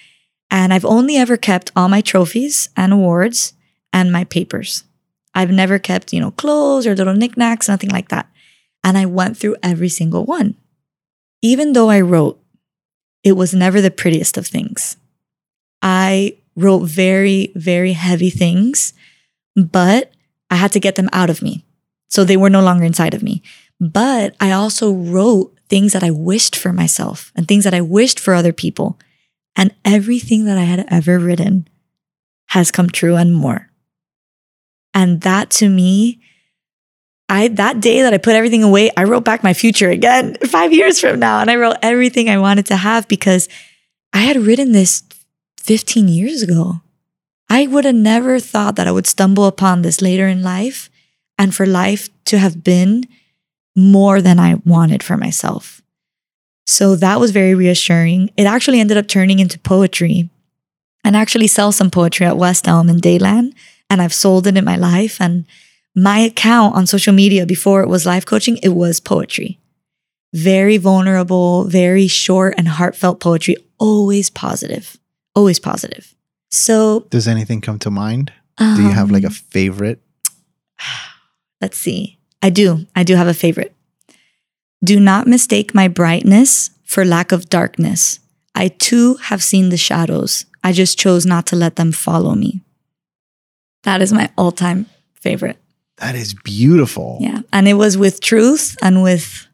And 0.50 0.72
I've 0.74 0.84
only 0.84 1.16
ever 1.16 1.36
kept 1.36 1.70
all 1.76 1.88
my 1.88 2.00
trophies 2.00 2.70
and 2.76 2.92
awards 2.92 3.52
and 3.92 4.10
my 4.10 4.24
papers. 4.24 4.82
I've 5.34 5.50
never 5.52 5.78
kept, 5.78 6.12
you 6.12 6.18
know, 6.20 6.32
clothes 6.32 6.84
or 6.86 6.96
little 6.96 7.14
knickknacks, 7.14 7.68
nothing 7.68 7.90
like 7.90 8.08
that. 8.08 8.28
And 8.82 8.98
I 8.98 9.06
went 9.06 9.36
through 9.36 9.56
every 9.62 9.90
single 9.90 10.24
one. 10.24 10.56
Even 11.40 11.72
though 11.72 11.90
I 11.90 12.00
wrote, 12.00 12.40
it 13.22 13.32
was 13.32 13.54
never 13.54 13.80
the 13.80 13.92
prettiest 13.92 14.36
of 14.36 14.46
things. 14.46 14.96
I 15.82 16.36
wrote 16.56 16.80
very, 16.80 17.52
very 17.54 17.92
heavy 17.92 18.30
things, 18.30 18.92
but 19.66 20.12
I 20.50 20.56
had 20.56 20.72
to 20.72 20.80
get 20.80 20.94
them 20.94 21.08
out 21.12 21.30
of 21.30 21.42
me. 21.42 21.64
So 22.08 22.24
they 22.24 22.36
were 22.36 22.50
no 22.50 22.62
longer 22.62 22.84
inside 22.84 23.14
of 23.14 23.22
me. 23.22 23.42
But 23.80 24.34
I 24.40 24.52
also 24.52 24.92
wrote 24.92 25.54
things 25.68 25.92
that 25.92 26.02
I 26.02 26.10
wished 26.10 26.56
for 26.56 26.72
myself 26.72 27.32
and 27.36 27.46
things 27.46 27.64
that 27.64 27.74
I 27.74 27.80
wished 27.80 28.18
for 28.18 28.34
other 28.34 28.52
people. 28.52 28.98
And 29.56 29.74
everything 29.84 30.44
that 30.46 30.58
I 30.58 30.62
had 30.62 30.86
ever 30.88 31.18
written 31.18 31.68
has 32.48 32.70
come 32.70 32.88
true 32.88 33.16
and 33.16 33.34
more. 33.34 33.70
And 34.94 35.20
that 35.22 35.50
to 35.50 35.68
me, 35.68 36.20
I 37.28 37.48
that 37.48 37.80
day 37.80 38.00
that 38.02 38.14
I 38.14 38.18
put 38.18 38.34
everything 38.34 38.62
away, 38.62 38.90
I 38.96 39.04
wrote 39.04 39.24
back 39.24 39.42
my 39.42 39.52
future 39.52 39.90
again 39.90 40.36
5 40.46 40.72
years 40.72 41.00
from 41.00 41.18
now 41.18 41.40
and 41.40 41.50
I 41.50 41.56
wrote 41.56 41.76
everything 41.82 42.30
I 42.30 42.38
wanted 42.38 42.66
to 42.66 42.76
have 42.76 43.06
because 43.06 43.48
I 44.12 44.20
had 44.20 44.36
written 44.36 44.72
this 44.72 45.02
15 45.58 46.08
years 46.08 46.42
ago. 46.42 46.80
I 47.50 47.66
would 47.66 47.84
have 47.84 47.94
never 47.94 48.38
thought 48.38 48.76
that 48.76 48.86
I 48.86 48.92
would 48.92 49.06
stumble 49.06 49.46
upon 49.46 49.82
this 49.82 50.02
later 50.02 50.28
in 50.28 50.42
life 50.42 50.90
and 51.38 51.54
for 51.54 51.66
life 51.66 52.08
to 52.26 52.38
have 52.38 52.62
been 52.62 53.04
more 53.74 54.20
than 54.20 54.38
I 54.38 54.56
wanted 54.66 55.02
for 55.02 55.16
myself. 55.16 55.80
So 56.66 56.96
that 56.96 57.20
was 57.20 57.30
very 57.30 57.54
reassuring. 57.54 58.30
It 58.36 58.44
actually 58.44 58.80
ended 58.80 58.98
up 58.98 59.08
turning 59.08 59.38
into 59.38 59.58
poetry 59.58 60.28
and 61.04 61.16
actually 61.16 61.46
sell 61.46 61.72
some 61.72 61.90
poetry 61.90 62.26
at 62.26 62.36
West 62.36 62.68
Elm 62.68 62.90
and 62.90 63.00
Dadeland. 63.00 63.54
And 63.88 64.02
I've 64.02 64.12
sold 64.12 64.46
it 64.46 64.56
in 64.56 64.64
my 64.64 64.76
life. 64.76 65.18
And 65.18 65.46
my 65.96 66.18
account 66.18 66.74
on 66.74 66.86
social 66.86 67.14
media 67.14 67.46
before 67.46 67.82
it 67.82 67.88
was 67.88 68.04
life 68.04 68.26
coaching, 68.26 68.58
it 68.62 68.70
was 68.70 69.00
poetry. 69.00 69.58
Very 70.34 70.76
vulnerable, 70.76 71.64
very 71.64 72.06
short 72.06 72.54
and 72.58 72.68
heartfelt 72.68 73.20
poetry, 73.20 73.56
always 73.78 74.28
positive, 74.28 74.98
always 75.34 75.58
positive. 75.58 76.14
So, 76.50 77.06
Does 77.10 77.28
anything 77.28 77.60
come 77.60 77.78
to 77.80 77.90
mind? 77.90 78.32
Do 78.58 78.82
you 78.82 78.90
have 78.90 79.10
like 79.10 79.22
a 79.22 79.28
um, 79.28 79.32
favorite? 79.32 80.00
Let's 81.60 81.78
see. 81.78 82.18
I 82.42 82.50
do. 82.50 82.86
I 82.96 83.04
do 83.04 83.14
have 83.14 83.28
a 83.28 83.34
favorite. 83.34 83.74
Do 84.82 84.98
not 84.98 85.26
mistake 85.26 85.74
my 85.74 85.88
brightness 85.88 86.70
for 86.84 87.04
lack 87.04 87.32
of 87.32 87.48
darkness. 87.48 88.20
I 88.54 88.68
too 88.68 89.14
have 89.14 89.42
seen 89.42 89.68
the 89.68 89.76
shadows. 89.76 90.46
I 90.64 90.72
just 90.72 90.98
chose 90.98 91.24
not 91.24 91.46
to 91.46 91.56
let 91.56 91.76
them 91.76 91.92
follow 91.92 92.34
me. 92.34 92.62
That 93.84 94.02
is 94.02 94.12
my 94.12 94.30
all 94.36 94.52
time 94.52 94.86
favorite. 95.14 95.58
That 95.98 96.14
is 96.14 96.34
beautiful. 96.34 97.18
Yeah. 97.20 97.40
And 97.52 97.68
it 97.68 97.74
was 97.74 97.98
with 97.98 98.20
truth 98.20 98.76
and 98.82 99.02
with, 99.02 99.46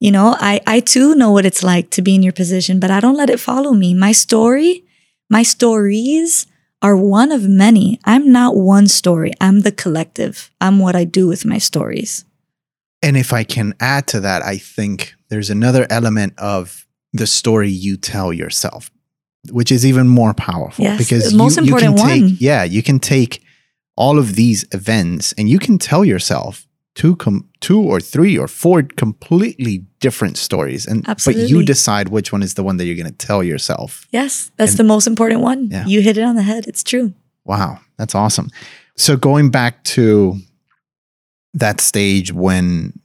you 0.00 0.10
know, 0.10 0.36
I, 0.38 0.60
I 0.66 0.80
too 0.80 1.14
know 1.14 1.30
what 1.30 1.46
it's 1.46 1.62
like 1.62 1.90
to 1.90 2.02
be 2.02 2.14
in 2.14 2.22
your 2.22 2.32
position, 2.32 2.80
but 2.80 2.90
I 2.90 3.00
don't 3.00 3.16
let 3.16 3.30
it 3.30 3.40
follow 3.40 3.72
me. 3.72 3.94
My 3.94 4.12
story, 4.12 4.84
my 5.32 5.42
stories 5.42 6.46
are 6.82 6.94
one 6.94 7.32
of 7.32 7.48
many. 7.48 7.98
I'm 8.04 8.30
not 8.30 8.54
one 8.54 8.86
story, 8.86 9.32
I'm 9.40 9.60
the 9.60 9.72
collective. 9.72 10.50
I'm 10.60 10.78
what 10.78 10.94
I 10.94 11.04
do 11.04 11.26
with 11.26 11.46
my 11.46 11.56
stories. 11.56 12.26
And 13.02 13.16
if 13.16 13.32
I 13.32 13.42
can 13.42 13.74
add 13.80 14.06
to 14.08 14.20
that, 14.20 14.42
I 14.42 14.58
think 14.58 15.14
there's 15.30 15.48
another 15.48 15.86
element 15.88 16.34
of 16.38 16.86
the 17.14 17.26
story 17.26 17.70
you 17.70 17.96
tell 17.96 18.30
yourself, 18.30 18.90
which 19.50 19.72
is 19.72 19.86
even 19.86 20.06
more 20.06 20.34
powerful 20.34 20.84
Yes, 20.84 20.98
because 20.98 21.30
the 21.30 21.36
most 21.36 21.56
you, 21.56 21.64
you 21.64 21.68
important 21.76 21.96
can 21.96 22.06
take, 22.08 22.22
one. 22.22 22.36
yeah, 22.38 22.62
you 22.64 22.82
can 22.82 22.98
take 23.00 23.42
all 23.96 24.18
of 24.18 24.34
these 24.36 24.66
events 24.72 25.32
and 25.38 25.48
you 25.48 25.58
can 25.58 25.78
tell 25.78 26.04
yourself 26.04 26.66
two, 26.94 27.16
com- 27.16 27.48
two 27.60 27.80
or 27.80 28.00
three 28.00 28.36
or 28.38 28.48
four 28.48 28.82
completely 28.82 29.84
different 30.00 30.36
stories, 30.36 30.86
and 30.86 31.04
but 31.04 31.34
you 31.36 31.62
decide 31.64 32.08
which 32.08 32.32
one 32.32 32.42
is 32.42 32.54
the 32.54 32.62
one 32.62 32.76
that 32.76 32.84
you're 32.86 32.96
going 32.96 33.06
to 33.10 33.26
tell 33.26 33.42
yourself. 33.42 34.06
Yes, 34.10 34.50
that's 34.56 34.72
And- 34.72 34.78
the 34.80 34.84
most 34.84 35.06
important 35.06 35.40
one. 35.40 35.68
Yeah. 35.70 35.86
You 35.86 36.00
hit 36.02 36.16
it 36.18 36.22
on 36.22 36.36
the 36.36 36.42
head. 36.42 36.66
It's 36.66 36.82
true. 36.82 37.14
Wow, 37.44 37.80
that's 37.96 38.14
awesome. 38.14 38.50
So 38.96 39.16
going 39.16 39.50
back 39.50 39.82
to 39.84 40.38
that 41.54 41.80
stage 41.80 42.32
when 42.32 42.98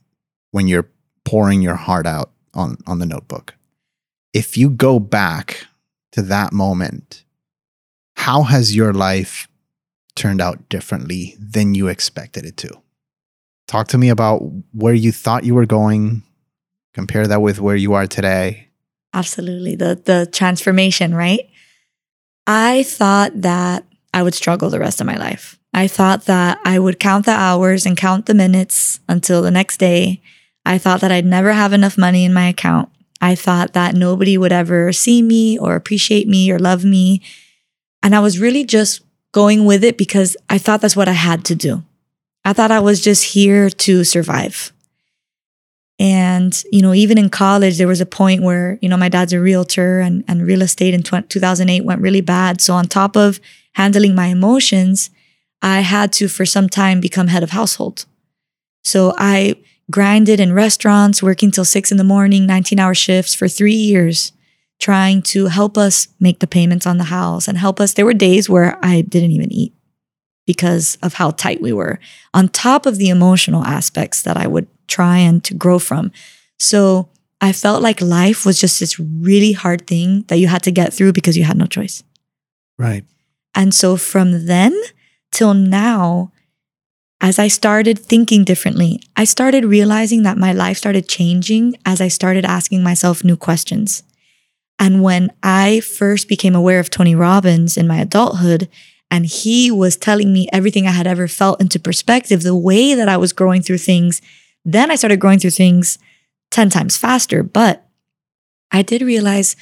when 0.51 0.67
you're 0.67 0.89
pouring 1.25 1.61
your 1.61 1.75
heart 1.75 2.07
out 2.07 2.31
on 2.53 2.77
on 2.87 2.99
the 2.99 3.05
notebook. 3.05 3.55
If 4.33 4.57
you 4.57 4.69
go 4.69 4.99
back 4.99 5.67
to 6.11 6.21
that 6.23 6.53
moment, 6.53 7.23
how 8.15 8.43
has 8.43 8.75
your 8.75 8.93
life 8.93 9.47
turned 10.15 10.41
out 10.41 10.69
differently 10.69 11.35
than 11.39 11.75
you 11.75 11.87
expected 11.87 12.45
it 12.45 12.57
to? 12.57 12.81
Talk 13.67 13.89
to 13.89 13.97
me 13.97 14.09
about 14.09 14.39
where 14.71 14.93
you 14.93 15.11
thought 15.11 15.43
you 15.43 15.53
were 15.53 15.65
going, 15.65 16.23
compare 16.93 17.27
that 17.27 17.41
with 17.41 17.59
where 17.59 17.75
you 17.75 17.93
are 17.93 18.07
today. 18.07 18.69
Absolutely. 19.13 19.75
The 19.75 20.01
the 20.03 20.29
transformation, 20.31 21.13
right? 21.13 21.49
I 22.45 22.83
thought 22.83 23.41
that 23.41 23.85
I 24.13 24.23
would 24.23 24.33
struggle 24.33 24.69
the 24.69 24.79
rest 24.79 25.01
of 25.01 25.07
my 25.07 25.17
life. 25.17 25.59
I 25.73 25.87
thought 25.87 26.25
that 26.25 26.59
I 26.63 26.79
would 26.79 26.99
count 26.99 27.25
the 27.25 27.31
hours 27.31 27.85
and 27.85 27.97
count 27.97 28.25
the 28.25 28.33
minutes 28.33 28.99
until 29.07 29.41
the 29.41 29.51
next 29.51 29.77
day. 29.77 30.21
I 30.65 30.77
thought 30.77 31.01
that 31.01 31.11
I'd 31.11 31.25
never 31.25 31.53
have 31.53 31.73
enough 31.73 31.97
money 31.97 32.25
in 32.25 32.33
my 32.33 32.47
account. 32.47 32.89
I 33.21 33.35
thought 33.35 33.73
that 33.73 33.95
nobody 33.95 34.37
would 34.37 34.51
ever 34.51 34.93
see 34.93 35.21
me 35.21 35.57
or 35.57 35.75
appreciate 35.75 36.27
me 36.27 36.51
or 36.51 36.59
love 36.59 36.83
me. 36.85 37.21
And 38.01 38.15
I 38.15 38.19
was 38.19 38.39
really 38.39 38.63
just 38.63 39.01
going 39.31 39.65
with 39.65 39.83
it 39.83 39.97
because 39.97 40.37
I 40.49 40.57
thought 40.57 40.81
that's 40.81 40.95
what 40.95 41.09
I 41.09 41.13
had 41.13 41.43
to 41.45 41.55
do. 41.55 41.83
I 42.47 42.53
thought 42.53 42.71
I 42.71 42.79
was 42.79 43.01
just 43.01 43.25
here 43.25 43.69
to 43.69 44.05
survive. 44.05 44.71
And, 45.99 46.63
you 46.71 46.81
know, 46.81 46.93
even 46.93 47.17
in 47.17 47.29
college, 47.29 47.77
there 47.77 47.89
was 47.89 47.99
a 47.99 48.05
point 48.05 48.41
where, 48.41 48.79
you 48.81 48.87
know, 48.87 48.95
my 48.95 49.09
dad's 49.09 49.33
a 49.33 49.41
realtor 49.41 49.99
and, 49.99 50.23
and 50.29 50.47
real 50.47 50.61
estate 50.61 50.93
in 50.93 51.03
20, 51.03 51.27
2008 51.27 51.83
went 51.83 52.01
really 52.01 52.21
bad. 52.21 52.61
So, 52.61 52.73
on 52.73 52.85
top 52.85 53.17
of 53.17 53.41
handling 53.73 54.15
my 54.15 54.27
emotions, 54.27 55.09
I 55.61 55.81
had 55.81 56.13
to, 56.13 56.29
for 56.29 56.45
some 56.45 56.69
time, 56.69 57.01
become 57.01 57.27
head 57.27 57.43
of 57.43 57.49
household. 57.49 58.05
So, 58.85 59.13
I 59.17 59.55
grinded 59.91 60.39
in 60.39 60.53
restaurants, 60.53 61.21
working 61.21 61.51
till 61.51 61.65
six 61.65 61.91
in 61.91 61.97
the 61.97 62.05
morning, 62.05 62.45
19 62.45 62.79
hour 62.79 62.95
shifts 62.95 63.33
for 63.33 63.49
three 63.49 63.75
years, 63.75 64.31
trying 64.79 65.21
to 65.23 65.47
help 65.47 65.77
us 65.77 66.07
make 66.17 66.39
the 66.39 66.47
payments 66.47 66.87
on 66.87 66.97
the 66.97 67.11
house 67.11 67.49
and 67.49 67.57
help 67.57 67.81
us. 67.81 67.93
There 67.93 68.05
were 68.05 68.13
days 68.13 68.49
where 68.49 68.79
I 68.81 69.01
didn't 69.01 69.31
even 69.31 69.51
eat 69.51 69.73
because 70.47 70.97
of 71.03 71.13
how 71.13 71.29
tight 71.29 71.61
we 71.61 71.71
were, 71.71 71.99
on 72.33 72.49
top 72.49 72.87
of 72.87 72.97
the 72.97 73.09
emotional 73.09 73.63
aspects 73.63 74.23
that 74.23 74.37
I 74.37 74.47
would 74.47 74.67
try 74.87 75.17
and 75.17 75.43
to 75.43 75.53
grow 75.53 75.77
from. 75.77 76.11
So 76.57 77.09
I 77.39 77.51
felt 77.51 77.83
like 77.83 78.01
life 78.01 78.45
was 78.45 78.59
just 78.59 78.79
this 78.79 78.99
really 78.99 79.51
hard 79.51 79.85
thing 79.85 80.23
that 80.29 80.39
you 80.39 80.47
had 80.47 80.63
to 80.63 80.71
get 80.71 80.93
through 80.93 81.13
because 81.13 81.37
you 81.37 81.43
had 81.43 81.57
no 81.57 81.67
choice. 81.67 82.01
Right. 82.79 83.05
And 83.53 83.75
so 83.75 83.97
from 83.97 84.47
then 84.47 84.75
till 85.31 85.53
now, 85.53 86.31
as 87.19 87.39
I 87.39 87.47
started 87.47 87.99
thinking 87.99 88.43
differently, 88.43 89.01
I 89.15 89.25
started 89.25 89.65
realizing 89.65 90.23
that 90.23 90.37
my 90.37 90.53
life 90.53 90.77
started 90.77 91.09
changing 91.09 91.75
as 91.85 91.99
I 91.99 92.07
started 92.07 92.45
asking 92.45 92.83
myself 92.83 93.23
new 93.23 93.35
questions. 93.35 94.03
And 94.79 95.01
when 95.01 95.31
I 95.41 95.79
first 95.79 96.27
became 96.27 96.55
aware 96.55 96.79
of 96.79 96.91
Tony 96.91 97.15
Robbins 97.15 97.75
in 97.77 97.87
my 97.87 97.97
adulthood, 97.97 98.69
and 99.09 99.25
he 99.25 99.71
was 99.71 99.95
telling 99.95 100.33
me 100.33 100.47
everything 100.51 100.85
I 100.85 100.91
had 100.91 101.07
ever 101.07 101.27
felt 101.27 101.61
into 101.61 101.79
perspective, 101.79 102.43
the 102.43 102.55
way 102.55 102.93
that 102.93 103.07
I 103.07 103.17
was 103.17 103.33
growing 103.33 103.61
through 103.61 103.77
things, 103.79 104.21
then 104.65 104.91
I 104.91 104.95
started 104.95 105.19
growing 105.19 105.39
through 105.39 105.51
things 105.51 105.97
10 106.51 106.69
times 106.69 106.97
faster. 106.97 107.41
But 107.43 107.87
I 108.71 108.81
did 108.81 109.01
realize, 109.01 109.55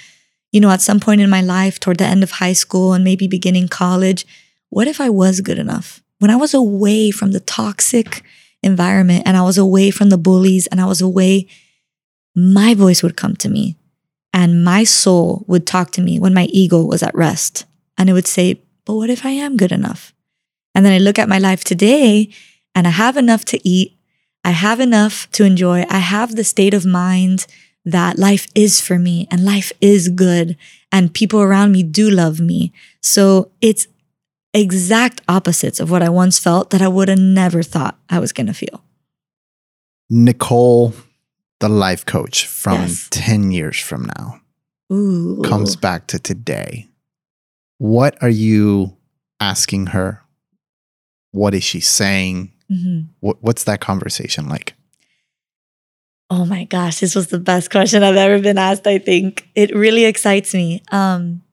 you 0.52 0.60
know, 0.60 0.72
at 0.72 0.82
some 0.82 1.00
point 1.00 1.22
in 1.22 1.30
my 1.30 1.42
life, 1.42 1.80
toward 1.80 1.98
the 1.98 2.06
end 2.06 2.24
of 2.24 2.32
high 2.32 2.54
school 2.54 2.94
and 2.94 3.04
maybe 3.04 3.28
beginning 3.28 3.68
college, 3.68 4.26
what 4.70 4.88
if 4.88 5.00
I 5.00 5.10
was 5.10 5.42
good 5.42 5.60
enough? 5.60 6.02
When 6.20 6.32
I 6.32 6.36
was 6.36 6.54
away 6.54 7.12
from 7.12 7.32
the 7.32 7.40
toxic 7.40 8.24
environment 8.64 9.24
and 9.26 9.38
I 9.38 9.44
was 9.44 9.58
away 9.58 9.92
from 9.92 10.10
the 10.10 10.18
bullies 10.18 10.66
and 10.68 10.82
I 10.82 10.86
was 10.86 11.02
away, 11.02 11.48
my 12.36 12.74
voice 12.74 13.04
would 13.04 13.16
come 13.16 13.36
to 13.38 13.50
me 13.50 13.78
and 14.34 14.64
my 14.66 14.84
soul 14.84 15.46
would 15.48 15.68
talk 15.68 15.92
to 15.92 16.02
me 16.02 16.20
when 16.20 16.34
my 16.34 16.46
ego 16.46 16.84
was 16.84 17.04
at 17.04 17.16
rest. 17.16 17.66
And 17.98 18.10
it 18.10 18.14
would 18.14 18.28
say, 18.28 18.62
But 18.86 18.96
what 18.96 19.10
if 19.10 19.26
I 19.26 19.32
am 19.32 19.58
good 19.58 19.72
enough? 19.72 20.14
And 20.74 20.86
then 20.86 20.94
I 20.94 21.00
look 21.00 21.18
at 21.18 21.30
my 21.30 21.40
life 21.40 21.64
today 21.64 22.30
and 22.74 22.88
I 22.88 22.92
have 22.92 23.18
enough 23.18 23.46
to 23.46 23.68
eat. 23.68 23.98
I 24.44 24.52
have 24.52 24.80
enough 24.80 25.30
to 25.32 25.44
enjoy. 25.44 25.86
I 25.90 26.00
have 26.00 26.36
the 26.36 26.44
state 26.44 26.74
of 26.74 26.86
mind 26.86 27.48
that 27.86 28.18
life 28.20 28.48
is 28.56 28.82
for 28.82 29.00
me 29.00 29.28
and 29.32 29.46
life 29.46 29.72
is 29.80 30.10
good 30.10 30.58
and 30.92 31.14
people 31.14 31.42
around 31.42 31.72
me 31.72 31.84
do 31.84 32.10
love 32.10 32.40
me. 32.40 32.74
So 33.02 33.52
it's 33.62 33.88
exact 34.54 35.22
opposites 35.28 35.80
of 35.80 35.92
what 35.92 36.02
I 36.02 36.10
once 36.10 36.40
felt 36.40 36.70
that 36.70 36.82
I 36.82 36.88
would 36.88 37.10
have 37.10 37.20
never 37.20 37.64
thought 37.64 37.98
I 38.10 38.20
was 38.20 38.34
going 38.34 38.48
to 38.48 38.54
feel. 38.54 38.84
Nicole, 40.10 40.94
the 41.60 41.70
life 41.70 42.06
coach 42.06 42.46
from 42.46 42.82
Yes. 42.82 43.08
10 43.12 43.52
years 43.52 43.80
from 43.80 44.10
now, 44.18 44.42
Ooh. 44.94 45.42
comes 45.44 45.76
back 45.76 46.08
to 46.08 46.20
today. 46.20 46.88
What 47.78 48.22
are 48.22 48.30
you 48.30 48.96
asking 49.40 49.88
her? 49.88 50.22
What 51.32 51.54
is 51.54 51.64
she 51.64 51.80
saying? 51.80 52.54
Mhm. 52.72 53.10
What, 53.20 53.38
what's 53.42 53.66
that 53.66 53.82
conversation 53.82 54.48
like? 54.48 54.74
Oh 56.30 56.46
my 56.46 56.64
gosh, 56.64 57.00
this 57.00 57.14
was 57.14 57.28
the 57.28 57.40
best 57.40 57.70
question 57.70 58.02
I've 58.04 58.16
ever 58.16 58.40
been 58.42 58.58
asked, 58.58 58.88
I 58.88 58.98
think. 58.98 59.48
It 59.54 59.76
really 59.76 60.06
excites 60.06 60.54
me. 60.54 60.82
Um, 60.92 61.44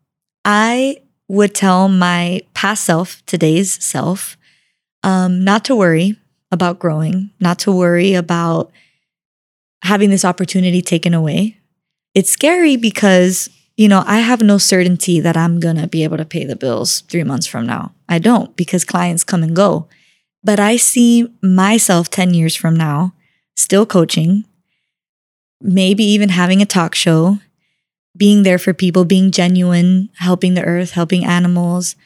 I 0.45 1.03
would 1.29 1.55
tell 1.55 1.89
my 1.89 2.43
past 2.55 2.85
self, 2.85 3.23
today's 3.27 3.83
self, 3.85 4.37
um, 5.03 5.45
not 5.45 5.65
to 5.67 5.77
worry 5.77 6.17
about 6.51 6.79
growing, 6.79 7.31
not 7.41 7.59
to 7.61 7.73
worry 7.73 8.15
about 8.15 8.73
having 9.83 10.11
this 10.11 10.25
opportunity 10.25 10.81
taken 10.81 11.13
away. 11.13 11.59
It's 12.15 12.31
scary 12.31 12.77
because, 12.77 13.51
you 13.77 13.89
know, 13.89 14.05
I 14.07 14.19
have 14.19 14.43
no 14.43 14.59
certainty 14.59 15.21
that 15.21 15.37
I'm 15.37 15.61
going 15.61 15.77
to 15.77 15.87
be 15.87 16.05
able 16.05 16.19
to 16.19 16.25
pay 16.25 16.45
the 16.45 16.57
bills 16.57 17.01
three 17.03 17.25
months 17.25 17.47
from 17.47 17.67
now. 17.67 17.93
I 18.09 18.19
don't 18.19 18.55
because 18.57 18.85
clients 18.85 19.25
come 19.25 19.43
and 19.43 19.57
go. 19.57 19.89
But 20.45 20.61
I 20.61 20.77
see 20.77 21.33
myself 21.43 22.11
10 22.11 22.35
years 22.35 22.55
from 22.55 22.77
now 22.77 23.15
still 23.57 23.87
coaching, 23.87 24.45
maybe 25.61 26.05
even 26.05 26.31
having 26.31 26.61
a 26.61 26.67
talk 26.67 26.95
show, 26.95 27.39
being 28.17 28.43
there 28.43 28.59
for 28.59 28.75
people, 28.75 29.05
being 29.05 29.31
genuine, 29.31 30.11
helping 30.17 30.55
the 30.55 30.65
earth, 30.65 30.93
helping 30.93 31.25
animals, 31.25 31.97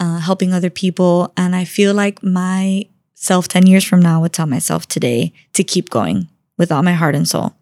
uh, 0.00 0.18
helping 0.18 0.52
other 0.52 0.70
people. 0.70 1.32
And 1.36 1.54
I 1.54 1.64
feel 1.64 1.92
like 1.94 2.22
my 2.22 2.86
self 3.14 3.48
10 3.48 3.66
years 3.66 3.84
from 3.84 4.00
now 4.00 4.20
would 4.20 4.32
tell 4.32 4.46
myself 4.46 4.86
today 4.86 5.32
to 5.54 5.64
keep 5.64 5.90
going 5.90 6.28
with 6.58 6.72
all 6.72 6.82
my 6.82 6.92
heart 6.92 7.14
and 7.14 7.28
soul, 7.28 7.54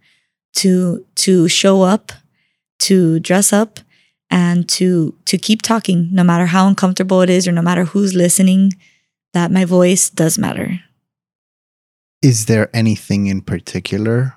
to 0.57 1.05
to 1.17 1.49
show 1.49 1.83
up, 1.83 2.13
to 2.81 3.21
dress 3.21 3.53
up, 3.53 3.81
and 4.31 4.69
to 4.71 5.15
to 5.27 5.39
keep 5.39 5.63
talking, 5.63 6.09
no 6.13 6.25
matter 6.25 6.47
how 6.47 6.69
uncomfortable 6.69 7.21
it 7.21 7.31
is 7.31 7.49
or 7.49 7.53
no 7.53 7.63
matter 7.63 7.85
who's 7.85 8.15
listening, 8.15 8.73
that 9.33 9.51
my 9.51 9.65
voice 9.65 10.11
does 10.11 10.39
matter. 10.39 10.81
Is 12.23 12.47
there 12.47 12.69
anything 12.75 13.27
in 13.27 13.41
particular 13.41 14.35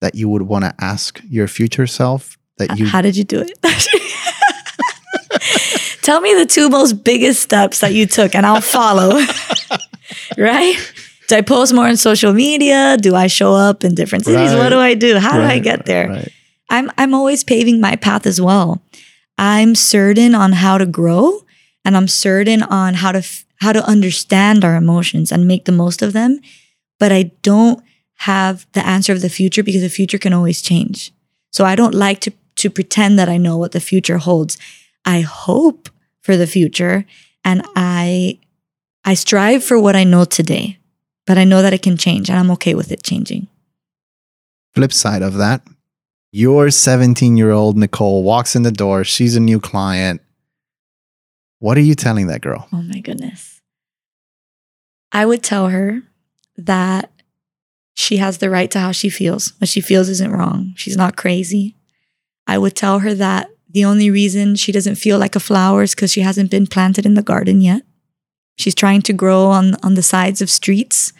that 0.00 0.14
you 0.14 0.28
would 0.28 0.42
want 0.42 0.64
to 0.64 0.74
ask 0.80 1.20
your 1.28 1.48
future 1.48 1.86
self 1.86 2.38
that 2.58 2.78
you 2.78 2.86
How 2.86 3.02
did 3.02 3.16
you 3.16 3.24
do 3.24 3.40
it? 3.40 3.52
Tell 6.02 6.20
me 6.20 6.34
the 6.34 6.46
two 6.46 6.68
most 6.68 7.04
biggest 7.04 7.42
steps 7.42 7.80
that 7.80 7.94
you 7.94 8.06
took 8.06 8.34
and 8.34 8.44
I'll 8.44 8.60
follow. 8.60 9.14
right? 10.38 10.76
Do 11.28 11.36
I 11.36 11.40
post 11.40 11.72
more 11.72 11.86
on 11.86 11.96
social 11.96 12.32
media? 12.32 12.96
Do 13.00 13.14
I 13.14 13.28
show 13.28 13.54
up 13.54 13.84
in 13.84 13.94
different 13.94 14.24
cities? 14.24 14.54
What 14.54 14.70
do 14.70 14.78
I 14.78 14.94
do? 14.94 15.18
How 15.18 15.36
do 15.36 15.42
I 15.42 15.58
get 15.58 15.86
there? 15.86 16.08
right. 16.08 16.32
I'm 16.72 16.90
I'm 16.96 17.14
always 17.14 17.44
paving 17.44 17.80
my 17.80 17.94
path 17.96 18.26
as 18.26 18.40
well. 18.40 18.82
I'm 19.38 19.74
certain 19.74 20.34
on 20.34 20.52
how 20.52 20.78
to 20.78 20.86
grow 20.86 21.42
and 21.84 21.96
I'm 21.96 22.08
certain 22.08 22.62
on 22.62 22.94
how 22.94 23.12
to 23.12 23.18
f- 23.18 23.44
how 23.60 23.72
to 23.72 23.84
understand 23.86 24.64
our 24.64 24.74
emotions 24.74 25.30
and 25.30 25.46
make 25.46 25.66
the 25.66 25.72
most 25.72 26.02
of 26.02 26.12
them, 26.12 26.40
but 26.98 27.12
I 27.12 27.30
don't 27.42 27.80
have 28.16 28.66
the 28.72 28.84
answer 28.84 29.12
of 29.12 29.20
the 29.20 29.28
future 29.28 29.62
because 29.62 29.82
the 29.82 29.88
future 29.88 30.18
can 30.18 30.32
always 30.32 30.62
change. 30.62 31.12
So 31.52 31.64
I 31.64 31.76
don't 31.76 31.94
like 31.94 32.20
to 32.20 32.32
to 32.56 32.70
pretend 32.70 33.18
that 33.18 33.28
I 33.28 33.36
know 33.36 33.56
what 33.58 33.72
the 33.72 33.80
future 33.80 34.18
holds. 34.18 34.56
I 35.04 35.20
hope 35.20 35.90
for 36.22 36.36
the 36.36 36.46
future 36.46 37.04
and 37.44 37.62
I 37.76 38.38
I 39.04 39.14
strive 39.14 39.62
for 39.62 39.78
what 39.78 39.96
I 39.96 40.04
know 40.04 40.24
today, 40.24 40.78
but 41.26 41.36
I 41.36 41.44
know 41.44 41.60
that 41.60 41.74
it 41.74 41.82
can 41.82 41.96
change 41.96 42.30
and 42.30 42.38
I'm 42.38 42.50
okay 42.52 42.74
with 42.74 42.90
it 42.92 43.02
changing. 43.02 43.48
Flip 44.74 44.92
side 44.92 45.22
of 45.22 45.34
that, 45.34 45.60
your 46.32 46.70
17 46.70 47.36
year 47.36 47.50
old 47.50 47.76
Nicole 47.76 48.24
walks 48.24 48.56
in 48.56 48.62
the 48.62 48.72
door. 48.72 49.04
She's 49.04 49.36
a 49.36 49.40
new 49.40 49.60
client. 49.60 50.22
What 51.58 51.76
are 51.76 51.82
you 51.82 51.94
telling 51.94 52.26
that 52.26 52.40
girl? 52.40 52.66
Oh 52.72 52.82
my 52.82 52.98
goodness. 52.98 53.60
I 55.12 55.26
would 55.26 55.42
tell 55.42 55.68
her 55.68 56.02
that 56.56 57.12
she 57.94 58.16
has 58.16 58.38
the 58.38 58.50
right 58.50 58.70
to 58.70 58.80
how 58.80 58.92
she 58.92 59.10
feels. 59.10 59.52
What 59.58 59.68
she 59.68 59.82
feels 59.82 60.08
isn't 60.08 60.32
wrong. 60.32 60.72
She's 60.74 60.96
not 60.96 61.16
crazy. 61.16 61.76
I 62.46 62.58
would 62.58 62.74
tell 62.74 63.00
her 63.00 63.14
that 63.14 63.50
the 63.68 63.84
only 63.84 64.10
reason 64.10 64.56
she 64.56 64.72
doesn't 64.72 64.96
feel 64.96 65.18
like 65.18 65.36
a 65.36 65.40
flower 65.40 65.82
is 65.82 65.94
because 65.94 66.10
she 66.10 66.22
hasn't 66.22 66.50
been 66.50 66.66
planted 66.66 67.06
in 67.06 67.14
the 67.14 67.22
garden 67.22 67.60
yet. 67.60 67.82
She's 68.56 68.74
trying 68.74 69.02
to 69.02 69.12
grow 69.12 69.46
on, 69.46 69.76
on 69.82 69.94
the 69.94 70.02
sides 70.02 70.42
of 70.42 70.50
streets. 70.50 71.12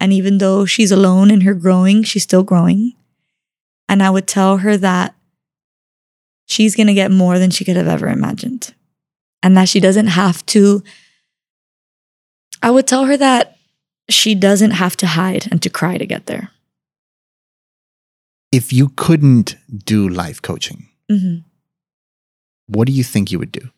And 0.00 0.12
even 0.12 0.38
though 0.38 0.64
she's 0.64 0.92
alone 0.92 1.30
in 1.30 1.42
her 1.42 1.54
growing, 1.54 2.02
she's 2.02 2.22
still 2.24 2.42
growing. 2.42 2.92
And 3.88 4.02
I 4.02 4.10
would 4.10 4.26
tell 4.26 4.58
her 4.58 4.76
that 4.76 5.14
she's 6.46 6.76
going 6.76 6.86
to 6.88 6.94
get 6.94 7.10
more 7.10 7.38
than 7.38 7.50
she 7.50 7.64
could 7.64 7.76
have 7.76 7.88
ever 7.88 8.08
imagined 8.08 8.74
and 9.42 9.56
that 9.56 9.68
she 9.68 9.80
doesn't 9.80 10.08
have 10.08 10.44
to. 10.46 10.82
I 12.62 12.70
would 12.70 12.86
tell 12.86 13.04
her 13.06 13.16
that 13.16 13.56
she 14.08 14.34
doesn't 14.34 14.72
have 14.72 14.96
to 14.98 15.06
hide 15.06 15.46
and 15.50 15.62
to 15.62 15.70
cry 15.70 15.96
to 15.98 16.06
get 16.06 16.26
there. 16.26 16.50
If 18.50 18.72
you 18.72 18.88
couldn't 18.96 19.56
do 19.84 20.08
life 20.08 20.40
coaching, 20.40 20.88
Mhm. 21.10 21.44
what 22.66 22.86
do 22.86 22.92
you 22.92 23.04
think 23.04 23.30
you 23.30 23.38
would 23.38 23.52
do? 23.52 23.70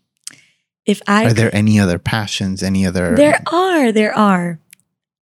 If 0.87 1.03
I 1.07 1.27
Are 1.27 1.33
there 1.33 1.55
any 1.55 1.79
other 1.79 1.99
passions, 1.99 2.63
any 2.63 2.87
other? 2.87 3.15
There 3.17 3.43
are, 3.53 3.93
there 3.93 4.17
are. 4.17 4.59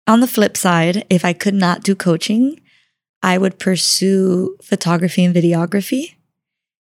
On 0.07 0.20
the 0.20 0.26
flip 0.26 0.57
side, 0.57 1.05
if 1.11 1.24
I 1.24 1.33
could 1.33 1.55
not 1.55 1.83
do 1.83 1.95
coaching, 1.95 2.61
I 3.23 3.39
would 3.39 3.59
pursue 3.59 4.57
photography 4.62 5.25
and 5.25 5.35
videography 5.35 6.14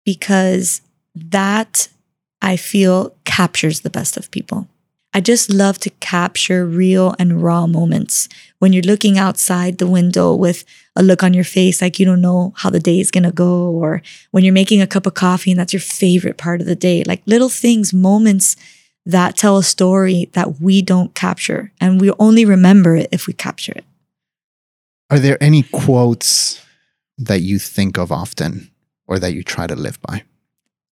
because 0.05 0.81
that 1.15 1.89
I 2.41 2.57
feel 2.57 3.15
captures 3.25 3.81
the 3.81 3.91
best 3.91 4.17
of 4.17 4.31
people. 4.31 4.69
I 5.17 5.21
just 5.21 5.49
love 5.49 5.79
to 5.79 5.91
capture 5.91 6.67
real 6.67 7.15
and 7.21 7.41
raw 7.41 7.69
moments 7.69 8.29
when 8.59 8.73
you're 8.73 8.83
looking 8.83 9.17
outside 9.17 9.79
the 9.79 9.87
window 9.87 10.35
with 10.35 10.65
a 10.97 11.05
look 11.05 11.23
on 11.23 11.33
your 11.33 11.45
face 11.45 11.81
like 11.81 12.01
you 12.01 12.07
don't 12.07 12.21
know 12.21 12.53
how 12.57 12.69
the 12.69 12.81
day 12.81 12.99
is 12.99 13.13
going 13.13 13.23
to 13.23 13.31
go, 13.31 13.71
or 13.71 14.03
when 14.33 14.43
you're 14.43 14.53
making 14.53 14.83
a 14.83 14.89
cup 14.89 15.07
of 15.07 15.15
coffee 15.15 15.53
and 15.53 15.61
that's 15.61 15.73
your 15.73 15.81
favorite 15.81 16.37
part 16.37 16.61
of 16.61 16.67
the 16.67 16.75
day. 16.75 17.05
Like 17.05 17.23
little 17.27 17.49
things, 17.49 17.93
moments 17.93 18.57
that 19.07 19.37
tell 19.37 19.57
a 19.57 19.63
story 19.63 20.31
that 20.33 20.61
we 20.61 20.83
don't 20.83 21.15
capture 21.15 21.71
and 21.81 22.01
we 22.01 22.11
only 22.19 22.45
remember 22.45 22.97
it 22.97 23.09
if 23.13 23.29
we 23.29 23.35
capture 23.35 23.73
it. 23.73 23.85
Are 25.15 25.19
there 25.21 25.43
any 25.43 25.63
quotes 25.63 26.61
that 27.19 27.41
you 27.41 27.59
think 27.59 27.99
of 27.99 28.11
often 28.11 28.71
or 29.07 29.19
that 29.19 29.33
you 29.33 29.43
try 29.45 29.67
to 29.67 29.77
live 29.77 30.01
by? 30.03 30.25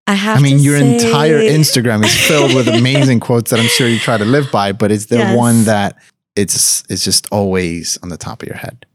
I 0.08 0.14
have 0.14 0.38
I 0.38 0.42
mean, 0.42 0.60
your 0.60 0.78
say- 0.80 0.96
entire 1.06 1.40
Instagram 1.40 2.04
is 2.04 2.16
filled 2.28 2.54
with 2.54 2.68
amazing 2.68 3.20
quotes 3.28 3.50
that 3.52 3.60
I'm 3.60 3.68
sure 3.68 3.88
you 3.88 3.98
try 4.00 4.18
to 4.18 4.26
live 4.26 4.52
by, 4.52 4.72
but 4.74 4.92
is 4.92 5.08
there 5.08 5.20
Yes. 5.20 5.38
one 5.38 5.64
that 5.66 5.96
it's 6.36 6.84
it's 6.90 7.04
just 7.04 7.28
always 7.32 7.98
on 8.04 8.10
the 8.10 8.18
top 8.18 8.42
of 8.42 8.48
your 8.48 8.58
head? 8.58 8.86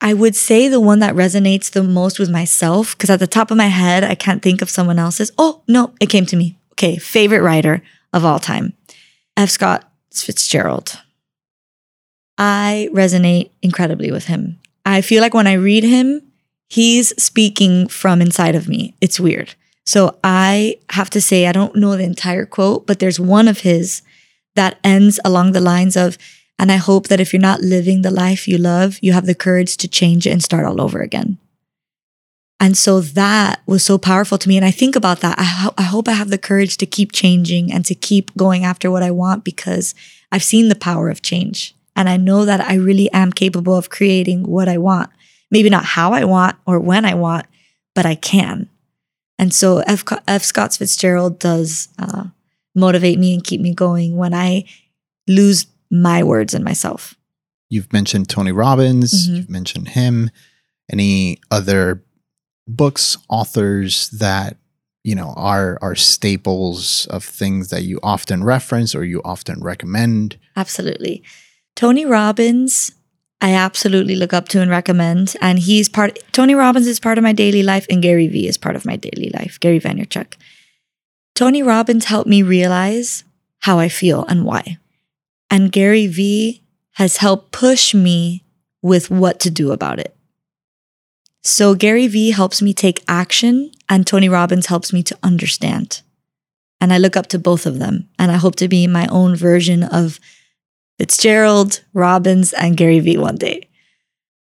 I 0.00 0.14
would 0.14 0.34
say 0.34 0.68
the 0.68 0.80
one 0.80 0.98
that 1.00 1.14
resonates 1.14 1.70
the 1.70 1.82
most 1.82 2.18
with 2.18 2.28
myself, 2.30 2.96
because 2.96 3.08
at 3.10 3.20
the 3.20 3.26
top 3.26 3.50
of 3.50 3.56
my 3.56 3.68
head, 3.68 4.02
I 4.02 4.14
can't 4.16 4.42
think 4.42 4.60
of 4.62 4.68
someone 4.70 4.98
else's. 4.98 5.30
Oh, 5.38 5.62
no, 5.68 5.92
it 6.00 6.06
came 6.08 6.26
to 6.26 6.36
me. 6.36 6.58
Okay, 6.72 6.96
favorite 6.96 7.42
writer 7.42 7.82
of 8.12 8.24
all 8.24 8.38
time 8.40 8.72
F. 9.36 9.50
Scott 9.50 9.90
Fitzgerald. 10.12 11.00
I 12.38 12.88
resonate 12.92 13.50
incredibly 13.62 14.10
with 14.10 14.26
him. 14.26 14.58
I 14.84 15.00
feel 15.00 15.20
like 15.20 15.34
when 15.34 15.46
I 15.46 15.54
read 15.54 15.84
him, 15.84 16.22
he's 16.68 17.08
speaking 17.22 17.88
from 17.88 18.20
inside 18.20 18.54
of 18.54 18.68
me. 18.68 18.94
It's 19.00 19.20
weird. 19.20 19.54
So 19.84 20.18
I 20.22 20.76
have 20.90 21.10
to 21.10 21.20
say, 21.20 21.46
I 21.46 21.52
don't 21.52 21.76
know 21.76 21.96
the 21.96 22.04
entire 22.04 22.46
quote, 22.46 22.86
but 22.86 22.98
there's 22.98 23.20
one 23.20 23.48
of 23.48 23.60
his 23.60 24.02
that 24.54 24.78
ends 24.84 25.18
along 25.24 25.52
the 25.52 25.60
lines 25.60 25.96
of, 25.96 26.18
and 26.58 26.70
I 26.70 26.76
hope 26.76 27.08
that 27.08 27.20
if 27.20 27.32
you're 27.32 27.40
not 27.40 27.60
living 27.60 28.02
the 28.02 28.10
life 28.10 28.46
you 28.46 28.58
love, 28.58 28.98
you 29.02 29.12
have 29.12 29.26
the 29.26 29.34
courage 29.34 29.76
to 29.78 29.88
change 29.88 30.26
it 30.26 30.30
and 30.30 30.42
start 30.42 30.64
all 30.64 30.80
over 30.80 31.00
again. 31.00 31.38
And 32.60 32.76
so 32.76 33.00
that 33.00 33.60
was 33.66 33.82
so 33.82 33.98
powerful 33.98 34.38
to 34.38 34.48
me. 34.48 34.56
And 34.56 34.64
I 34.64 34.70
think 34.70 34.94
about 34.94 35.20
that. 35.20 35.36
I, 35.36 35.42
ho- 35.42 35.74
I 35.76 35.82
hope 35.82 36.06
I 36.06 36.12
have 36.12 36.30
the 36.30 36.38
courage 36.38 36.76
to 36.76 36.86
keep 36.86 37.10
changing 37.10 37.72
and 37.72 37.84
to 37.86 37.94
keep 37.94 38.32
going 38.36 38.64
after 38.64 38.88
what 38.88 39.02
I 39.02 39.10
want 39.10 39.42
because 39.42 39.96
I've 40.30 40.44
seen 40.44 40.68
the 40.68 40.76
power 40.76 41.10
of 41.10 41.22
change. 41.22 41.74
And 41.94 42.08
I 42.08 42.16
know 42.16 42.44
that 42.44 42.60
I 42.60 42.74
really 42.74 43.10
am 43.12 43.32
capable 43.32 43.76
of 43.76 43.90
creating 43.90 44.44
what 44.44 44.68
I 44.68 44.78
want. 44.78 45.10
Maybe 45.50 45.68
not 45.70 45.84
how 45.84 46.12
I 46.12 46.24
want 46.24 46.56
or 46.66 46.80
when 46.80 47.04
I 47.04 47.14
want, 47.14 47.46
but 47.94 48.06
I 48.06 48.14
can. 48.14 48.68
And 49.38 49.52
so 49.52 49.78
F. 49.80 50.04
F. 50.26 50.42
Scott 50.42 50.74
Fitzgerald 50.74 51.38
does 51.38 51.88
uh, 51.98 52.24
motivate 52.74 53.18
me 53.18 53.34
and 53.34 53.44
keep 53.44 53.60
me 53.60 53.74
going 53.74 54.16
when 54.16 54.32
I 54.34 54.64
lose 55.28 55.66
my 55.90 56.22
words 56.22 56.54
and 56.54 56.64
myself. 56.64 57.14
You've 57.68 57.92
mentioned 57.92 58.28
Tony 58.28 58.52
Robbins, 58.52 59.28
Mhm. 59.28 59.36
you've 59.36 59.50
mentioned 59.50 59.88
him. 59.88 60.30
Any 60.90 61.38
other 61.50 62.02
books, 62.66 63.16
authors 63.28 64.08
that 64.10 64.56
you 65.04 65.14
know 65.14 65.32
are 65.36 65.78
are 65.82 65.94
staples 65.96 67.06
of 67.06 67.24
things 67.24 67.68
that 67.68 67.82
you 67.82 67.98
often 68.02 68.44
reference 68.44 68.94
or 68.94 69.04
you 69.04 69.20
often 69.24 69.60
recommend? 69.62 70.38
Absolutely. 70.56 71.22
Tony 71.74 72.04
Robbins, 72.04 72.92
I 73.40 73.54
absolutely 73.54 74.14
look 74.14 74.32
up 74.32 74.48
to 74.48 74.60
and 74.60 74.70
recommend. 74.70 75.34
And 75.40 75.58
he's 75.58 75.88
part 75.88 76.18
Tony 76.32 76.54
Robbins 76.54 76.86
is 76.86 77.00
part 77.00 77.18
of 77.18 77.24
my 77.24 77.32
daily 77.32 77.62
life 77.62 77.86
and 77.90 78.02
Gary 78.02 78.28
Vee 78.28 78.46
is 78.46 78.56
part 78.56 78.76
of 78.76 78.86
my 78.86 78.96
daily 78.96 79.30
life. 79.34 79.58
Gary 79.60 79.80
Vaynerchuk. 79.80 80.34
Tony 81.34 81.62
Robbins 81.62 82.04
helped 82.04 82.28
me 82.28 82.42
realize 82.42 83.24
how 83.60 83.78
I 83.78 83.88
feel 83.88 84.24
and 84.26 84.44
why. 84.44 84.78
And 85.50 85.72
Gary 85.72 86.06
Vee 86.06 86.62
has 86.92 87.16
helped 87.16 87.52
push 87.52 87.94
me 87.94 88.44
with 88.82 89.10
what 89.10 89.40
to 89.40 89.50
do 89.50 89.72
about 89.72 89.98
it. 89.98 90.14
So 91.42 91.74
Gary 91.74 92.06
Vee 92.06 92.30
helps 92.30 92.62
me 92.62 92.72
take 92.72 93.02
action 93.08 93.72
and 93.88 94.06
Tony 94.06 94.28
Robbins 94.28 94.66
helps 94.66 94.92
me 94.92 95.02
to 95.04 95.18
understand. 95.22 96.02
And 96.80 96.92
I 96.92 96.98
look 96.98 97.16
up 97.16 97.26
to 97.28 97.38
both 97.38 97.66
of 97.66 97.78
them 97.78 98.08
and 98.18 98.30
I 98.30 98.36
hope 98.36 98.56
to 98.56 98.68
be 98.68 98.86
my 98.86 99.06
own 99.08 99.34
version 99.34 99.82
of 99.82 100.20
Fitzgerald, 100.98 101.82
Robbins, 101.92 102.52
and 102.52 102.76
Gary 102.76 103.00
Vee 103.00 103.16
one 103.16 103.36
day. 103.36 103.68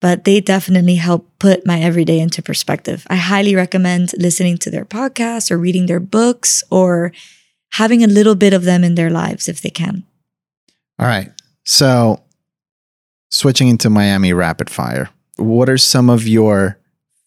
But 0.01 0.25
they 0.25 0.41
definitely 0.41 0.97
help 0.97 1.29
put 1.39 1.67
my 1.67 1.81
everyday 1.81 2.21
into 2.21 2.43
perspective. 2.43 3.07
I 3.09 3.17
highly 3.17 3.55
recommend 3.55 4.13
listening 4.19 4.59
to 4.59 4.71
their 4.71 4.85
podcasts 4.85 5.51
or 5.51 5.59
reading 5.59 5.87
their 5.87 6.01
books 6.01 6.63
or 6.71 7.13
having 7.73 8.05
a 8.05 8.07
little 8.07 8.35
bit 8.35 8.53
of 8.53 8.65
them 8.65 8.85
in 8.85 8.95
their 8.95 9.11
lives 9.11 9.49
if 9.49 9.61
they 9.61 9.71
can. 9.71 10.05
All 10.99 11.07
right. 11.07 11.31
So, 11.65 12.23
switching 13.31 13.69
into 13.69 13.91
Miami 13.91 14.33
rapid 14.33 14.71
fire, 14.71 15.11
what 15.37 15.69
are 15.69 15.79
some 15.79 16.09
of 16.09 16.27
your 16.27 16.79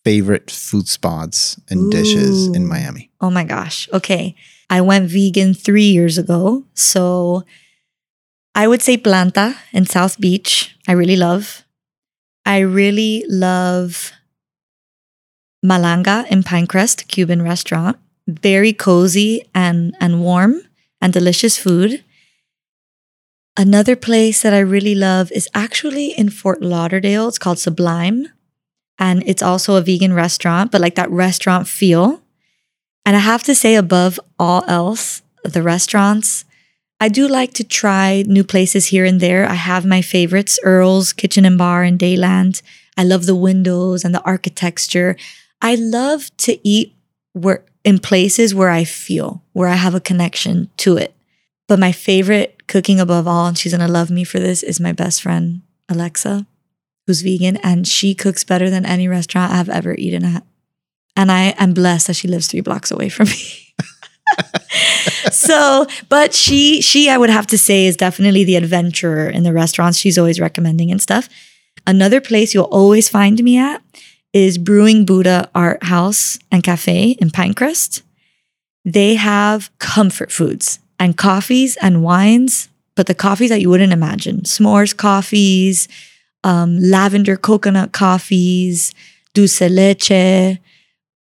favorite 0.03 0.49
food 0.49 0.88
spots 0.88 1.60
and 1.70 1.91
dishes 1.91 2.47
in 2.47 2.68
Miami? 2.68 3.12
Oh 3.20 3.30
my 3.30 3.43
gosh. 3.43 3.89
Okay. 3.91 4.36
I 4.70 4.82
went 4.82 5.10
vegan 5.10 5.53
three 5.53 5.89
years 5.89 6.18
ago. 6.18 6.66
So 6.74 7.43
I 8.55 8.67
would 8.67 8.81
say 8.81 8.97
Planta 8.97 9.55
in 9.71 9.85
South 9.85 10.19
Beach. 10.19 10.75
I 10.87 10.93
really 10.93 11.15
love. 11.15 11.63
I 12.45 12.59
really 12.59 13.23
love 13.29 14.11
Malanga 15.63 16.25
in 16.29 16.43
Pinecrest, 16.43 17.07
Cuban 17.07 17.41
restaurant. 17.41 17.97
Very 18.27 18.73
cozy 18.73 19.43
and, 19.53 19.95
and 19.99 20.21
warm 20.21 20.61
and 21.01 21.13
delicious 21.13 21.57
food. 21.57 22.03
Another 23.57 23.95
place 23.95 24.41
that 24.41 24.53
I 24.53 24.59
really 24.59 24.95
love 24.95 25.31
is 25.31 25.49
actually 25.53 26.11
in 26.17 26.29
Fort 26.29 26.61
Lauderdale. 26.61 27.27
It's 27.27 27.37
called 27.37 27.59
Sublime. 27.59 28.27
And 28.97 29.23
it's 29.25 29.41
also 29.41 29.75
a 29.75 29.81
vegan 29.81 30.13
restaurant, 30.13 30.71
but 30.71 30.81
like 30.81 30.95
that 30.95 31.09
restaurant 31.11 31.67
feel. 31.67 32.21
And 33.05 33.15
I 33.15 33.19
have 33.19 33.43
to 33.43 33.55
say, 33.55 33.75
above 33.75 34.19
all 34.37 34.63
else, 34.67 35.21
the 35.43 35.61
restaurants, 35.61 36.45
I 36.99 37.07
do 37.07 37.27
like 37.27 37.53
to 37.53 37.63
try 37.63 38.23
new 38.27 38.43
places 38.43 38.87
here 38.87 39.05
and 39.05 39.21
there. 39.21 39.47
I 39.47 39.53
have 39.53 39.85
my 39.85 40.01
favorites 40.01 40.59
Earl's 40.63 41.13
Kitchen 41.13 41.45
and 41.45 41.57
Bar 41.57 41.83
in 41.85 41.97
Dadeland. 41.97 42.61
I 42.97 43.03
love 43.03 43.25
the 43.25 43.35
windows 43.35 44.03
and 44.03 44.13
the 44.13 44.23
architecture. 44.23 45.15
I 45.61 45.75
love 45.75 46.35
to 46.37 46.59
eat 46.67 46.95
where 47.33 47.63
in 47.85 47.99
places 47.99 48.53
where 48.53 48.69
I 48.69 48.83
feel, 48.83 49.41
where 49.53 49.69
I 49.69 49.75
have 49.75 49.95
a 49.95 50.01
connection 50.01 50.69
to 50.77 50.97
it. 50.97 51.15
But 51.67 51.79
my 51.79 51.93
favorite 51.93 52.67
cooking 52.67 52.99
above 52.99 53.27
all, 53.27 53.47
and 53.47 53.57
she's 53.57 53.71
gonna 53.71 53.87
love 53.87 54.11
me 54.11 54.25
for 54.25 54.39
this, 54.39 54.63
is 54.63 54.81
my 54.81 54.91
best 54.91 55.21
friend, 55.21 55.61
Alexa, 55.87 56.45
who's 57.07 57.21
vegan, 57.21 57.57
and 57.57 57.87
she 57.87 58.13
cooks 58.13 58.43
better 58.43 58.69
than 58.69 58.85
any 58.85 59.07
restaurant 59.07 59.53
I've 59.53 59.69
ever 59.69 59.95
eaten 59.95 60.25
at. 60.25 60.43
And 61.15 61.31
I 61.31 61.53
am 61.57 61.73
blessed 61.73 62.07
that 62.07 62.15
she 62.15 62.27
lives 62.27 62.47
three 62.47 62.61
blocks 62.61 62.91
away 62.91 63.07
from 63.07 63.29
me. 63.29 63.65
so, 65.32 65.88
but 66.09 66.34
she, 66.34 66.82
she, 66.82 67.09
I 67.09 67.17
would 67.17 67.30
have 67.30 67.47
to 67.47 67.57
say, 67.57 67.86
is 67.86 67.97
definitely 67.97 68.43
the 68.43 68.55
adventurer 68.55 69.30
in 69.30 69.43
the 69.43 69.53
restaurants. 69.53 69.97
She's 69.97 70.17
always 70.17 70.39
recommending 70.39 70.91
and 70.91 71.01
stuff. 71.01 71.30
Another 71.88 72.21
place 72.21 72.53
you'll 72.53 72.65
always 72.65 73.09
find 73.09 73.41
me 73.43 73.57
at 73.57 73.82
is 74.34 74.57
Brewing 74.57 75.05
Buddha 75.05 75.49
Art 75.55 75.84
House 75.84 76.38
and 76.51 76.63
Cafe 76.63 77.11
in 77.19 77.30
Pinecrest. 77.30 78.03
They 78.86 79.15
have 79.15 79.69
comfort 79.80 80.32
foods 80.32 80.80
and 80.99 81.17
coffees 81.17 81.77
and 81.77 82.03
wines, 82.03 82.69
but 82.95 83.07
the 83.07 83.15
coffees 83.15 83.49
that 83.49 83.61
you 83.61 83.69
wouldn't 83.69 83.93
imagine 83.93 84.41
s'mores 84.41 84.95
coffees, 84.95 85.88
um, 86.43 86.80
lavender 86.80 87.36
coconut 87.36 87.91
coffees, 87.91 88.93
dulce 89.34 89.61
leche, 89.61 90.59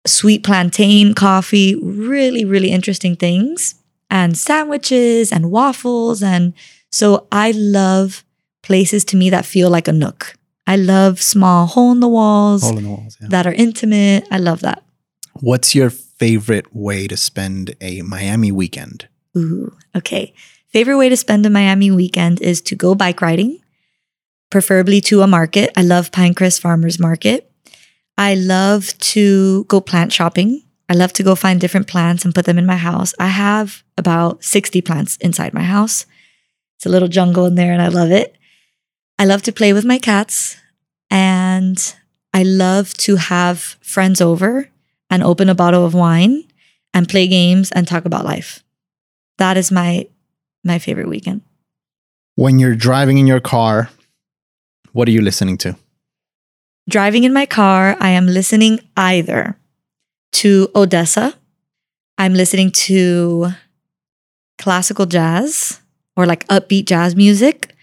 sweet 0.08 0.44
plantain 0.44 1.14
coffee, 1.14 1.76
really, 1.76 2.46
really 2.46 2.72
interesting 2.72 3.16
things, 3.16 3.76
and 4.10 4.38
sandwiches 4.38 5.32
and 5.32 5.52
waffles. 5.52 6.24
And 6.24 6.54
so 6.92 7.28
I 7.32 7.52
love 7.52 8.24
places 8.64 9.04
to 9.06 9.18
me 9.18 9.30
that 9.30 9.46
feel 9.46 9.70
like 9.70 9.88
a 9.88 9.94
nook. 9.94 10.36
I 10.66 10.76
love 10.76 11.22
small 11.22 11.66
hole 11.66 11.94
in 11.94 12.02
the 12.02 12.08
walls 12.10 12.64
Hole 12.64 12.78
in 12.78 12.84
the 12.84 12.90
walls. 12.90 13.18
Yeah. 13.22 13.28
that 13.30 13.48
are 13.48 13.54
intimate. 13.54 14.28
I 14.30 14.38
love 14.38 14.62
that. 14.62 14.84
What's 15.40 15.74
your 15.74 15.90
favorite 15.90 16.76
way 16.76 17.08
to 17.08 17.16
spend 17.16 17.76
a 17.80 18.02
Miami 18.02 18.52
weekend? 18.52 19.08
Ooh, 19.38 19.76
okay. 19.96 20.34
Favorite 20.74 20.98
way 20.98 21.10
to 21.10 21.16
spend 21.18 21.46
a 21.46 21.50
Miami 21.50 21.92
weekend 21.92 22.42
is 22.42 22.60
to 22.62 22.76
go 22.76 22.96
bike 22.96 23.22
riding, 23.22 23.60
preferably 24.50 25.00
to 25.02 25.22
a 25.22 25.28
market. 25.28 25.72
I 25.78 25.84
love 25.84 26.12
Pinecrest 26.12 26.60
Farmers 26.60 27.00
Market. 27.00 27.50
I 28.18 28.36
love 28.36 28.98
to 28.98 29.66
go 29.66 29.80
plant 29.80 30.12
shopping. 30.12 30.64
I 30.90 30.94
love 30.94 31.14
to 31.14 31.24
go 31.24 31.36
find 31.36 31.60
different 31.60 31.88
plants 31.88 32.26
and 32.26 32.34
put 32.34 32.46
them 32.46 32.58
in 32.58 32.66
my 32.66 32.78
house. 32.78 33.14
I 33.20 33.28
have 33.28 33.84
about 33.98 34.44
60 34.44 34.82
plants 34.82 35.18
inside 35.18 35.54
my 35.54 35.64
house. 35.64 36.06
It's 36.78 36.86
a 36.86 36.90
little 36.90 37.08
jungle 37.08 37.46
in 37.46 37.56
there 37.56 37.74
and 37.74 37.82
I 37.82 37.90
love 37.90 38.12
it. 38.12 38.36
I 39.20 39.26
love 39.26 39.42
to 39.44 39.52
play 39.52 39.74
with 39.74 39.86
my 39.86 39.98
cats 39.98 40.58
and 41.10 41.96
I 42.34 42.44
love 42.44 42.94
to 42.96 43.16
have 43.16 43.60
friends 43.82 44.22
over 44.22 44.70
and 45.10 45.24
open 45.24 45.50
a 45.50 45.56
bottle 45.56 45.86
of 45.86 45.94
wine 45.94 46.44
and 46.94 47.10
play 47.10 47.28
games 47.28 47.72
and 47.72 47.88
talk 47.88 48.06
about 48.06 48.26
life. 48.26 48.64
That 49.38 49.58
is 49.58 49.72
my 49.72 50.08
my 50.64 50.80
favorite 50.80 51.08
weekend. 51.08 51.42
When 52.36 52.60
you're 52.60 52.76
driving 52.76 53.18
in 53.18 53.28
your 53.28 53.40
car, 53.40 53.90
what 54.92 55.08
are 55.08 55.12
you 55.12 55.22
listening 55.22 55.58
to? 55.60 55.76
Driving 56.90 57.24
in 57.24 57.34
my 57.34 57.46
car, 57.46 57.98
I 58.00 58.10
am 58.10 58.28
listening 58.28 58.80
either 58.96 59.58
to 60.34 60.68
Odesza, 60.70 61.34
I'm 62.18 62.34
listening 62.34 62.72
to 62.72 63.50
classical 64.58 65.06
jazz 65.06 65.82
or 66.16 66.26
like 66.26 66.48
upbeat 66.48 66.86
jazz 66.86 67.16
music, 67.16 67.76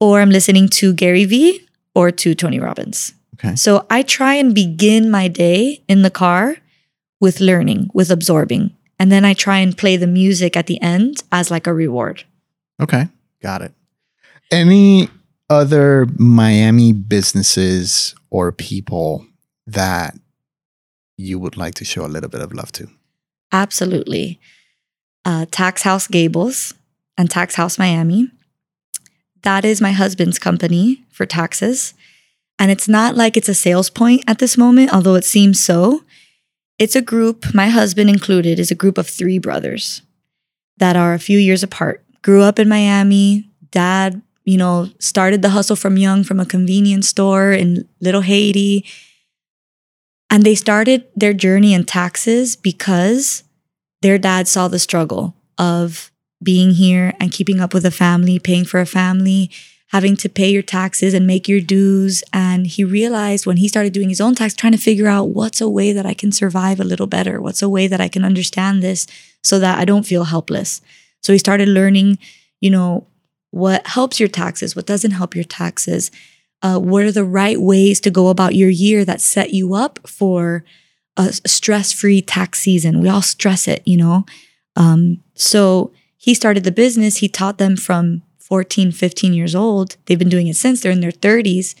or 0.00 0.20
I'm 0.20 0.30
listening 0.30 0.68
to 0.80 0.92
Gary 0.92 1.24
Vee 1.24 1.66
or 1.94 2.10
to 2.10 2.34
Tony 2.34 2.58
Robbins. 2.58 3.14
Okay. 3.34 3.54
So 3.54 3.86
I 3.90 4.02
try 4.02 4.34
and 4.34 4.54
begin 4.54 5.10
my 5.10 5.28
day 5.28 5.82
in 5.88 6.02
the 6.02 6.10
car 6.10 6.56
with 7.20 7.40
learning, 7.40 7.90
with 7.94 8.10
absorbing. 8.10 8.74
And 8.98 9.12
then 9.12 9.24
I 9.24 9.34
try 9.34 9.58
and 9.58 9.76
play 9.76 9.96
the 9.96 10.06
music 10.06 10.56
at 10.56 10.66
the 10.66 10.80
end 10.80 11.22
as 11.30 11.50
like 11.50 11.66
a 11.66 11.72
reward. 11.72 12.24
Okay. 12.80 13.08
Got 13.42 13.62
it. 13.62 13.72
Any 14.50 15.08
other 15.48 16.06
Miami 16.16 16.92
businesses 16.92 18.14
or 18.36 18.52
people 18.52 19.26
that 19.66 20.14
you 21.16 21.38
would 21.38 21.56
like 21.56 21.72
to 21.72 21.86
show 21.86 22.04
a 22.04 22.12
little 22.14 22.28
bit 22.28 22.42
of 22.42 22.52
love 22.52 22.70
to? 22.70 22.86
Absolutely. 23.50 24.38
Uh, 25.24 25.46
Tax 25.50 25.80
House 25.84 26.06
Gables 26.06 26.74
and 27.16 27.30
Tax 27.30 27.54
House 27.54 27.78
Miami. 27.78 28.30
That 29.40 29.64
is 29.64 29.80
my 29.80 29.92
husband's 29.92 30.38
company 30.38 31.02
for 31.10 31.24
taxes. 31.24 31.94
And 32.58 32.70
it's 32.70 32.86
not 32.86 33.16
like 33.16 33.38
it's 33.38 33.48
a 33.48 33.54
sales 33.54 33.88
point 33.88 34.22
at 34.26 34.38
this 34.38 34.58
moment, 34.58 34.92
although 34.92 35.14
it 35.14 35.24
seems 35.24 35.58
so. 35.58 36.04
It's 36.78 36.94
a 36.94 37.00
group, 37.00 37.54
my 37.54 37.68
husband 37.68 38.10
included, 38.10 38.58
is 38.58 38.70
a 38.70 38.74
group 38.82 38.98
of 38.98 39.08
three 39.08 39.38
brothers 39.38 40.02
that 40.76 40.94
are 40.94 41.14
a 41.14 41.18
few 41.18 41.38
years 41.38 41.62
apart. 41.62 42.04
Grew 42.20 42.42
up 42.42 42.58
in 42.58 42.68
Miami. 42.68 43.48
Dad, 43.70 44.20
you 44.46 44.56
know, 44.56 44.88
started 44.98 45.42
the 45.42 45.50
hustle 45.50 45.76
from 45.76 45.98
young 45.98 46.24
from 46.24 46.40
a 46.40 46.46
convenience 46.46 47.08
store 47.08 47.52
in 47.52 47.86
Little 48.00 48.22
Haiti. 48.22 48.86
And 50.30 50.44
they 50.44 50.54
started 50.54 51.04
their 51.14 51.34
journey 51.34 51.74
in 51.74 51.84
taxes 51.84 52.56
because 52.56 53.42
their 54.02 54.18
dad 54.18 54.48
saw 54.48 54.68
the 54.68 54.78
struggle 54.78 55.34
of 55.58 56.10
being 56.42 56.70
here 56.70 57.12
and 57.18 57.32
keeping 57.32 57.60
up 57.60 57.74
with 57.74 57.84
a 57.84 57.90
family, 57.90 58.38
paying 58.38 58.64
for 58.64 58.78
a 58.78 58.86
family, 58.86 59.50
having 59.88 60.16
to 60.16 60.28
pay 60.28 60.50
your 60.50 60.62
taxes 60.62 61.12
and 61.12 61.26
make 61.26 61.48
your 61.48 61.60
dues. 61.60 62.22
And 62.32 62.68
he 62.68 62.84
realized 62.84 63.46
when 63.46 63.56
he 63.56 63.66
started 63.66 63.92
doing 63.92 64.10
his 64.10 64.20
own 64.20 64.36
tax, 64.36 64.54
trying 64.54 64.72
to 64.72 64.78
figure 64.78 65.08
out 65.08 65.30
what's 65.30 65.60
a 65.60 65.68
way 65.68 65.92
that 65.92 66.06
I 66.06 66.14
can 66.14 66.30
survive 66.30 66.78
a 66.78 66.84
little 66.84 67.06
better? 67.08 67.40
What's 67.40 67.62
a 67.62 67.68
way 67.68 67.88
that 67.88 68.00
I 68.00 68.08
can 68.08 68.24
understand 68.24 68.82
this 68.82 69.08
so 69.42 69.58
that 69.58 69.78
I 69.78 69.84
don't 69.84 70.06
feel 70.06 70.24
helpless? 70.24 70.80
So 71.22 71.32
he 71.32 71.38
started 71.38 71.68
learning, 71.68 72.18
you 72.60 72.70
know, 72.70 73.06
what 73.56 73.86
helps 73.86 74.20
your 74.20 74.28
taxes, 74.28 74.76
what 74.76 74.86
doesn't 74.92 75.12
help 75.20 75.34
your 75.34 75.48
taxes, 75.62 76.10
Uh, 76.62 76.78
what 76.78 77.04
are 77.04 77.12
the 77.12 77.30
right 77.42 77.60
ways 77.60 78.00
to 78.00 78.10
go 78.10 78.28
about 78.28 78.54
your 78.54 78.70
year 78.70 79.04
that 79.04 79.20
set 79.20 79.52
you 79.52 79.74
up 79.74 79.94
for 80.08 80.64
a 81.16 81.26
stress 81.46 81.92
free 81.92 82.22
tax 82.22 82.60
season? 82.60 83.00
We 83.02 83.10
all 83.10 83.22
stress 83.22 83.68
it, 83.68 83.82
you 83.84 83.98
know? 83.98 84.24
Um, 84.74 85.00
so 85.34 85.92
he 86.16 86.32
started 86.34 86.64
the 86.64 86.72
business. 86.72 87.18
He 87.18 87.28
taught 87.28 87.58
them 87.58 87.76
from 87.76 88.22
14, 88.38 88.90
15 88.90 89.34
years 89.34 89.54
old. 89.54 89.96
They've 90.06 90.18
been 90.18 90.30
doing 90.30 90.48
it 90.48 90.56
since 90.56 90.80
they're 90.80 90.96
in 90.98 91.04
their 91.04 91.20
30s. 91.26 91.74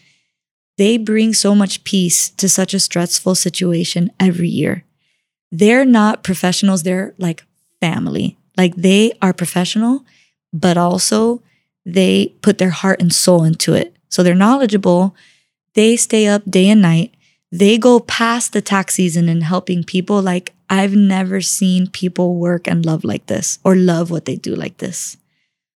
They 0.76 0.98
bring 0.98 1.32
so 1.34 1.54
much 1.54 1.82
peace 1.84 2.28
to 2.36 2.46
such 2.48 2.74
a 2.74 2.84
stressful 2.88 3.34
situation 3.34 4.10
every 4.20 4.50
year. 4.60 4.84
They're 5.50 5.86
not 5.86 6.22
professionals, 6.22 6.82
they're 6.82 7.14
like 7.18 7.44
family. 7.80 8.36
Like 8.58 8.74
they 8.76 9.12
are 9.22 9.32
professional, 9.32 10.04
but 10.52 10.76
also 10.76 11.42
they 11.86 12.34
put 12.42 12.58
their 12.58 12.70
heart 12.70 13.00
and 13.00 13.14
soul 13.14 13.44
into 13.44 13.72
it. 13.72 13.96
So 14.10 14.22
they're 14.22 14.34
knowledgeable. 14.34 15.14
They 15.74 15.96
stay 15.96 16.26
up 16.26 16.42
day 16.50 16.68
and 16.68 16.82
night. 16.82 17.14
They 17.52 17.78
go 17.78 18.00
past 18.00 18.52
the 18.52 18.60
tax 18.60 18.94
season 18.94 19.28
and 19.28 19.44
helping 19.44 19.84
people 19.84 20.20
like 20.20 20.52
I've 20.68 20.96
never 20.96 21.40
seen 21.40 21.86
people 21.86 22.34
work 22.34 22.66
and 22.66 22.84
love 22.84 23.04
like 23.04 23.26
this 23.26 23.60
or 23.62 23.76
love 23.76 24.10
what 24.10 24.24
they 24.24 24.34
do 24.34 24.54
like 24.56 24.78
this. 24.78 25.16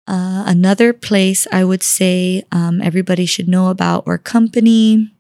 Uh, 0.08 0.44
another 0.48 0.92
place 0.92 1.46
I 1.52 1.64
would 1.64 1.84
say 1.84 2.44
um, 2.52 2.82
everybody 2.82 3.28
should 3.28 3.48
know 3.48 3.68
about 3.68 4.04
or 4.08 4.18
company, 4.18 5.12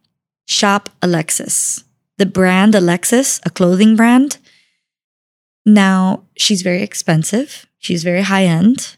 Shop 0.47 0.89
Alexis. 1.03 1.83
The 2.17 2.25
brand 2.25 2.73
Alexis, 2.73 3.39
a 3.45 3.51
clothing 3.51 3.95
brand. 3.95 4.39
Now, 5.67 6.23
she's 6.35 6.63
very 6.63 6.81
expensive. 6.81 7.67
She's 7.77 8.03
very 8.03 8.23
high 8.23 8.45
end. 8.45 8.97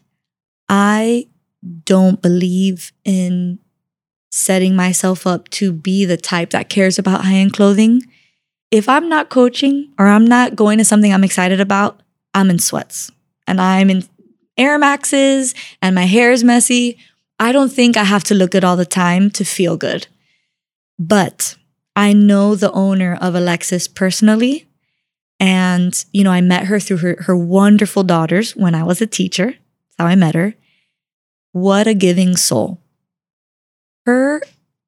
I 0.70 1.28
don't 1.84 2.20
believe 2.20 2.92
in 3.04 3.58
setting 4.30 4.74
myself 4.74 5.26
up 5.26 5.48
to 5.50 5.72
be 5.72 6.04
the 6.04 6.16
type 6.16 6.50
that 6.50 6.68
cares 6.68 6.98
about 6.98 7.24
high 7.24 7.34
end 7.34 7.52
clothing. 7.52 8.02
If 8.70 8.88
I'm 8.88 9.08
not 9.08 9.28
coaching 9.28 9.92
or 9.98 10.08
I'm 10.08 10.24
not 10.24 10.56
going 10.56 10.78
to 10.78 10.84
something 10.84 11.12
I'm 11.12 11.24
excited 11.24 11.60
about, 11.60 12.00
I'm 12.34 12.50
in 12.50 12.58
sweats 12.58 13.10
and 13.46 13.60
I'm 13.60 13.90
in 13.90 14.04
Air 14.56 14.78
Maxes 14.78 15.54
and 15.82 15.94
my 15.94 16.04
hair 16.04 16.32
is 16.32 16.42
messy. 16.42 16.98
I 17.38 17.52
don't 17.52 17.72
think 17.72 17.96
I 17.96 18.04
have 18.04 18.24
to 18.24 18.34
look 18.34 18.52
good 18.52 18.64
all 18.64 18.76
the 18.76 18.86
time 18.86 19.30
to 19.32 19.44
feel 19.44 19.76
good. 19.76 20.06
But 20.98 21.56
I 21.94 22.12
know 22.12 22.54
the 22.54 22.72
owner 22.72 23.18
of 23.20 23.34
Alexis 23.34 23.88
personally. 23.88 24.66
And, 25.38 26.04
you 26.12 26.24
know, 26.24 26.30
I 26.30 26.40
met 26.40 26.66
her 26.66 26.78
through 26.78 26.98
her, 26.98 27.16
her 27.22 27.36
wonderful 27.36 28.04
daughters 28.04 28.54
when 28.54 28.74
I 28.74 28.84
was 28.84 29.02
a 29.02 29.06
teacher. 29.06 29.46
That's 29.46 29.96
how 29.98 30.06
I 30.06 30.14
met 30.14 30.34
her. 30.34 30.54
What 31.52 31.86
a 31.86 31.94
giving 31.94 32.36
soul. 32.36 32.80
Her 34.06 34.42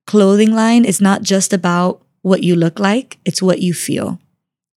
clothing 0.07 0.55
line 0.55 0.85
is 0.85 1.01
not 1.01 1.23
just 1.23 1.53
about 1.53 2.03
what 2.23 2.43
you 2.43 2.57
look 2.57 2.79
like, 2.79 3.19
it's 3.25 3.43
what 3.43 3.61
you 3.61 3.75
feel. 3.75 4.19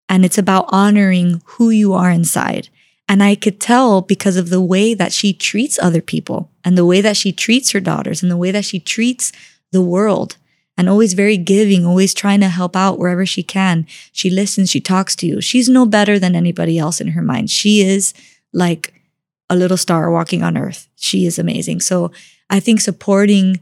And 0.09 0.23
it's 0.23 0.38
about 0.38 0.65
honoring 0.69 1.41
who 1.45 1.69
you 1.69 1.93
are 1.93 2.11
inside. 2.11 2.69
And 3.09 3.23
I 3.23 3.35
could 3.35 3.59
tell 3.59 4.01
because 4.01 4.35
of 4.35 4.49
the 4.49 4.61
way 4.61 4.93
that 4.93 5.13
she 5.13 5.33
treats 5.33 5.79
other 5.79 6.01
people 6.01 6.51
and 6.63 6.77
the 6.77 6.85
way 6.85 6.99
that 7.01 7.15
she 7.15 7.31
treats 7.31 7.71
her 7.71 7.79
daughters 7.79 8.21
and 8.21 8.29
the 8.29 8.38
way 8.38 8.51
that 8.51 8.65
she 8.65 8.79
treats 8.79 9.31
the 9.71 9.81
world 9.81 10.35
and 10.77 10.89
always 10.89 11.13
very 11.13 11.38
giving, 11.38 11.85
always 11.85 12.13
trying 12.13 12.41
to 12.41 12.49
help 12.49 12.75
out 12.75 12.99
wherever 12.99 13.25
she 13.25 13.43
can. 13.43 13.88
She 14.11 14.29
listens, 14.29 14.69
she 14.69 14.81
talks 14.81 15.15
to 15.17 15.25
you. 15.25 15.41
She's 15.41 15.69
no 15.69 15.85
better 15.85 16.19
than 16.19 16.35
anybody 16.35 16.77
else 16.77 17.01
in 17.01 17.09
her 17.09 17.21
mind. 17.21 17.49
She 17.49 17.81
is 17.81 18.13
like 18.53 18.93
a 19.49 19.55
little 19.55 19.77
star 19.77 20.11
walking 20.11 20.43
on 20.43 20.57
earth. 20.57 20.87
She 20.95 21.25
is 21.25 21.39
amazing. 21.39 21.81
So 21.81 22.11
I 22.49 22.59
think 22.59 22.81
supporting 22.81 23.59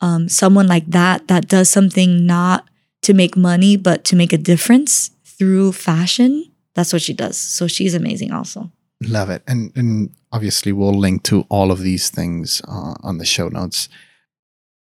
um, 0.00 0.28
someone 0.28 0.66
like 0.66 0.86
that, 0.86 1.28
that 1.28 1.48
does 1.48 1.70
something 1.70 2.26
not 2.26 2.68
to 3.02 3.14
make 3.14 3.36
money, 3.36 3.76
but 3.76 4.04
to 4.04 4.16
make 4.16 4.32
a 4.32 4.38
difference 4.38 5.10
through 5.24 5.72
fashion, 5.72 6.50
that's 6.74 6.92
what 6.92 7.02
she 7.02 7.12
does. 7.12 7.38
So 7.38 7.66
she's 7.66 7.94
amazing 7.94 8.32
also. 8.32 8.70
Love 9.02 9.30
it. 9.30 9.42
And, 9.46 9.72
and 9.76 10.10
obviously, 10.30 10.72
we'll 10.72 10.96
link 10.96 11.24
to 11.24 11.44
all 11.48 11.72
of 11.72 11.80
these 11.80 12.10
things 12.10 12.62
uh, 12.68 12.94
on 13.02 13.18
the 13.18 13.24
show 13.24 13.48
notes. 13.48 13.88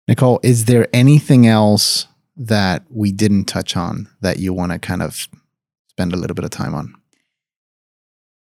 Nicole, 0.08 0.40
is 0.44 0.66
there 0.66 0.88
anything 0.94 1.48
else 1.48 2.08
that 2.36 2.84
we 2.90 3.12
didn't 3.12 3.46
touch 3.46 3.76
on 3.76 4.10
that 4.22 4.38
you 4.38 4.54
want 4.54 4.72
to 4.72 4.80
kind 4.80 5.02
of 5.02 5.28
spend 5.90 6.14
a 6.14 6.18
little 6.18 6.36
bit 6.36 6.46
of 6.46 6.52
time 6.52 6.76
on? 6.76 6.94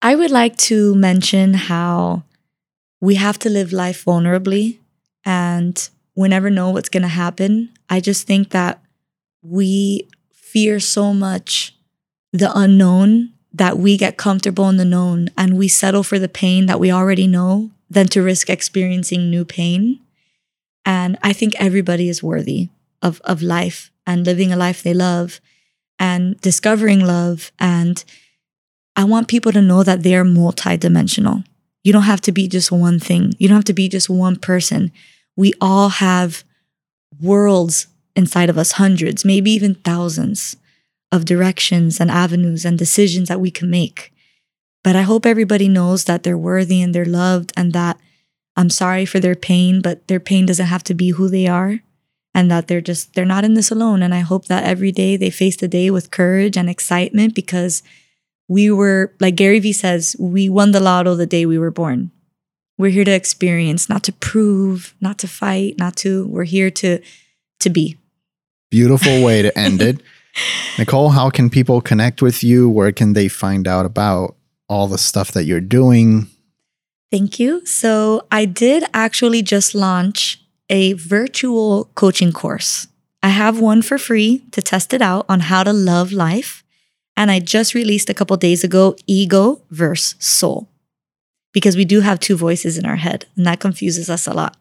I 0.03 0.17
would 0.17 0.33
like 0.33 0.57
to 0.69 0.97
mention 0.97 1.55
how 1.55 2.25
we 3.01 3.15
have 3.15 3.39
to 3.41 3.49
live 3.49 3.73
life 3.73 4.05
vulnerably 4.05 4.79
and 5.25 5.89
we 6.17 6.29
never 6.29 6.51
know 6.51 6.71
what's 6.71 6.89
going 6.89 7.05
to 7.05 7.09
happen. 7.09 7.71
I 7.89 8.01
just 8.01 8.27
think 8.27 8.51
that 8.51 8.83
we 9.43 10.09
fear 10.33 10.81
so 10.81 11.15
much 11.15 11.77
the 12.33 12.51
unknown 12.53 13.33
that 13.55 13.79
we 13.79 13.97
get 13.97 14.17
comfortable 14.17 14.69
in 14.69 14.77
the 14.77 14.85
known 14.85 15.29
and 15.39 15.57
we 15.57 15.69
settle 15.69 16.03
for 16.03 16.19
the 16.19 16.29
pain 16.29 16.67
that 16.67 16.81
we 16.81 16.91
already 16.91 17.29
know 17.29 17.71
than 17.89 18.09
to 18.09 18.23
risk 18.23 18.51
experiencing 18.51 19.31
new 19.31 19.45
pain. 19.45 20.01
And 20.85 21.17
I 21.23 21.33
think 21.33 21.55
everybody 21.61 22.09
is 22.09 22.25
worthy 22.25 22.71
of, 23.03 23.21
of 23.21 23.41
life 23.41 23.93
and 24.05 24.27
living 24.27 24.53
a 24.53 24.57
life 24.57 24.83
they 24.83 24.95
love 24.95 25.41
and 25.97 26.41
discovering 26.41 27.05
love. 27.05 27.53
And 27.61 28.03
I 28.97 29.05
want 29.05 29.29
people 29.29 29.53
to 29.53 29.63
know 29.63 29.83
that 29.83 30.03
they're 30.03 30.25
multidimensional. 30.25 31.45
You 31.83 31.93
don't 31.93 32.03
have 32.03 32.21
to 32.23 32.33
be 32.33 32.47
just 32.49 32.71
one 32.71 33.01
thing, 33.01 33.33
you 33.39 33.49
don't 33.49 33.57
have 33.57 33.65
to 33.65 33.73
be 33.73 33.89
just 33.89 34.09
one 34.09 34.37
person. 34.37 34.93
We 35.37 35.53
all 35.61 35.89
have 35.89 36.45
worlds 37.21 37.87
inside 38.15 38.51
of 38.51 38.59
us, 38.59 38.73
hundreds, 38.73 39.25
maybe 39.25 39.51
even 39.51 39.77
thousands 39.77 40.57
of 41.11 41.25
directions 41.25 42.01
and 42.01 42.11
avenues 42.11 42.65
and 42.65 42.79
decisions 42.79 43.29
that 43.29 43.41
we 43.41 43.51
can 43.51 43.71
make. 43.71 44.13
But 44.85 44.97
I 44.97 45.03
hope 45.03 45.25
everybody 45.25 45.69
knows 45.69 46.05
that 46.05 46.23
they're 46.23 46.39
worthy 46.39 46.83
and 46.83 46.95
they're 46.95 47.05
loved 47.05 47.53
and 47.57 47.73
that 47.73 47.99
I'm 48.57 48.71
sorry 48.71 49.07
for 49.07 49.21
their 49.21 49.35
pain, 49.35 49.81
but 49.81 50.07
their 50.09 50.21
pain 50.21 50.47
doesn't 50.47 50.67
have 50.67 50.85
to 50.85 50.95
be 50.95 51.11
who 51.11 51.29
they 51.29 51.47
are 51.47 51.81
and 52.35 52.51
that 52.51 52.69
they're 52.69 52.81
just 52.81 53.15
they're 53.15 53.25
not 53.25 53.45
in 53.45 53.55
this 53.55 53.71
alone 53.71 54.03
and 54.03 54.15
I 54.15 54.21
hope 54.21 54.47
that 54.47 54.65
every 54.65 54.93
day 54.93 55.17
they 55.17 55.31
face 55.31 55.57
the 55.57 55.69
day 55.69 55.91
with 55.91 56.11
courage 56.11 56.57
and 56.57 56.69
excitement 56.69 57.35
because 57.35 57.83
we 58.53 58.71
were 58.71 59.15
like 59.19 59.37
Gary 59.37 59.59
Vee 59.61 59.73
says, 59.73 60.15
we 60.19 60.51
won 60.51 60.73
the 60.73 60.81
lotto 60.81 61.15
the 61.15 61.27
day 61.27 61.47
we 61.47 61.59
were 61.59 61.71
born. 61.71 62.11
We're 62.77 62.91
here 62.91 63.05
to 63.05 63.11
experience, 63.11 63.89
not 63.89 64.03
to 64.05 64.13
prove, 64.13 64.95
not 65.01 65.19
to 65.21 65.29
fight, 65.29 65.79
not 65.79 65.97
to 65.97 66.27
we're 66.27 66.45
here 66.45 66.71
to 66.71 67.01
to 67.61 67.71
be. 67.71 67.97
Beautiful 68.71 69.23
way 69.23 69.41
to 69.43 69.57
end 69.59 69.81
it. 69.81 70.03
Nicole, 70.79 71.11
how 71.11 71.31
can 71.31 71.49
people 71.49 71.81
connect 71.81 72.21
with 72.21 72.45
you? 72.45 72.69
Where 72.69 72.93
can 72.93 73.15
they 73.15 73.29
find 73.29 73.67
out 73.67 73.87
about 73.87 74.37
all 74.69 74.87
the 74.87 74.99
stuff 74.99 75.33
that 75.33 75.45
you're 75.45 75.61
doing? 75.61 76.27
Thank 77.11 77.39
you. 77.39 77.65
So, 77.67 78.27
I 78.31 78.47
did 78.47 78.85
actually 78.95 79.43
just 79.43 79.75
launch 79.75 80.43
a 80.71 80.95
virtual 80.95 81.91
coaching 81.95 82.33
course. 82.33 82.89
I 83.23 83.29
have 83.29 83.61
one 83.61 83.83
for 83.83 83.99
free 83.99 84.43
to 84.53 84.63
test 84.63 84.95
it 84.95 85.03
out 85.03 85.27
on 85.29 85.41
how 85.41 85.63
to 85.63 85.73
love 85.73 86.11
life. 86.13 86.62
And 87.17 87.31
I 87.31 87.41
just 87.41 87.75
released 87.75 88.11
a 88.11 88.15
couple 88.15 88.37
days 88.37 88.65
ago 88.65 88.97
ego 89.07 89.63
versus 89.71 90.17
soul 90.19 90.69
because 91.53 91.77
we 91.77 91.85
do 91.85 92.01
have 92.01 92.19
two 92.19 92.37
voices 92.37 92.79
in 92.79 92.87
our 92.87 92.97
head 92.97 93.27
and 93.37 93.47
that 93.47 93.61
confuses 93.61 94.09
us 94.09 94.27
a 94.27 94.33
lot. 94.33 94.57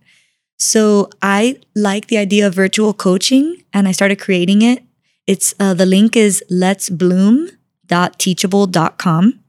So 0.60 1.10
I 1.22 1.60
like 1.76 2.08
the 2.08 2.18
idea 2.18 2.46
of 2.46 2.54
virtual 2.54 2.94
coaching 2.94 3.64
and 3.74 3.88
I 3.88 3.92
started 3.92 4.20
creating 4.20 4.62
it 4.62 4.84
it's 5.28 5.54
uh, 5.60 5.74
the 5.74 5.86
link 5.86 6.16
is 6.18 6.42
letsbloom.teachable.com. 6.52 9.40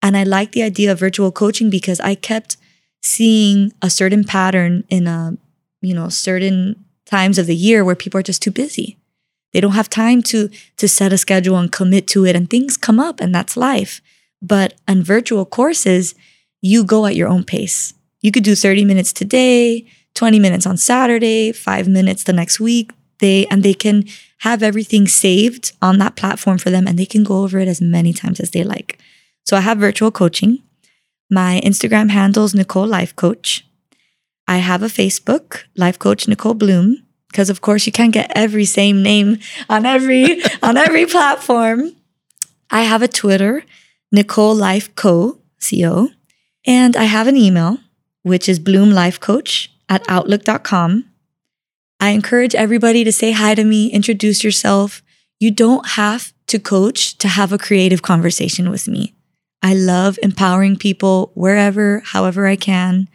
And 0.00 0.16
I 0.16 0.22
like 0.22 0.52
the 0.52 0.62
idea 0.62 0.92
of 0.92 1.00
virtual 1.00 1.32
coaching 1.32 1.70
because 1.70 1.98
I 2.00 2.14
kept 2.14 2.56
seeing 3.02 3.72
a 3.80 3.88
certain 3.90 4.24
pattern 4.24 4.84
in 4.88 5.06
a, 5.06 5.36
you 5.80 5.94
know, 5.94 6.08
certain 6.08 6.84
times 7.04 7.38
of 7.38 7.46
the 7.46 7.56
year 7.56 7.84
where 7.84 7.94
people 7.94 8.18
are 8.20 8.22
just 8.22 8.42
too 8.42 8.50
busy. 8.50 8.98
They 9.52 9.60
don't 9.60 9.72
have 9.72 9.88
time 9.88 10.22
to 10.24 10.50
to 10.76 10.88
set 10.88 11.12
a 11.12 11.18
schedule 11.18 11.56
and 11.56 11.72
commit 11.72 12.06
to 12.08 12.24
it 12.26 12.36
and 12.36 12.48
things 12.48 12.76
come 12.76 13.00
up 13.00 13.20
and 13.20 13.34
that's 13.34 13.56
life. 13.56 14.00
But 14.40 14.74
on 14.86 15.02
virtual 15.02 15.44
courses, 15.44 16.14
you 16.60 16.84
go 16.84 17.06
at 17.06 17.16
your 17.16 17.28
own 17.28 17.44
pace. 17.44 17.94
You 18.20 18.32
could 18.32 18.44
do 18.44 18.54
30 18.54 18.84
minutes 18.84 19.12
today, 19.12 19.86
20 20.14 20.38
minutes 20.38 20.66
on 20.66 20.76
Saturday, 20.76 21.52
5 21.52 21.88
minutes 21.88 22.24
the 22.24 22.32
next 22.32 22.60
week. 22.60 22.92
They 23.20 23.46
and 23.46 23.62
they 23.62 23.74
can 23.74 24.04
have 24.40 24.62
everything 24.62 25.08
saved 25.08 25.72
on 25.82 25.98
that 25.98 26.16
platform 26.16 26.58
for 26.58 26.70
them 26.70 26.86
and 26.86 26.98
they 26.98 27.06
can 27.06 27.24
go 27.24 27.42
over 27.42 27.58
it 27.58 27.68
as 27.68 27.80
many 27.80 28.12
times 28.12 28.38
as 28.38 28.50
they 28.50 28.62
like. 28.62 28.98
So 29.44 29.56
I 29.56 29.60
have 29.60 29.78
virtual 29.78 30.10
coaching. 30.10 30.62
My 31.30 31.60
Instagram 31.64 32.10
handle 32.10 32.44
is 32.44 32.54
Nicole 32.54 32.86
Life 32.86 33.16
Coach. 33.16 33.66
I 34.46 34.58
have 34.58 34.82
a 34.82 34.86
Facebook, 34.86 35.64
Life 35.76 35.98
Coach 35.98 36.28
Nicole 36.28 36.54
Bloom, 36.54 37.02
because 37.30 37.50
of 37.50 37.60
course 37.60 37.86
you 37.86 37.92
can't 37.92 38.12
get 38.12 38.32
every 38.34 38.64
same 38.64 39.02
name 39.02 39.38
on 39.68 39.86
every 39.86 40.42
on 40.62 40.76
every 40.76 41.06
platform. 41.06 41.92
I 42.70 42.82
have 42.82 43.02
a 43.02 43.08
Twitter, 43.08 43.64
Nicole 44.12 44.54
Life 44.54 44.94
Co, 44.94 45.38
C-O, 45.58 46.10
and 46.66 46.96
I 46.96 47.04
have 47.04 47.26
an 47.26 47.36
email, 47.36 47.78
which 48.22 48.48
is 48.48 48.60
bloomlifecoach 48.60 49.68
at 49.88 50.04
outlook.com. 50.08 51.04
I 52.00 52.10
encourage 52.10 52.54
everybody 52.54 53.04
to 53.04 53.12
say 53.12 53.32
hi 53.32 53.54
to 53.54 53.64
me, 53.64 53.90
introduce 53.90 54.44
yourself. 54.44 55.02
You 55.40 55.50
don't 55.50 55.86
have 55.90 56.32
to 56.48 56.58
coach 56.58 57.16
to 57.18 57.28
have 57.28 57.52
a 57.52 57.58
creative 57.58 58.02
conversation 58.02 58.70
with 58.70 58.86
me. 58.86 59.14
I 59.62 59.74
love 59.74 60.18
empowering 60.22 60.76
people 60.76 61.32
wherever, 61.34 62.00
however 62.00 62.46
I 62.46 62.56
can. 62.56 63.08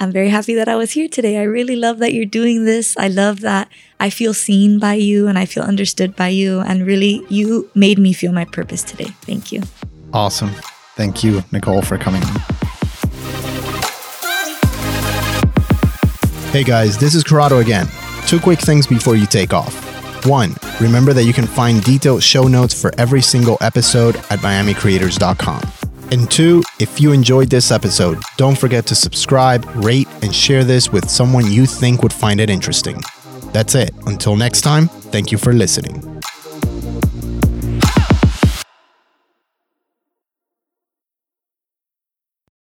I'm 0.00 0.10
very 0.10 0.28
happy 0.28 0.54
that 0.56 0.68
I 0.68 0.74
was 0.74 0.90
here 0.90 1.08
today. 1.08 1.38
I 1.38 1.44
really 1.44 1.76
love 1.76 1.98
that 1.98 2.12
you're 2.12 2.24
doing 2.24 2.64
this. 2.64 2.96
I 2.96 3.08
love 3.08 3.40
that 3.40 3.68
I 4.00 4.10
feel 4.10 4.34
seen 4.34 4.78
by 4.80 4.94
you 4.94 5.28
and 5.28 5.38
I 5.38 5.46
feel 5.46 5.62
understood 5.62 6.16
by 6.16 6.28
you. 6.28 6.60
And 6.60 6.84
really, 6.84 7.24
you 7.28 7.70
made 7.74 7.98
me 7.98 8.12
feel 8.12 8.32
my 8.32 8.44
purpose 8.44 8.82
today. 8.82 9.08
Thank 9.22 9.52
you. 9.52 9.62
Awesome. 10.12 10.50
Thank 10.96 11.22
you, 11.22 11.44
Nicole, 11.52 11.80
for 11.82 11.96
coming. 11.96 12.22
Hey 16.50 16.64
guys, 16.64 16.98
this 16.98 17.14
is 17.14 17.24
Corrado 17.24 17.58
again. 17.58 17.88
Two 18.26 18.38
quick 18.40 18.60
things 18.60 18.86
before 18.86 19.16
you 19.16 19.26
take 19.26 19.52
off. 19.52 19.74
One, 20.26 20.54
remember 20.80 21.12
that 21.12 21.24
you 21.24 21.32
can 21.32 21.46
find 21.46 21.82
detailed 21.82 22.22
show 22.22 22.48
notes 22.48 22.80
for 22.80 22.92
every 22.98 23.22
single 23.22 23.58
episode 23.60 24.16
at 24.16 24.40
miamicreators.com. 24.40 25.62
And 26.10 26.30
two, 26.30 26.62
if 26.78 27.00
you 27.00 27.12
enjoyed 27.12 27.50
this 27.50 27.70
episode, 27.70 28.22
don't 28.36 28.58
forget 28.58 28.86
to 28.86 28.94
subscribe, 28.94 29.64
rate, 29.76 30.08
and 30.22 30.34
share 30.34 30.64
this 30.64 30.92
with 30.92 31.10
someone 31.10 31.50
you 31.50 31.66
think 31.66 32.02
would 32.02 32.12
find 32.12 32.40
it 32.40 32.50
interesting. 32.50 33.00
That's 33.52 33.74
it. 33.74 33.94
Until 34.06 34.36
next 34.36 34.60
time, 34.60 34.88
thank 34.88 35.32
you 35.32 35.38
for 35.38 35.52
listening. 35.52 36.13